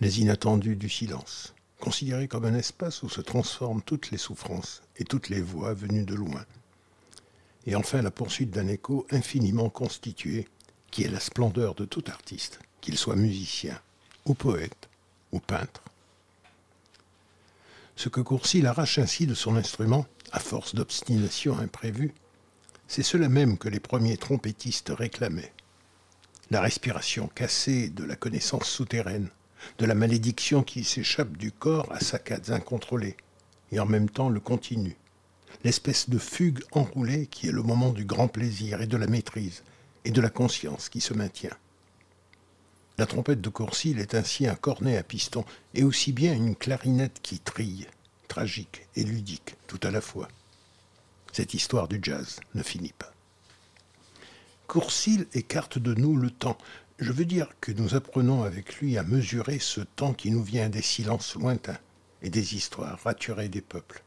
Les 0.00 0.20
inattendus 0.20 0.76
du 0.76 0.88
silence, 0.88 1.54
considéré 1.78 2.26
comme 2.26 2.46
un 2.46 2.54
espace 2.54 3.02
où 3.02 3.10
se 3.10 3.20
transforment 3.20 3.82
toutes 3.82 4.10
les 4.10 4.16
souffrances 4.16 4.80
et 4.96 5.04
toutes 5.04 5.28
les 5.28 5.42
voix 5.42 5.74
venues 5.74 6.06
de 6.06 6.14
loin. 6.14 6.46
Et 7.66 7.76
enfin 7.76 8.00
la 8.00 8.10
poursuite 8.10 8.50
d'un 8.50 8.66
écho 8.66 9.06
infiniment 9.10 9.68
constitué, 9.68 10.48
qui 10.90 11.02
est 11.02 11.10
la 11.10 11.20
splendeur 11.20 11.74
de 11.74 11.84
tout 11.84 12.02
artiste, 12.08 12.60
qu'il 12.80 12.96
soit 12.96 13.14
musicien, 13.14 13.78
ou 14.24 14.32
poète, 14.32 14.88
ou 15.32 15.38
peintre. 15.38 15.82
Ce 17.94 18.08
que 18.08 18.22
Courcil 18.22 18.66
arrache 18.66 18.98
ainsi 18.98 19.26
de 19.26 19.34
son 19.34 19.54
instrument, 19.54 20.06
à 20.32 20.40
force 20.40 20.74
d'obstination 20.74 21.58
imprévue, 21.58 22.14
c'est 22.88 23.02
cela 23.02 23.28
même 23.28 23.58
que 23.58 23.68
les 23.68 23.80
premiers 23.80 24.16
trompettistes 24.16 24.92
réclamaient. 24.96 25.52
La 26.50 26.62
respiration 26.62 27.28
cassée 27.28 27.90
de 27.90 28.02
la 28.02 28.16
connaissance 28.16 28.66
souterraine, 28.66 29.28
de 29.78 29.86
la 29.86 29.94
malédiction 29.94 30.62
qui 30.62 30.84
s'échappe 30.84 31.36
du 31.36 31.52
corps 31.52 31.90
à 31.92 32.00
saccades 32.00 32.50
incontrôlées, 32.50 33.16
et 33.72 33.80
en 33.80 33.86
même 33.86 34.10
temps 34.10 34.28
le 34.28 34.40
continue, 34.40 34.96
l'espèce 35.64 36.08
de 36.08 36.18
fugue 36.18 36.60
enroulée 36.72 37.26
qui 37.26 37.48
est 37.48 37.52
le 37.52 37.62
moment 37.62 37.92
du 37.92 38.04
grand 38.04 38.28
plaisir 38.28 38.82
et 38.82 38.86
de 38.86 38.96
la 38.96 39.06
maîtrise, 39.06 39.62
et 40.04 40.10
de 40.10 40.20
la 40.20 40.30
conscience 40.30 40.88
qui 40.88 41.00
se 41.00 41.14
maintient. 41.14 41.56
La 42.98 43.06
trompette 43.06 43.40
de 43.40 43.48
Courcil 43.48 43.98
est 43.98 44.14
ainsi 44.14 44.46
un 44.46 44.54
cornet 44.54 44.96
à 44.96 45.02
piston, 45.02 45.44
et 45.74 45.84
aussi 45.84 46.12
bien 46.12 46.34
une 46.34 46.56
clarinette 46.56 47.20
qui 47.22 47.38
trille, 47.38 47.86
tragique 48.28 48.86
et 48.94 49.04
ludique 49.04 49.56
tout 49.66 49.80
à 49.82 49.90
la 49.90 50.00
fois. 50.00 50.28
Cette 51.32 51.54
histoire 51.54 51.88
du 51.88 52.00
jazz 52.02 52.40
ne 52.54 52.62
finit 52.62 52.92
pas. 52.92 53.12
Courcil 54.66 55.26
écarte 55.32 55.78
de 55.78 55.94
nous 55.94 56.16
le 56.16 56.30
temps, 56.30 56.58
je 57.00 57.12
veux 57.12 57.24
dire 57.24 57.48
que 57.62 57.72
nous 57.72 57.94
apprenons 57.94 58.42
avec 58.42 58.76
lui 58.76 58.98
à 58.98 59.02
mesurer 59.02 59.58
ce 59.58 59.80
temps 59.80 60.12
qui 60.12 60.30
nous 60.30 60.42
vient 60.42 60.68
des 60.68 60.82
silences 60.82 61.34
lointains 61.34 61.78
et 62.20 62.28
des 62.28 62.54
histoires 62.54 63.00
raturées 63.02 63.48
des 63.48 63.62
peuples, 63.62 64.02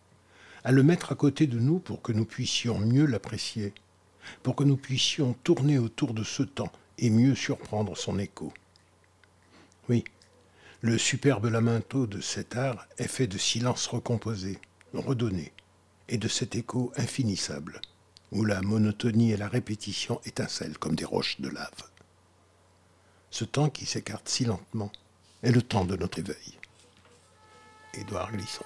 à 0.63 0.71
le 0.71 0.83
mettre 0.83 1.11
à 1.11 1.15
côté 1.15 1.47
de 1.47 1.57
nous 1.57 1.79
pour 1.79 2.03
que 2.03 2.11
nous 2.11 2.25
puissions 2.25 2.77
mieux 2.77 3.07
l'apprécier, 3.07 3.73
pour 4.43 4.55
que 4.55 4.63
nous 4.63 4.77
puissions 4.77 5.33
tourner 5.43 5.79
autour 5.79 6.13
de 6.13 6.23
ce 6.23 6.43
temps 6.43 6.71
et 6.99 7.09
mieux 7.09 7.33
surprendre 7.33 7.97
son 7.97 8.19
écho. 8.19 8.53
Oui, 9.89 10.03
le 10.81 10.99
superbe 10.99 11.45
lamento 11.45 12.05
de 12.05 12.21
cet 12.21 12.55
art 12.55 12.87
est 12.99 13.07
fait 13.07 13.27
de 13.27 13.39
silences 13.39 13.87
recomposés, 13.87 14.59
redonnés, 14.93 15.51
et 16.09 16.19
de 16.19 16.27
cet 16.27 16.55
écho 16.55 16.91
infinissable, 16.95 17.81
où 18.31 18.45
la 18.45 18.61
monotonie 18.61 19.31
et 19.31 19.37
la 19.37 19.47
répétition 19.47 20.21
étincellent 20.25 20.77
comme 20.77 20.95
des 20.95 21.05
roches 21.05 21.41
de 21.41 21.49
lave 21.49 21.92
ce 23.34 23.45
temps 23.45 23.71
qui 23.71 23.88
s'écarte 23.88 24.29
si 24.29 24.45
lentement 24.45 24.91
est 25.41 25.51
le 25.51 25.63
temps 25.63 25.86
de 25.86 25.95
notre 25.95 26.19
éveil. 26.19 26.59
Édouard 27.95 28.31
Glissant. 28.31 28.65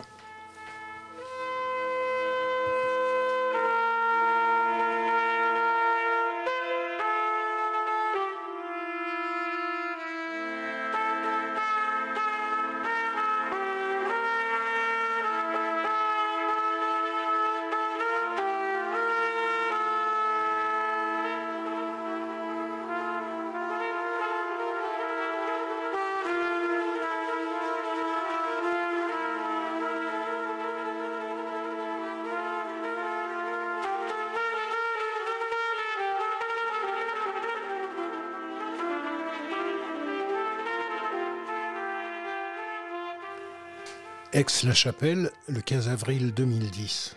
Aix-la-Chapelle, 44.37 45.31
le 45.47 45.61
15 45.61 45.89
avril 45.89 46.31
2010. 46.31 47.15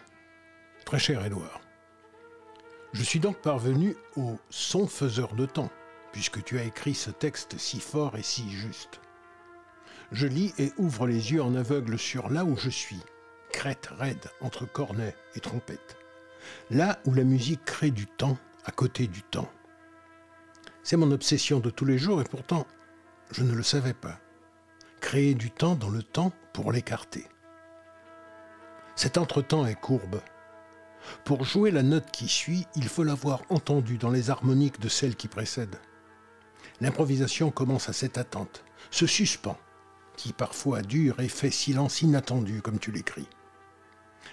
Très 0.86 0.98
cher 0.98 1.22
Édouard, 1.22 1.60
je 2.94 3.02
suis 3.02 3.20
donc 3.20 3.36
parvenu 3.42 3.94
au 4.16 4.38
son 4.48 4.86
faiseur 4.86 5.34
de 5.34 5.44
temps, 5.44 5.68
puisque 6.12 6.42
tu 6.42 6.58
as 6.58 6.64
écrit 6.64 6.94
ce 6.94 7.10
texte 7.10 7.58
si 7.58 7.78
fort 7.78 8.16
et 8.16 8.22
si 8.22 8.50
juste. 8.50 9.02
Je 10.12 10.26
lis 10.26 10.54
et 10.56 10.72
ouvre 10.78 11.06
les 11.06 11.32
yeux 11.32 11.42
en 11.42 11.54
aveugle 11.56 11.98
sur 11.98 12.30
là 12.30 12.46
où 12.46 12.56
je 12.56 12.70
suis, 12.70 13.02
crête 13.52 13.90
raide 13.98 14.30
entre 14.40 14.64
cornet 14.64 15.14
et 15.34 15.40
trompette, 15.40 15.98
là 16.70 17.00
où 17.04 17.12
la 17.12 17.24
musique 17.24 17.66
crée 17.66 17.90
du 17.90 18.06
temps 18.06 18.38
à 18.64 18.70
côté 18.70 19.06
du 19.06 19.22
temps. 19.24 19.52
C'est 20.82 20.96
mon 20.96 21.10
obsession 21.10 21.60
de 21.60 21.68
tous 21.68 21.84
les 21.84 21.98
jours 21.98 22.22
et 22.22 22.24
pourtant, 22.24 22.66
je 23.30 23.42
ne 23.42 23.52
le 23.52 23.62
savais 23.62 23.92
pas 23.92 24.18
créer 25.10 25.34
du 25.34 25.50
temps 25.50 25.74
dans 25.74 25.90
le 25.90 26.04
temps 26.04 26.30
pour 26.52 26.70
l'écarter. 26.70 27.26
Cet 28.94 29.18
entretemps 29.18 29.66
est 29.66 29.74
courbe. 29.74 30.20
Pour 31.24 31.42
jouer 31.42 31.72
la 31.72 31.82
note 31.82 32.12
qui 32.12 32.28
suit, 32.28 32.64
il 32.76 32.86
faut 32.86 33.02
l'avoir 33.02 33.42
entendue 33.48 33.98
dans 33.98 34.12
les 34.12 34.30
harmoniques 34.30 34.78
de 34.78 34.88
celle 34.88 35.16
qui 35.16 35.26
précède. 35.26 35.74
L'improvisation 36.80 37.50
commence 37.50 37.88
à 37.88 37.92
cette 37.92 38.18
attente, 38.18 38.62
ce 38.92 39.08
suspens, 39.08 39.58
qui 40.16 40.32
parfois 40.32 40.80
dure 40.80 41.18
et 41.18 41.28
fait 41.28 41.50
silence 41.50 42.02
inattendu, 42.02 42.62
comme 42.62 42.78
tu 42.78 42.92
l'écris. 42.92 43.26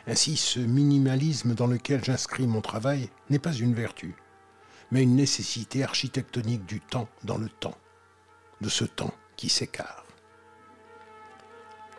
Ainsi, 0.06 0.38
ce 0.38 0.60
minimalisme 0.60 1.56
dans 1.56 1.66
lequel 1.66 2.06
j'inscris 2.06 2.46
mon 2.46 2.62
travail 2.62 3.10
n'est 3.32 3.40
pas 3.40 3.54
une 3.54 3.74
vertu, 3.74 4.14
mais 4.92 5.02
une 5.02 5.16
nécessité 5.16 5.84
architectonique 5.84 6.68
du 6.68 6.82
temps 6.82 7.10
dans 7.24 7.40
le 7.40 7.50
temps, 7.50 7.80
de 8.62 8.70
ce 8.70 8.86
temps 8.86 9.16
qui 9.38 9.50
s'écarte. 9.50 10.07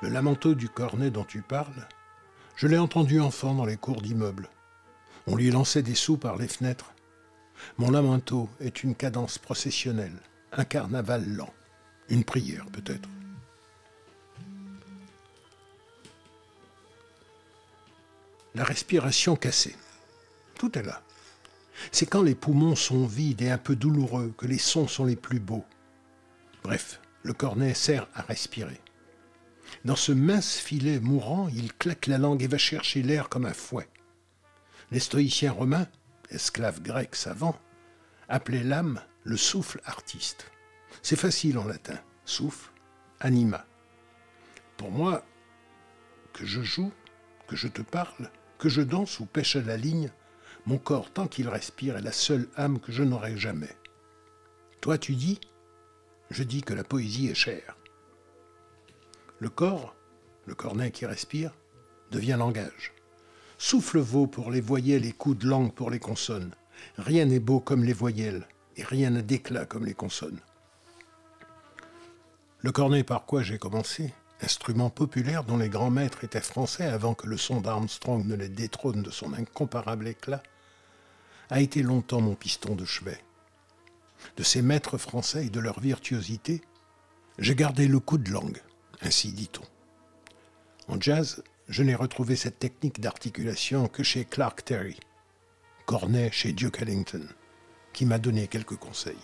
Le 0.01 0.09
lamento 0.09 0.55
du 0.55 0.69
cornet 0.69 1.11
dont 1.11 1.25
tu 1.25 1.43
parles, 1.43 1.89
je 2.55 2.69
l'ai 2.69 2.79
entendu 2.79 3.21
enfant 3.21 3.55
dans 3.55 3.65
les 3.65 3.77
cours 3.77 4.01
d'immeubles. 4.01 4.49
On 5.27 5.35
lui 5.35 5.51
lançait 5.51 5.83
des 5.83 5.97
sous 5.97 6.17
par 6.17 6.37
les 6.37 6.47
fenêtres. 6.47 6.93
Mon 7.79 7.91
lamento 7.91 8.49
est 8.61 8.85
une 8.85 8.95
cadence 8.95 9.39
processionnelle, 9.39 10.17
un 10.53 10.65
carnaval 10.65 11.29
lent, 11.29 11.53
une 12.09 12.23
prière 12.23 12.67
peut-être. 12.67 13.09
La 18.55 18.63
respiration 18.63 19.35
cassée. 19.35 19.77
Tout 20.55 20.79
est 20.79 20.83
là. 20.83 21.03
C'est 21.93 22.07
quand 22.07 22.23
les 22.23 22.35
poumons 22.35 22.77
sont 22.77 23.07
vides 23.07 23.43
et 23.43 23.51
un 23.51 23.59
peu 23.59 23.77
douloureux 23.77 24.33
que 24.37 24.47
les 24.47 24.59
sons 24.59 24.89
sont 24.89 25.05
les 25.05 25.17
plus 25.17 25.41
beaux. 25.41 25.65
Bref, 26.63 27.01
le 27.23 27.33
cornet 27.33 27.75
sert 27.75 28.09
à 28.15 28.23
respirer. 28.23 28.81
Dans 29.85 29.97
ce 29.97 30.13
mince 30.13 30.59
filet 30.59 31.01
mourant, 31.01 31.49
il 31.49 31.73
claque 31.73 32.07
la 32.07 32.19
langue 32.19 32.43
et 32.43 32.49
va 32.49 32.59
chercher 32.59 33.03
l'air 33.03 33.29
comme 33.29 33.47
un 33.47 33.53
fouet. 33.53 33.89
Les 34.91 35.01
stoïciens 35.01 35.53
romains, 35.53 35.87
esclaves 36.31 36.83
grecs 36.83 37.15
savants, 37.15 37.59
appelaient 38.29 38.65
l'âme 38.65 39.01
le 39.25 39.37
souffle 39.37 39.81
artiste. 39.85 40.51
C'est 41.03 41.17
facile 41.17 41.59
en 41.59 41.65
latin. 41.65 41.99
Souffle, 42.25 42.71
anima. 43.21 43.65
Pour 44.77 44.91
moi, 44.91 45.25
que 46.33 46.45
je 46.45 46.63
joue, 46.63 46.93
que 47.47 47.57
je 47.57 47.69
te 47.69 47.83
parle, 47.83 48.31
que 48.59 48.69
je 48.69 48.83
danse 48.83 49.21
ou 49.21 49.27
pêche 49.27 49.57
à 49.57 49.63
la 49.63 49.77
ligne, 49.77 50.11
Mon 50.67 50.77
corps, 50.77 51.11
tant 51.11 51.27
qu'il 51.29 51.49
respire, 51.49 51.97
est 51.97 52.03
la 52.03 52.13
seule 52.13 52.47
âme 52.57 52.79
que 52.79 52.93
je 52.93 53.03
n'aurai 53.03 53.39
jamais. 53.39 53.75
Toi, 54.83 54.99
tu 54.99 55.15
dis? 55.15 55.41
Je 56.31 56.43
dis 56.43 56.61
que 56.61 56.75
la 56.75 56.85
poésie 56.85 57.29
est 57.29 57.35
chère. 57.35 57.78
Le 59.41 59.49
corps, 59.49 59.95
le 60.47 60.55
cornet 60.57 60.91
qui 60.91 61.07
respire, 61.07 61.53
devient 62.11 62.37
langage. 62.39 62.93
Souffle 63.57 63.99
vaut 63.99 64.27
pour 64.27 64.51
les 64.51 64.61
voyelles 64.61 65.05
et 65.05 65.13
coups 65.13 65.39
de 65.39 65.47
langue 65.47 65.73
pour 65.73 65.91
les 65.91 66.01
consonnes. 66.01 66.55
Rien 66.97 67.25
n'est 67.25 67.39
beau 67.39 67.61
comme 67.61 67.85
les 67.85 67.93
voyelles, 67.93 68.49
et 68.77 68.83
rien 68.83 69.11
n'a 69.11 69.23
d'éclat 69.23 69.65
comme 69.65 69.85
les 69.85 69.95
consonnes. 69.95 70.41
Le 72.61 72.73
cornet 72.73 73.05
par 73.05 73.27
quoi 73.27 73.43
j'ai 73.43 73.59
commencé, 73.59 74.13
instrument 74.41 74.91
populaire 74.91 75.45
dont 75.45 75.57
les 75.57 75.69
grands 75.69 75.91
maîtres 75.91 76.25
étaient 76.25 76.41
français 76.41 76.87
avant 76.87 77.15
que 77.15 77.29
le 77.29 77.37
son 77.37 77.61
d'Armstrong 77.61 78.25
ne 78.27 78.35
les 78.35 78.49
détrône 78.49 79.03
de 79.03 79.11
son 79.11 79.33
incomparable 79.35 80.09
éclat, 80.09 80.43
a 81.51 81.61
été 81.61 81.83
longtemps 81.83 82.21
mon 82.21 82.35
piston 82.35 82.75
de 82.75 82.85
chevet. 82.85 83.23
De 84.37 84.43
ces 84.43 84.63
maîtres 84.63 84.99
français 84.99 85.47
et 85.47 85.51
de 85.51 85.61
leur 85.61 85.79
virtuosité, 85.79 86.61
j'ai 87.39 87.55
gardé 87.55 87.87
le 87.87 88.01
coup 88.01 88.19
de 88.19 88.31
langue, 88.31 88.61
ainsi 89.03 89.33
dit-on. 89.33 89.65
En 90.93 91.01
jazz, 91.01 91.43
je 91.69 91.83
n'ai 91.83 91.95
retrouvé 91.95 92.37
cette 92.37 92.59
technique 92.59 93.01
d'articulation 93.01 93.89
que 93.89 94.03
chez 94.03 94.25
Clark 94.25 94.65
Terry, 94.65 94.99
cornet 95.87 96.31
chez 96.33 96.53
Duke 96.53 96.83
Ellington, 96.83 97.27
qui 97.93 98.07
m'a 98.07 98.19
donné 98.19 98.49
quelques 98.49 98.77
conseils. 98.77 99.17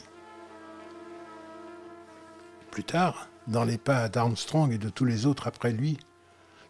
Plus 2.70 2.84
tard, 2.84 3.28
dans 3.46 3.64
les 3.64 3.78
pas 3.78 4.08
d'Armstrong 4.08 4.72
et 4.72 4.78
de 4.78 4.88
tous 4.88 5.04
les 5.04 5.26
autres 5.26 5.46
après 5.46 5.72
lui, 5.72 5.98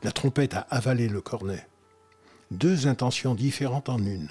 la 0.02 0.12
trompette 0.12 0.54
a 0.54 0.66
avalé 0.70 1.08
le 1.08 1.20
cornet. 1.20 1.66
Deux 2.50 2.86
intentions 2.86 3.34
différentes 3.34 3.88
en 3.88 3.98
une. 3.98 4.28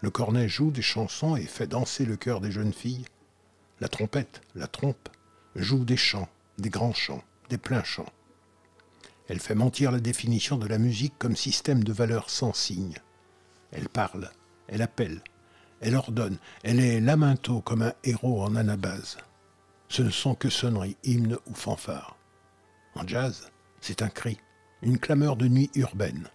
Le 0.00 0.10
cornet 0.10 0.48
joue 0.48 0.70
des 0.70 0.82
chansons 0.82 1.36
et 1.36 1.42
fait 1.42 1.66
danser 1.66 2.04
le 2.04 2.16
cœur 2.16 2.40
des 2.40 2.52
jeunes 2.52 2.72
filles. 2.72 3.04
La 3.80 3.88
trompette, 3.88 4.42
la 4.54 4.66
trompe, 4.66 5.08
joue 5.56 5.84
des 5.84 5.96
chants, 5.96 6.28
des 6.58 6.70
grands 6.70 6.94
chants, 6.94 7.24
des 7.48 7.58
pleins 7.58 7.84
chants. 7.84 8.12
Elle 9.28 9.40
fait 9.40 9.54
mentir 9.54 9.92
la 9.92 10.00
définition 10.00 10.56
de 10.56 10.66
la 10.66 10.78
musique 10.78 11.14
comme 11.18 11.36
système 11.36 11.84
de 11.84 11.92
valeurs 11.92 12.30
sans 12.30 12.52
signe. 12.52 12.96
Elle 13.70 13.88
parle, 13.88 14.30
elle 14.68 14.82
appelle, 14.82 15.22
elle 15.80 15.96
ordonne, 15.96 16.38
elle 16.62 16.80
est 16.80 17.00
lamento 17.00 17.60
comme 17.60 17.82
un 17.82 17.94
héros 18.04 18.42
en 18.42 18.56
anabase. 18.56 19.18
Ce 19.88 20.02
ne 20.02 20.10
sont 20.10 20.34
que 20.34 20.48
sonneries, 20.48 20.96
hymnes 21.04 21.38
ou 21.46 21.54
fanfares. 21.54 22.16
En 22.94 23.06
jazz, 23.06 23.50
c'est 23.80 24.02
un 24.02 24.08
cri, 24.08 24.38
une 24.82 24.98
clameur 24.98 25.36
de 25.36 25.48
nuit 25.48 25.70
urbaine. 25.74 26.28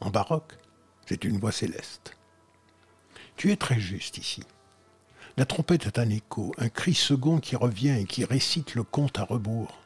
En 0.00 0.10
baroque, 0.10 0.58
c'est 1.06 1.24
une 1.24 1.38
voix 1.38 1.52
céleste. 1.52 2.16
Tu 3.36 3.52
es 3.52 3.56
très 3.56 3.78
juste 3.78 4.18
ici. 4.18 4.42
La 5.36 5.44
trompette 5.44 5.86
est 5.86 5.98
un 5.98 6.08
écho, 6.08 6.54
un 6.58 6.68
cri 6.68 6.94
second 6.94 7.38
qui 7.38 7.56
revient 7.56 7.98
et 8.00 8.04
qui 8.06 8.24
récite 8.24 8.74
le 8.74 8.82
conte 8.82 9.18
à 9.18 9.24
rebours. 9.24 9.78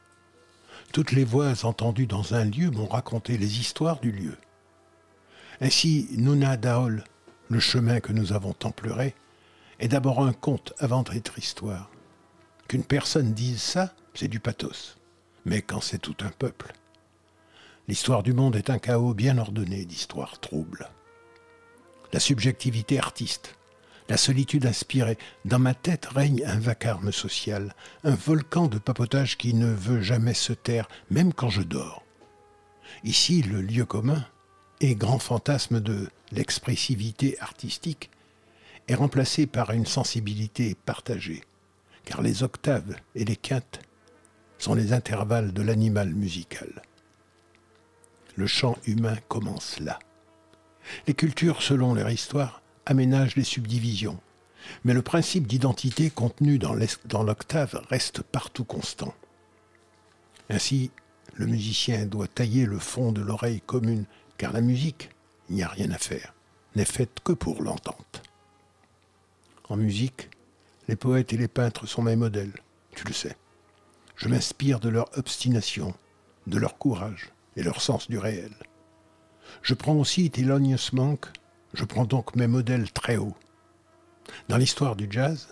Toutes 0.92 1.12
les 1.12 1.24
voix 1.24 1.64
entendues 1.64 2.08
dans 2.08 2.34
un 2.34 2.44
lieu 2.44 2.70
m'ont 2.70 2.86
raconté 2.86 3.38
les 3.38 3.60
histoires 3.60 4.00
du 4.00 4.10
lieu. 4.10 4.36
Ainsi, 5.60 6.08
Nuna 6.16 6.56
Daol, 6.56 7.04
le 7.48 7.60
chemin 7.60 8.00
que 8.00 8.12
nous 8.12 8.32
avons 8.32 8.52
tant 8.52 8.72
pleuré, 8.72 9.14
est 9.78 9.88
d'abord 9.88 10.20
un 10.20 10.32
conte 10.32 10.72
avant 10.78 11.02
d'être 11.02 11.38
histoire. 11.38 11.90
Qu'une 12.66 12.82
personne 12.82 13.32
dise 13.34 13.62
ça, 13.62 13.94
c'est 14.14 14.28
du 14.28 14.40
pathos. 14.40 14.98
Mais 15.44 15.62
quand 15.62 15.80
c'est 15.80 15.98
tout 15.98 16.16
un 16.20 16.30
peuple. 16.30 16.72
L'histoire 17.86 18.22
du 18.22 18.32
monde 18.32 18.56
est 18.56 18.70
un 18.70 18.78
chaos 18.78 19.14
bien 19.14 19.38
ordonné 19.38 19.84
d'histoires 19.84 20.40
troubles. 20.40 20.88
La 22.12 22.20
subjectivité 22.20 22.98
artiste, 22.98 23.56
la 24.10 24.16
solitude 24.16 24.66
inspirée. 24.66 25.16
Dans 25.44 25.60
ma 25.60 25.72
tête 25.72 26.06
règne 26.06 26.42
un 26.44 26.58
vacarme 26.58 27.12
social, 27.12 27.74
un 28.02 28.16
volcan 28.16 28.66
de 28.66 28.78
papotage 28.78 29.38
qui 29.38 29.54
ne 29.54 29.72
veut 29.72 30.02
jamais 30.02 30.34
se 30.34 30.52
taire, 30.52 30.88
même 31.10 31.32
quand 31.32 31.48
je 31.48 31.62
dors. 31.62 32.04
Ici, 33.04 33.40
le 33.42 33.62
lieu 33.62 33.86
commun 33.86 34.26
et 34.80 34.96
grand 34.96 35.20
fantasme 35.20 35.80
de 35.80 36.10
l'expressivité 36.32 37.40
artistique 37.40 38.10
est 38.88 38.96
remplacé 38.96 39.46
par 39.46 39.70
une 39.70 39.86
sensibilité 39.86 40.74
partagée, 40.74 41.44
car 42.04 42.20
les 42.20 42.42
octaves 42.42 42.96
et 43.14 43.24
les 43.24 43.36
quintes 43.36 43.80
sont 44.58 44.74
les 44.74 44.92
intervalles 44.92 45.52
de 45.52 45.62
l'animal 45.62 46.12
musical. 46.14 46.82
Le 48.34 48.48
chant 48.48 48.76
humain 48.86 49.16
commence 49.28 49.78
là. 49.78 50.00
Les 51.06 51.14
cultures, 51.14 51.62
selon 51.62 51.94
leur 51.94 52.10
histoire, 52.10 52.59
aménage 52.90 53.36
les 53.36 53.44
subdivisions. 53.44 54.18
Mais 54.84 54.94
le 54.94 55.02
principe 55.02 55.46
d'identité 55.46 56.10
contenu 56.10 56.58
dans 56.58 57.22
l'octave 57.22 57.82
reste 57.88 58.22
partout 58.22 58.64
constant. 58.64 59.14
Ainsi, 60.50 60.90
le 61.34 61.46
musicien 61.46 62.04
doit 62.06 62.26
tailler 62.26 62.66
le 62.66 62.78
fond 62.78 63.12
de 63.12 63.22
l'oreille 63.22 63.62
commune, 63.62 64.04
car 64.36 64.52
la 64.52 64.60
musique, 64.60 65.10
il 65.48 65.54
n'y 65.54 65.62
a 65.62 65.68
rien 65.68 65.90
à 65.92 65.98
faire, 65.98 66.34
n'est 66.74 66.84
faite 66.84 67.20
que 67.24 67.32
pour 67.32 67.62
l'entente. 67.62 68.22
En 69.68 69.76
musique, 69.76 70.28
les 70.88 70.96
poètes 70.96 71.32
et 71.32 71.36
les 71.36 71.48
peintres 71.48 71.86
sont 71.86 72.02
mes 72.02 72.16
modèles, 72.16 72.54
tu 72.94 73.06
le 73.06 73.12
sais. 73.12 73.36
Je 74.16 74.28
m'inspire 74.28 74.80
de 74.80 74.88
leur 74.88 75.16
obstination, 75.16 75.94
de 76.48 76.58
leur 76.58 76.76
courage 76.76 77.30
et 77.56 77.62
leur 77.62 77.80
sens 77.80 78.10
du 78.10 78.18
réel. 78.18 78.52
Je 79.62 79.74
prends 79.74 79.94
aussi 79.94 80.30
Thelonious 80.30 80.90
Monk 80.92 81.26
je 81.72 81.84
prends 81.84 82.04
donc 82.04 82.36
mes 82.36 82.46
modèles 82.46 82.90
très 82.92 83.16
hauts. 83.16 83.36
Dans 84.48 84.56
l'histoire 84.56 84.96
du 84.96 85.06
jazz, 85.10 85.48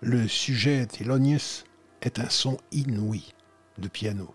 le 0.00 0.28
sujet 0.28 0.86
Thelonious 0.86 1.64
est 2.02 2.18
un 2.18 2.28
son 2.28 2.58
inouï 2.72 3.32
de 3.78 3.88
piano. 3.88 4.34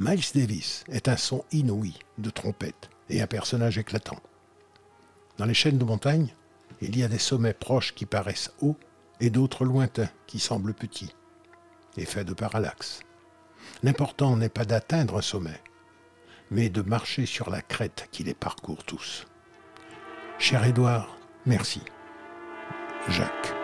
Miles 0.00 0.24
Davis 0.34 0.84
est 0.88 1.08
un 1.08 1.16
son 1.16 1.44
inouï 1.52 1.94
de 2.18 2.30
trompette 2.30 2.90
et 3.08 3.22
un 3.22 3.26
personnage 3.26 3.78
éclatant. 3.78 4.20
Dans 5.36 5.44
les 5.44 5.54
chaînes 5.54 5.78
de 5.78 5.84
montagne, 5.84 6.34
il 6.80 6.98
y 6.98 7.04
a 7.04 7.08
des 7.08 7.18
sommets 7.18 7.54
proches 7.54 7.94
qui 7.94 8.06
paraissent 8.06 8.52
hauts 8.60 8.76
et 9.20 9.30
d'autres 9.30 9.64
lointains 9.64 10.10
qui 10.26 10.38
semblent 10.38 10.74
petits. 10.74 11.14
Effet 11.96 12.24
de 12.24 12.34
parallaxe. 12.34 13.00
L'important 13.82 14.36
n'est 14.36 14.48
pas 14.48 14.64
d'atteindre 14.64 15.18
un 15.18 15.22
sommet, 15.22 15.60
mais 16.50 16.68
de 16.68 16.82
marcher 16.82 17.26
sur 17.26 17.50
la 17.50 17.62
crête 17.62 18.08
qui 18.10 18.24
les 18.24 18.34
parcourt 18.34 18.84
tous. 18.84 19.26
Cher 20.38 20.64
Édouard, 20.64 21.18
merci. 21.46 21.82
Jacques. 23.08 23.54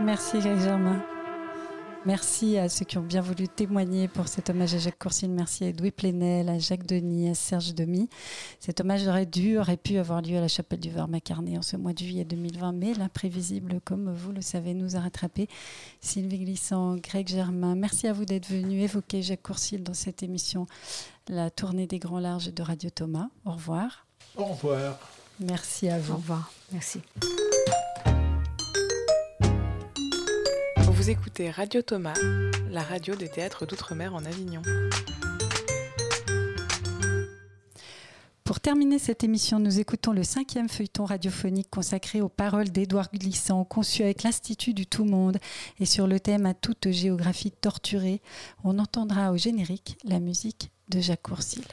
Merci 0.00 0.40
Germain. 0.40 1.00
Merci 2.06 2.58
à 2.58 2.68
ceux 2.68 2.84
qui 2.84 2.98
ont 2.98 3.02
bien 3.02 3.22
voulu 3.22 3.48
témoigner 3.48 4.08
pour 4.08 4.28
cet 4.28 4.50
hommage 4.50 4.74
à 4.74 4.78
Jacques 4.78 4.98
Courcine. 4.98 5.32
Merci 5.32 5.64
à 5.64 5.68
Edoui 5.68 5.90
Plenel, 5.90 6.50
à 6.50 6.58
Jacques 6.58 6.84
Denis, 6.84 7.30
à 7.30 7.34
Serge 7.34 7.74
Demy. 7.74 8.10
Cet 8.60 8.82
hommage 8.82 9.06
aurait 9.08 9.24
dû, 9.24 9.56
aurait 9.56 9.78
pu 9.78 9.96
avoir 9.96 10.20
lieu 10.20 10.36
à 10.36 10.40
la 10.42 10.48
chapelle 10.48 10.80
du 10.80 10.90
Var-Macarné 10.90 11.56
en 11.56 11.62
ce 11.62 11.78
mois 11.78 11.94
de 11.94 12.00
juillet 12.00 12.26
2020, 12.26 12.72
mais 12.72 12.92
l'imprévisible, 12.92 13.80
comme 13.86 14.12
vous 14.12 14.32
le 14.32 14.42
savez, 14.42 14.74
nous 14.74 14.96
a 14.96 15.00
rattrapé. 15.00 15.48
Sylvie 16.02 16.40
Glissant, 16.40 16.96
Greg 16.96 17.26
Germain, 17.26 17.74
merci 17.74 18.06
à 18.06 18.12
vous 18.12 18.26
d'être 18.26 18.48
venus 18.48 18.84
évoquer 18.84 19.22
Jacques 19.22 19.42
Courcine 19.42 19.82
dans 19.82 19.94
cette 19.94 20.22
émission, 20.22 20.66
la 21.28 21.48
tournée 21.50 21.86
des 21.86 21.98
grands 21.98 22.20
larges 22.20 22.52
de 22.52 22.62
Radio 22.62 22.90
Thomas. 22.90 23.28
Au 23.46 23.52
revoir. 23.52 24.06
Au 24.36 24.44
revoir. 24.44 24.98
Merci 25.40 25.88
à 25.88 25.98
vous. 25.98 26.12
Au 26.12 26.16
revoir. 26.16 26.52
Merci. 26.70 27.00
Vous 31.04 31.10
écoutez 31.10 31.50
Radio 31.50 31.82
Thomas, 31.82 32.14
la 32.70 32.82
radio 32.82 33.14
des 33.14 33.28
théâtres 33.28 33.66
d'outre-mer 33.66 34.14
en 34.14 34.24
Avignon. 34.24 34.62
Pour 38.42 38.58
terminer 38.58 38.98
cette 38.98 39.22
émission, 39.22 39.58
nous 39.58 39.80
écoutons 39.80 40.12
le 40.12 40.22
cinquième 40.22 40.70
feuilleton 40.70 41.04
radiophonique 41.04 41.68
consacré 41.68 42.22
aux 42.22 42.30
paroles 42.30 42.70
d'Édouard 42.70 43.10
Glissant, 43.12 43.64
conçu 43.64 44.02
avec 44.02 44.22
l'Institut 44.22 44.72
du 44.72 44.86
Tout-Monde 44.86 45.36
et 45.78 45.84
sur 45.84 46.06
le 46.06 46.18
thème 46.18 46.46
à 46.46 46.54
toute 46.54 46.90
géographie 46.90 47.52
torturée. 47.52 48.22
On 48.64 48.78
entendra 48.78 49.30
au 49.30 49.36
générique 49.36 49.98
la 50.04 50.20
musique 50.20 50.70
de 50.88 51.00
Jacques 51.00 51.20
Courcil. 51.20 51.64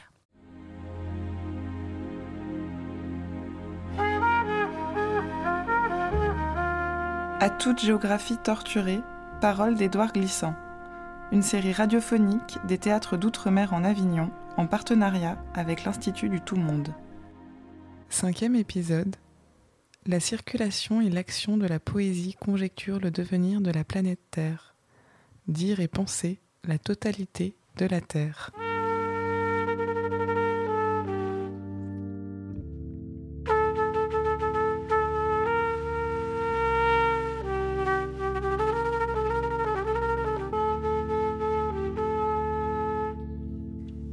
À 7.40 7.48
toute 7.48 7.80
géographie 7.80 8.36
torturée, 8.36 9.00
Paroles 9.42 9.74
d'Édouard 9.74 10.12
Glissant, 10.12 10.54
une 11.32 11.42
série 11.42 11.72
radiophonique 11.72 12.58
des 12.68 12.78
théâtres 12.78 13.16
d'outre-mer 13.16 13.74
en 13.74 13.82
Avignon 13.82 14.30
en 14.56 14.68
partenariat 14.68 15.36
avec 15.52 15.82
l'Institut 15.82 16.28
du 16.28 16.40
Tout-Monde. 16.40 16.94
Cinquième 18.08 18.54
épisode. 18.54 19.16
La 20.06 20.20
circulation 20.20 21.00
et 21.00 21.10
l'action 21.10 21.56
de 21.56 21.66
la 21.66 21.80
poésie 21.80 22.36
conjecturent 22.38 23.00
le 23.00 23.10
devenir 23.10 23.60
de 23.60 23.72
la 23.72 23.82
planète 23.82 24.20
Terre. 24.30 24.76
Dire 25.48 25.80
et 25.80 25.88
penser 25.88 26.38
la 26.62 26.78
totalité 26.78 27.56
de 27.78 27.86
la 27.86 28.00
Terre. 28.00 28.52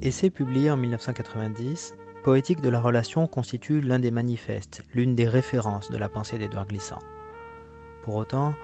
Essai 0.10 0.32
publié 0.32 0.72
en 0.72 0.78
1990, 0.78 1.94
Poétique 2.24 2.62
de 2.62 2.70
la 2.70 2.82
relation 2.82 3.28
constitue 3.28 3.80
l'un 3.80 4.00
des 4.00 4.10
manifestes, 4.10 4.84
l'une 4.96 5.14
des 5.14 5.28
références 5.28 5.92
de 5.92 5.98
la 6.00 6.10
pensée 6.10 6.40
d'Édouard 6.40 6.66
Glissant. 6.66 6.98
Pour 8.02 8.16
autant, 8.16 8.56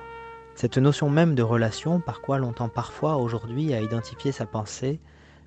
cette 0.56 0.80
notion 0.80 1.08
même 1.08 1.36
de 1.36 1.44
relation, 1.44 2.00
par 2.00 2.22
quoi 2.22 2.40
l'on 2.40 2.52
tend 2.52 2.68
parfois 2.68 3.18
aujourd'hui 3.18 3.76
à 3.76 3.82
identifier 3.82 4.32
sa 4.32 4.48
pensée, 4.48 5.00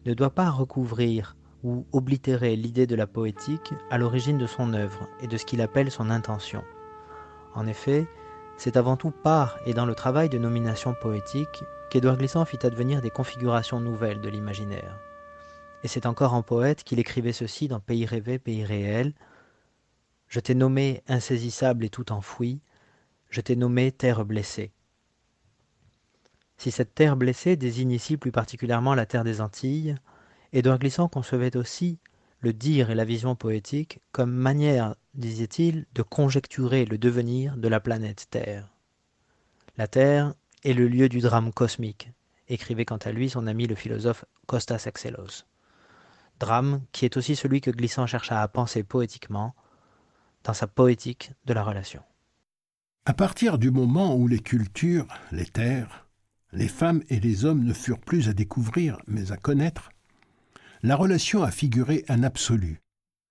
ne 0.06 0.14
doit 0.14 0.30
pas 0.30 0.50
recouvrir 0.50 1.34
ou 1.64 1.84
oblitérer 1.90 2.54
l'idée 2.54 2.86
de 2.86 2.94
la 2.94 3.08
poétique 3.08 3.74
à 3.90 3.98
l'origine 3.98 4.38
de 4.38 4.46
son 4.46 4.74
œuvre 4.74 5.08
et 5.20 5.26
de 5.26 5.36
ce 5.36 5.46
qu'il 5.46 5.60
appelle 5.60 5.90
son 5.90 6.10
intention. 6.10 6.62
En 7.56 7.66
effet, 7.66 8.06
c'est 8.56 8.76
avant 8.76 8.96
tout 8.96 9.10
par 9.10 9.58
et 9.66 9.74
dans 9.74 9.84
le 9.84 9.96
travail 9.96 10.28
de 10.28 10.38
nomination 10.38 10.94
poétique 10.94 11.64
qu'Édouard 11.90 12.18
Glissant 12.18 12.44
fit 12.44 12.64
advenir 12.64 13.02
des 13.02 13.10
configurations 13.10 13.80
nouvelles 13.80 14.20
de 14.20 14.28
l'imaginaire. 14.28 14.96
Et 15.84 15.88
c'est 15.88 16.06
encore 16.06 16.34
en 16.34 16.42
poète 16.42 16.82
qu'il 16.82 16.98
écrivait 16.98 17.32
ceci 17.32 17.68
dans 17.68 17.80
Pays 17.80 18.04
rêvé, 18.04 18.38
pays 18.38 18.64
réel. 18.64 19.14
Je 20.26 20.40
t'ai 20.40 20.54
nommé 20.54 21.02
insaisissable 21.06 21.84
et 21.84 21.90
tout 21.90 22.12
enfoui, 22.12 22.60
je 23.30 23.40
t'ai 23.40 23.56
nommé 23.56 23.92
terre 23.92 24.24
blessée. 24.24 24.72
Si 26.56 26.72
cette 26.72 26.94
terre 26.94 27.16
blessée 27.16 27.56
désigne 27.56 27.92
ici 27.92 28.16
plus 28.16 28.32
particulièrement 28.32 28.94
la 28.94 29.06
terre 29.06 29.22
des 29.22 29.40
Antilles, 29.40 29.94
Édouard 30.52 30.80
Glissant 30.80 31.08
concevait 31.08 31.56
aussi 31.56 31.98
le 32.40 32.52
dire 32.52 32.90
et 32.90 32.94
la 32.94 33.04
vision 33.04 33.36
poétique 33.36 34.00
comme 34.10 34.32
manière, 34.32 34.96
disait-il, 35.14 35.86
de 35.94 36.02
conjecturer 36.02 36.84
le 36.84 36.98
devenir 36.98 37.56
de 37.56 37.68
la 37.68 37.80
planète 37.80 38.26
Terre. 38.30 38.68
La 39.76 39.86
Terre 39.86 40.34
est 40.64 40.72
le 40.72 40.88
lieu 40.88 41.08
du 41.08 41.20
drame 41.20 41.52
cosmique, 41.52 42.10
écrivait 42.48 42.84
quant 42.84 42.96
à 42.96 43.12
lui 43.12 43.30
son 43.30 43.46
ami 43.46 43.66
le 43.66 43.76
philosophe 43.76 44.24
Costas 44.46 44.84
Axelos 44.86 45.44
drame 46.38 46.82
qui 46.92 47.04
est 47.04 47.16
aussi 47.16 47.36
celui 47.36 47.60
que 47.60 47.70
Glissant 47.70 48.06
chercha 48.06 48.42
à 48.42 48.48
penser 48.48 48.82
poétiquement 48.82 49.54
dans 50.44 50.54
sa 50.54 50.66
poétique 50.66 51.32
de 51.46 51.52
la 51.52 51.62
relation. 51.62 52.02
À 53.04 53.14
partir 53.14 53.58
du 53.58 53.70
moment 53.70 54.14
où 54.14 54.28
les 54.28 54.40
cultures, 54.40 55.06
les 55.32 55.46
terres, 55.46 56.06
les 56.52 56.68
femmes 56.68 57.02
et 57.08 57.20
les 57.20 57.44
hommes 57.44 57.64
ne 57.64 57.72
furent 57.72 58.00
plus 58.00 58.28
à 58.28 58.32
découvrir 58.32 58.98
mais 59.06 59.32
à 59.32 59.36
connaître, 59.36 59.90
la 60.82 60.96
relation 60.96 61.42
a 61.42 61.50
figuré 61.50 62.04
un 62.08 62.22
absolu, 62.22 62.80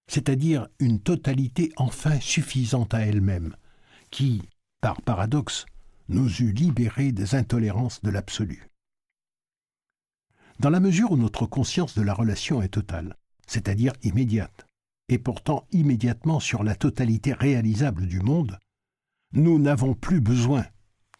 c'est-à-dire 0.07 0.67
une 0.79 0.99
totalité 0.99 1.71
enfin 1.77 2.19
suffisante 2.19 2.93
à 2.93 3.05
elle-même, 3.05 3.55
qui, 4.11 4.41
par 4.81 5.01
paradoxe, 5.01 5.65
nous 6.09 6.41
eût 6.41 6.51
libérés 6.51 7.11
des 7.11 7.35
intolérances 7.35 8.01
de 8.01 8.09
l'absolu. 8.09 8.67
Dans 10.59 10.69
la 10.71 10.79
mesure 10.79 11.11
où 11.11 11.17
notre 11.17 11.45
conscience 11.45 11.95
de 11.95 12.01
la 12.01 12.15
relation 12.15 12.63
est 12.63 12.69
totale, 12.69 13.15
c'est-à-dire 13.45 13.93
immédiate, 14.01 14.65
et 15.07 15.19
portant 15.19 15.65
immédiatement 15.71 16.39
sur 16.39 16.63
la 16.63 16.75
totalité 16.75 17.33
réalisable 17.33 18.07
du 18.07 18.19
monde, 18.19 18.57
nous 19.33 19.59
n'avons 19.59 19.93
plus 19.93 20.19
besoin, 20.19 20.65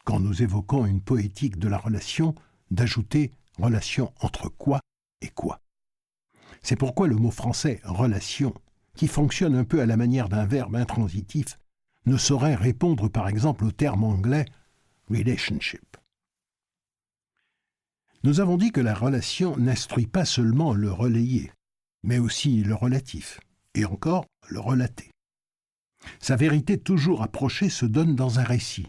quand 0.05 0.19
nous 0.19 0.41
évoquons 0.41 0.85
une 0.85 1.01
poétique 1.01 1.59
de 1.59 1.67
la 1.67 1.77
relation, 1.77 2.33
d'ajouter 2.71 3.31
relation 3.59 4.11
entre 4.21 4.49
quoi 4.49 4.79
et 5.21 5.29
quoi. 5.29 5.61
C'est 6.63 6.75
pourquoi 6.75 7.07
le 7.07 7.15
mot 7.15 7.31
français 7.31 7.79
relation, 7.83 8.53
qui 8.95 9.07
fonctionne 9.07 9.55
un 9.55 9.63
peu 9.63 9.81
à 9.81 9.85
la 9.85 9.97
manière 9.97 10.29
d'un 10.29 10.45
verbe 10.45 10.75
intransitif, 10.75 11.59
ne 12.07 12.17
saurait 12.17 12.55
répondre 12.55 13.09
par 13.09 13.27
exemple 13.27 13.65
au 13.65 13.71
terme 13.71 14.03
anglais 14.03 14.45
relationship. 15.09 15.96
Nous 18.27 18.41
avons 18.41 18.57
dit 18.57 18.73
que 18.73 18.81
la 18.81 18.93
relation 18.93 19.55
n'instruit 19.55 20.05
pas 20.05 20.25
seulement 20.25 20.73
le 20.73 20.91
relayé, 20.91 21.49
mais 22.03 22.19
aussi 22.19 22.61
le 22.61 22.75
relatif, 22.75 23.39
et 23.73 23.85
encore 23.85 24.25
le 24.49 24.59
relaté. 24.59 25.11
Sa 26.19 26.35
vérité 26.35 26.77
toujours 26.77 27.23
approchée 27.23 27.69
se 27.69 27.85
donne 27.85 28.17
dans 28.17 28.39
un 28.39 28.43
récit. 28.43 28.87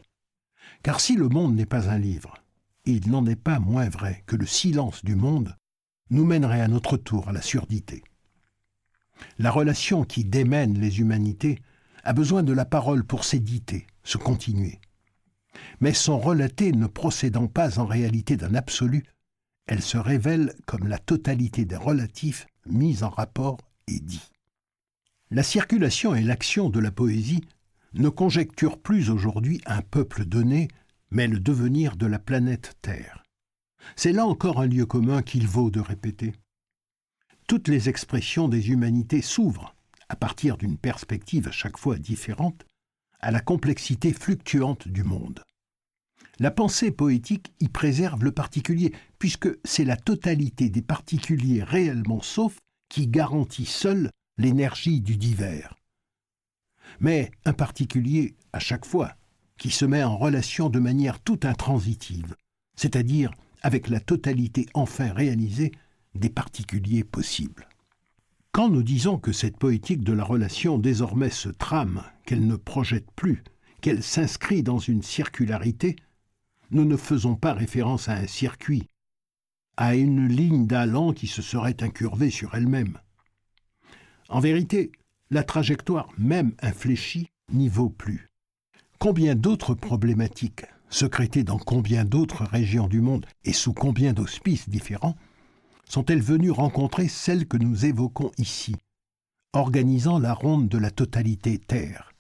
Car 0.82 0.98
si 0.98 1.14
le 1.14 1.28
monde 1.28 1.54
n'est 1.54 1.66
pas 1.66 1.88
un 1.88 1.98
livre, 1.98 2.34
il 2.84 3.08
n'en 3.10 3.24
est 3.26 3.36
pas 3.36 3.60
moins 3.60 3.88
vrai 3.88 4.24
que 4.26 4.34
le 4.34 4.44
silence 4.44 5.04
du 5.04 5.14
monde 5.14 5.54
nous 6.10 6.24
mènerait 6.24 6.62
à 6.62 6.66
notre 6.66 6.96
tour 6.96 7.28
à 7.28 7.32
la 7.32 7.40
surdité. 7.40 8.02
La 9.38 9.52
relation 9.52 10.02
qui 10.02 10.24
démène 10.24 10.80
les 10.80 10.98
humanités 10.98 11.60
a 12.02 12.12
besoin 12.12 12.42
de 12.42 12.52
la 12.52 12.64
parole 12.64 13.04
pour 13.04 13.22
s'éditer, 13.22 13.86
se 14.02 14.18
continuer. 14.18 14.80
Mais 15.78 15.94
son 15.94 16.18
relaté 16.18 16.72
ne 16.72 16.88
procédant 16.88 17.46
pas 17.46 17.78
en 17.78 17.86
réalité 17.86 18.36
d'un 18.36 18.56
absolu, 18.56 19.04
elle 19.68 19.82
se 19.82 19.98
révèle 19.98 20.54
comme 20.66 20.88
la 20.88 20.98
totalité 20.98 21.66
des 21.66 21.76
relatifs 21.76 22.46
mis 22.66 23.04
en 23.04 23.10
rapport 23.10 23.58
et 23.86 24.00
dits. 24.00 24.30
La 25.30 25.42
circulation 25.42 26.14
et 26.14 26.22
l'action 26.22 26.70
de 26.70 26.80
la 26.80 26.90
poésie 26.90 27.44
ne 27.92 28.08
conjecturent 28.08 28.78
plus 28.78 29.10
aujourd'hui 29.10 29.60
un 29.66 29.82
peuple 29.82 30.24
donné, 30.24 30.68
mais 31.10 31.26
le 31.26 31.38
devenir 31.38 31.96
de 31.96 32.06
la 32.06 32.18
planète 32.18 32.76
Terre. 32.80 33.22
C'est 33.94 34.12
là 34.12 34.26
encore 34.26 34.60
un 34.60 34.66
lieu 34.66 34.86
commun 34.86 35.22
qu'il 35.22 35.46
vaut 35.46 35.70
de 35.70 35.80
répéter. 35.80 36.32
Toutes 37.46 37.68
les 37.68 37.90
expressions 37.90 38.48
des 38.48 38.70
humanités 38.70 39.22
s'ouvrent, 39.22 39.74
à 40.08 40.16
partir 40.16 40.56
d'une 40.56 40.78
perspective 40.78 41.48
à 41.48 41.52
chaque 41.52 41.78
fois 41.78 41.98
différente, 41.98 42.64
à 43.20 43.30
la 43.30 43.40
complexité 43.40 44.14
fluctuante 44.14 44.88
du 44.88 45.04
monde. 45.04 45.42
La 46.38 46.50
pensée 46.50 46.90
poétique 46.90 47.52
y 47.60 47.68
préserve 47.68 48.24
le 48.24 48.32
particulier, 48.32 48.92
puisque 49.18 49.48
c'est 49.64 49.84
la 49.84 49.96
totalité 49.96 50.68
des 50.68 50.82
particuliers 50.82 51.62
réellement 51.62 52.22
saufs 52.22 52.58
qui 52.88 53.08
garantit 53.08 53.66
seul 53.66 54.10
l'énergie 54.38 55.00
du 55.00 55.16
divers. 55.16 55.74
Mais 57.00 57.30
un 57.44 57.52
particulier, 57.52 58.34
à 58.52 58.60
chaque 58.60 58.86
fois, 58.86 59.14
qui 59.58 59.70
se 59.70 59.84
met 59.84 60.04
en 60.04 60.16
relation 60.16 60.70
de 60.70 60.78
manière 60.78 61.20
tout 61.20 61.40
intransitive, 61.42 62.36
c'est-à-dire 62.76 63.32
avec 63.62 63.88
la 63.88 64.00
totalité 64.00 64.66
enfin 64.74 65.12
réalisée 65.12 65.72
des 66.14 66.30
particuliers 66.30 67.04
possibles. 67.04 67.68
Quand 68.52 68.68
nous 68.68 68.82
disons 68.82 69.18
que 69.18 69.32
cette 69.32 69.58
poétique 69.58 70.02
de 70.02 70.12
la 70.12 70.24
relation 70.24 70.78
désormais 70.78 71.30
se 71.30 71.48
trame, 71.48 72.02
qu'elle 72.24 72.46
ne 72.46 72.56
projette 72.56 73.10
plus, 73.14 73.42
qu'elle 73.80 74.02
s'inscrit 74.02 74.62
dans 74.62 74.78
une 74.78 75.02
circularité, 75.02 75.96
nous 76.70 76.84
ne 76.84 76.96
faisons 76.96 77.34
pas 77.34 77.52
référence 77.52 78.08
à 78.08 78.14
un 78.14 78.26
circuit, 78.26 78.86
à 79.80 79.94
une 79.94 80.26
ligne 80.26 80.66
d'allant 80.66 81.12
qui 81.12 81.28
se 81.28 81.40
serait 81.40 81.84
incurvée 81.84 82.30
sur 82.30 82.52
elle-même. 82.56 82.98
En 84.28 84.40
vérité, 84.40 84.90
la 85.30 85.44
trajectoire 85.44 86.08
même 86.18 86.52
infléchie 86.60 87.28
n'y 87.52 87.68
vaut 87.68 87.88
plus. 87.88 88.28
Combien 88.98 89.36
d'autres 89.36 89.74
problématiques, 89.74 90.66
secrétées 90.90 91.44
dans 91.44 91.60
combien 91.60 92.04
d'autres 92.04 92.42
régions 92.44 92.88
du 92.88 93.00
monde 93.00 93.24
et 93.44 93.52
sous 93.52 93.72
combien 93.72 94.12
d'auspices 94.12 94.68
différents, 94.68 95.16
sont-elles 95.88 96.22
venues 96.22 96.50
rencontrer 96.50 97.06
celles 97.06 97.46
que 97.46 97.56
nous 97.56 97.86
évoquons 97.86 98.32
ici, 98.36 98.74
organisant 99.52 100.18
la 100.18 100.34
ronde 100.34 100.68
de 100.68 100.78
la 100.78 100.90
totalité 100.90 101.56
Terre? 101.56 102.10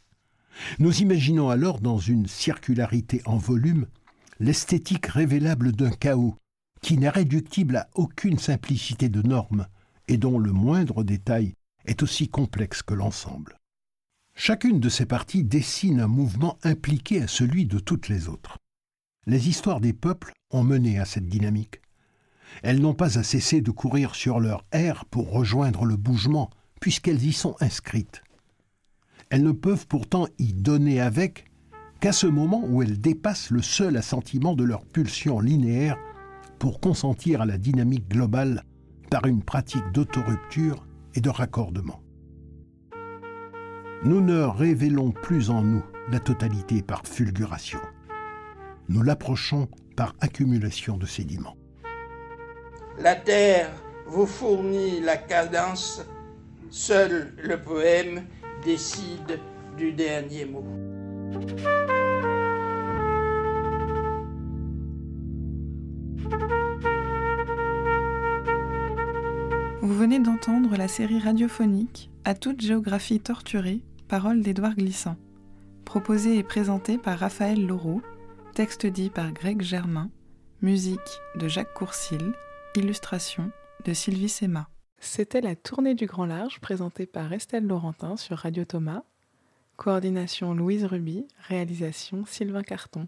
Nous 0.78 1.02
imaginons 1.02 1.50
alors 1.50 1.80
dans 1.80 1.98
une 1.98 2.28
circularité 2.28 3.20
en 3.24 3.36
volume 3.36 3.86
l'esthétique 4.38 5.06
révélable 5.06 5.72
d'un 5.72 5.90
chaos 5.90 6.36
qui 6.80 6.96
n'est 6.96 7.08
réductible 7.08 7.76
à 7.76 7.88
aucune 7.94 8.38
simplicité 8.38 9.08
de 9.08 9.22
normes 9.22 9.66
et 10.06 10.16
dont 10.16 10.38
le 10.38 10.52
moindre 10.52 11.04
détail 11.04 11.54
est 11.84 12.02
aussi 12.02 12.28
complexe 12.28 12.82
que 12.82 12.94
l'ensemble. 12.94 13.56
Chacune 14.34 14.78
de 14.78 14.88
ces 14.88 15.06
parties 15.06 15.42
dessine 15.42 16.00
un 16.00 16.06
mouvement 16.06 16.58
impliqué 16.62 17.22
à 17.22 17.26
celui 17.26 17.66
de 17.66 17.78
toutes 17.78 18.08
les 18.08 18.28
autres. 18.28 18.58
Les 19.26 19.48
histoires 19.48 19.80
des 19.80 19.92
peuples 19.92 20.32
ont 20.50 20.62
mené 20.62 20.98
à 20.98 21.04
cette 21.04 21.28
dynamique. 21.28 21.80
Elles 22.62 22.80
n'ont 22.80 22.94
pas 22.94 23.18
à 23.18 23.22
cesser 23.22 23.60
de 23.60 23.70
courir 23.70 24.14
sur 24.14 24.40
leur 24.40 24.64
air 24.72 25.04
pour 25.06 25.30
rejoindre 25.30 25.84
le 25.84 25.96
bougement, 25.96 26.50
puisqu'elles 26.80 27.24
y 27.24 27.32
sont 27.32 27.56
inscrites. 27.60 28.22
Elles 29.30 29.42
ne 29.42 29.52
peuvent 29.52 29.86
pourtant 29.86 30.28
y 30.38 30.54
donner 30.54 31.00
avec 31.00 31.44
qu'à 32.00 32.12
ce 32.12 32.26
moment 32.26 32.62
où 32.64 32.82
elles 32.82 33.00
dépassent 33.00 33.50
le 33.50 33.60
seul 33.60 33.96
assentiment 33.96 34.54
de 34.54 34.64
leur 34.64 34.84
pulsion 34.84 35.40
linéaire 35.40 35.98
pour 36.58 36.80
consentir 36.80 37.40
à 37.40 37.46
la 37.46 37.58
dynamique 37.58 38.08
globale 38.08 38.64
par 39.10 39.26
une 39.26 39.42
pratique 39.42 39.90
d'autorupture 39.92 40.86
et 41.14 41.20
de 41.20 41.30
raccordement. 41.30 42.02
nous 44.04 44.20
ne 44.20 44.42
révélons 44.42 45.10
plus 45.10 45.50
en 45.50 45.62
nous 45.62 45.82
la 46.10 46.20
totalité 46.20 46.82
par 46.82 47.06
fulguration. 47.06 47.80
Nous 48.88 49.02
l'approchons 49.02 49.68
par 49.96 50.14
accumulation 50.20 50.96
de 50.96 51.06
sédiments. 51.06 51.56
La 52.98 53.16
terre 53.16 53.70
vous 54.06 54.26
fournit 54.26 55.00
la 55.00 55.16
cadence, 55.16 56.04
seul 56.70 57.34
le 57.42 57.60
poème 57.60 58.24
décide 58.64 59.40
du 59.76 59.92
dernier 59.92 60.44
mot. 60.44 60.64
Vous 69.88 69.94
venez 69.94 70.18
d'entendre 70.18 70.76
la 70.76 70.86
série 70.86 71.18
radiophonique 71.18 72.10
À 72.26 72.34
toute 72.34 72.60
géographie 72.60 73.20
torturée, 73.20 73.80
paroles 74.06 74.42
d'Édouard 74.42 74.74
Glissant, 74.74 75.16
proposée 75.86 76.36
et 76.36 76.42
présentée 76.42 76.98
par 76.98 77.18
Raphaël 77.18 77.66
Laureau, 77.66 78.02
texte 78.52 78.84
dit 78.84 79.08
par 79.08 79.32
Greg 79.32 79.62
Germain, 79.62 80.10
musique 80.60 81.00
de 81.36 81.48
Jacques 81.48 81.72
Courcil, 81.72 82.34
illustration 82.76 83.50
de 83.86 83.94
Sylvie 83.94 84.28
Sema. 84.28 84.68
C'était 84.98 85.40
la 85.40 85.56
tournée 85.56 85.94
du 85.94 86.04
Grand 86.04 86.26
Large 86.26 86.60
présentée 86.60 87.06
par 87.06 87.32
Estelle 87.32 87.66
Laurentin 87.66 88.18
sur 88.18 88.36
Radio 88.36 88.66
Thomas. 88.66 89.04
Coordination 89.78 90.52
Louise 90.52 90.84
Ruby, 90.84 91.26
réalisation 91.48 92.26
Sylvain 92.26 92.62
Carton. 92.62 93.06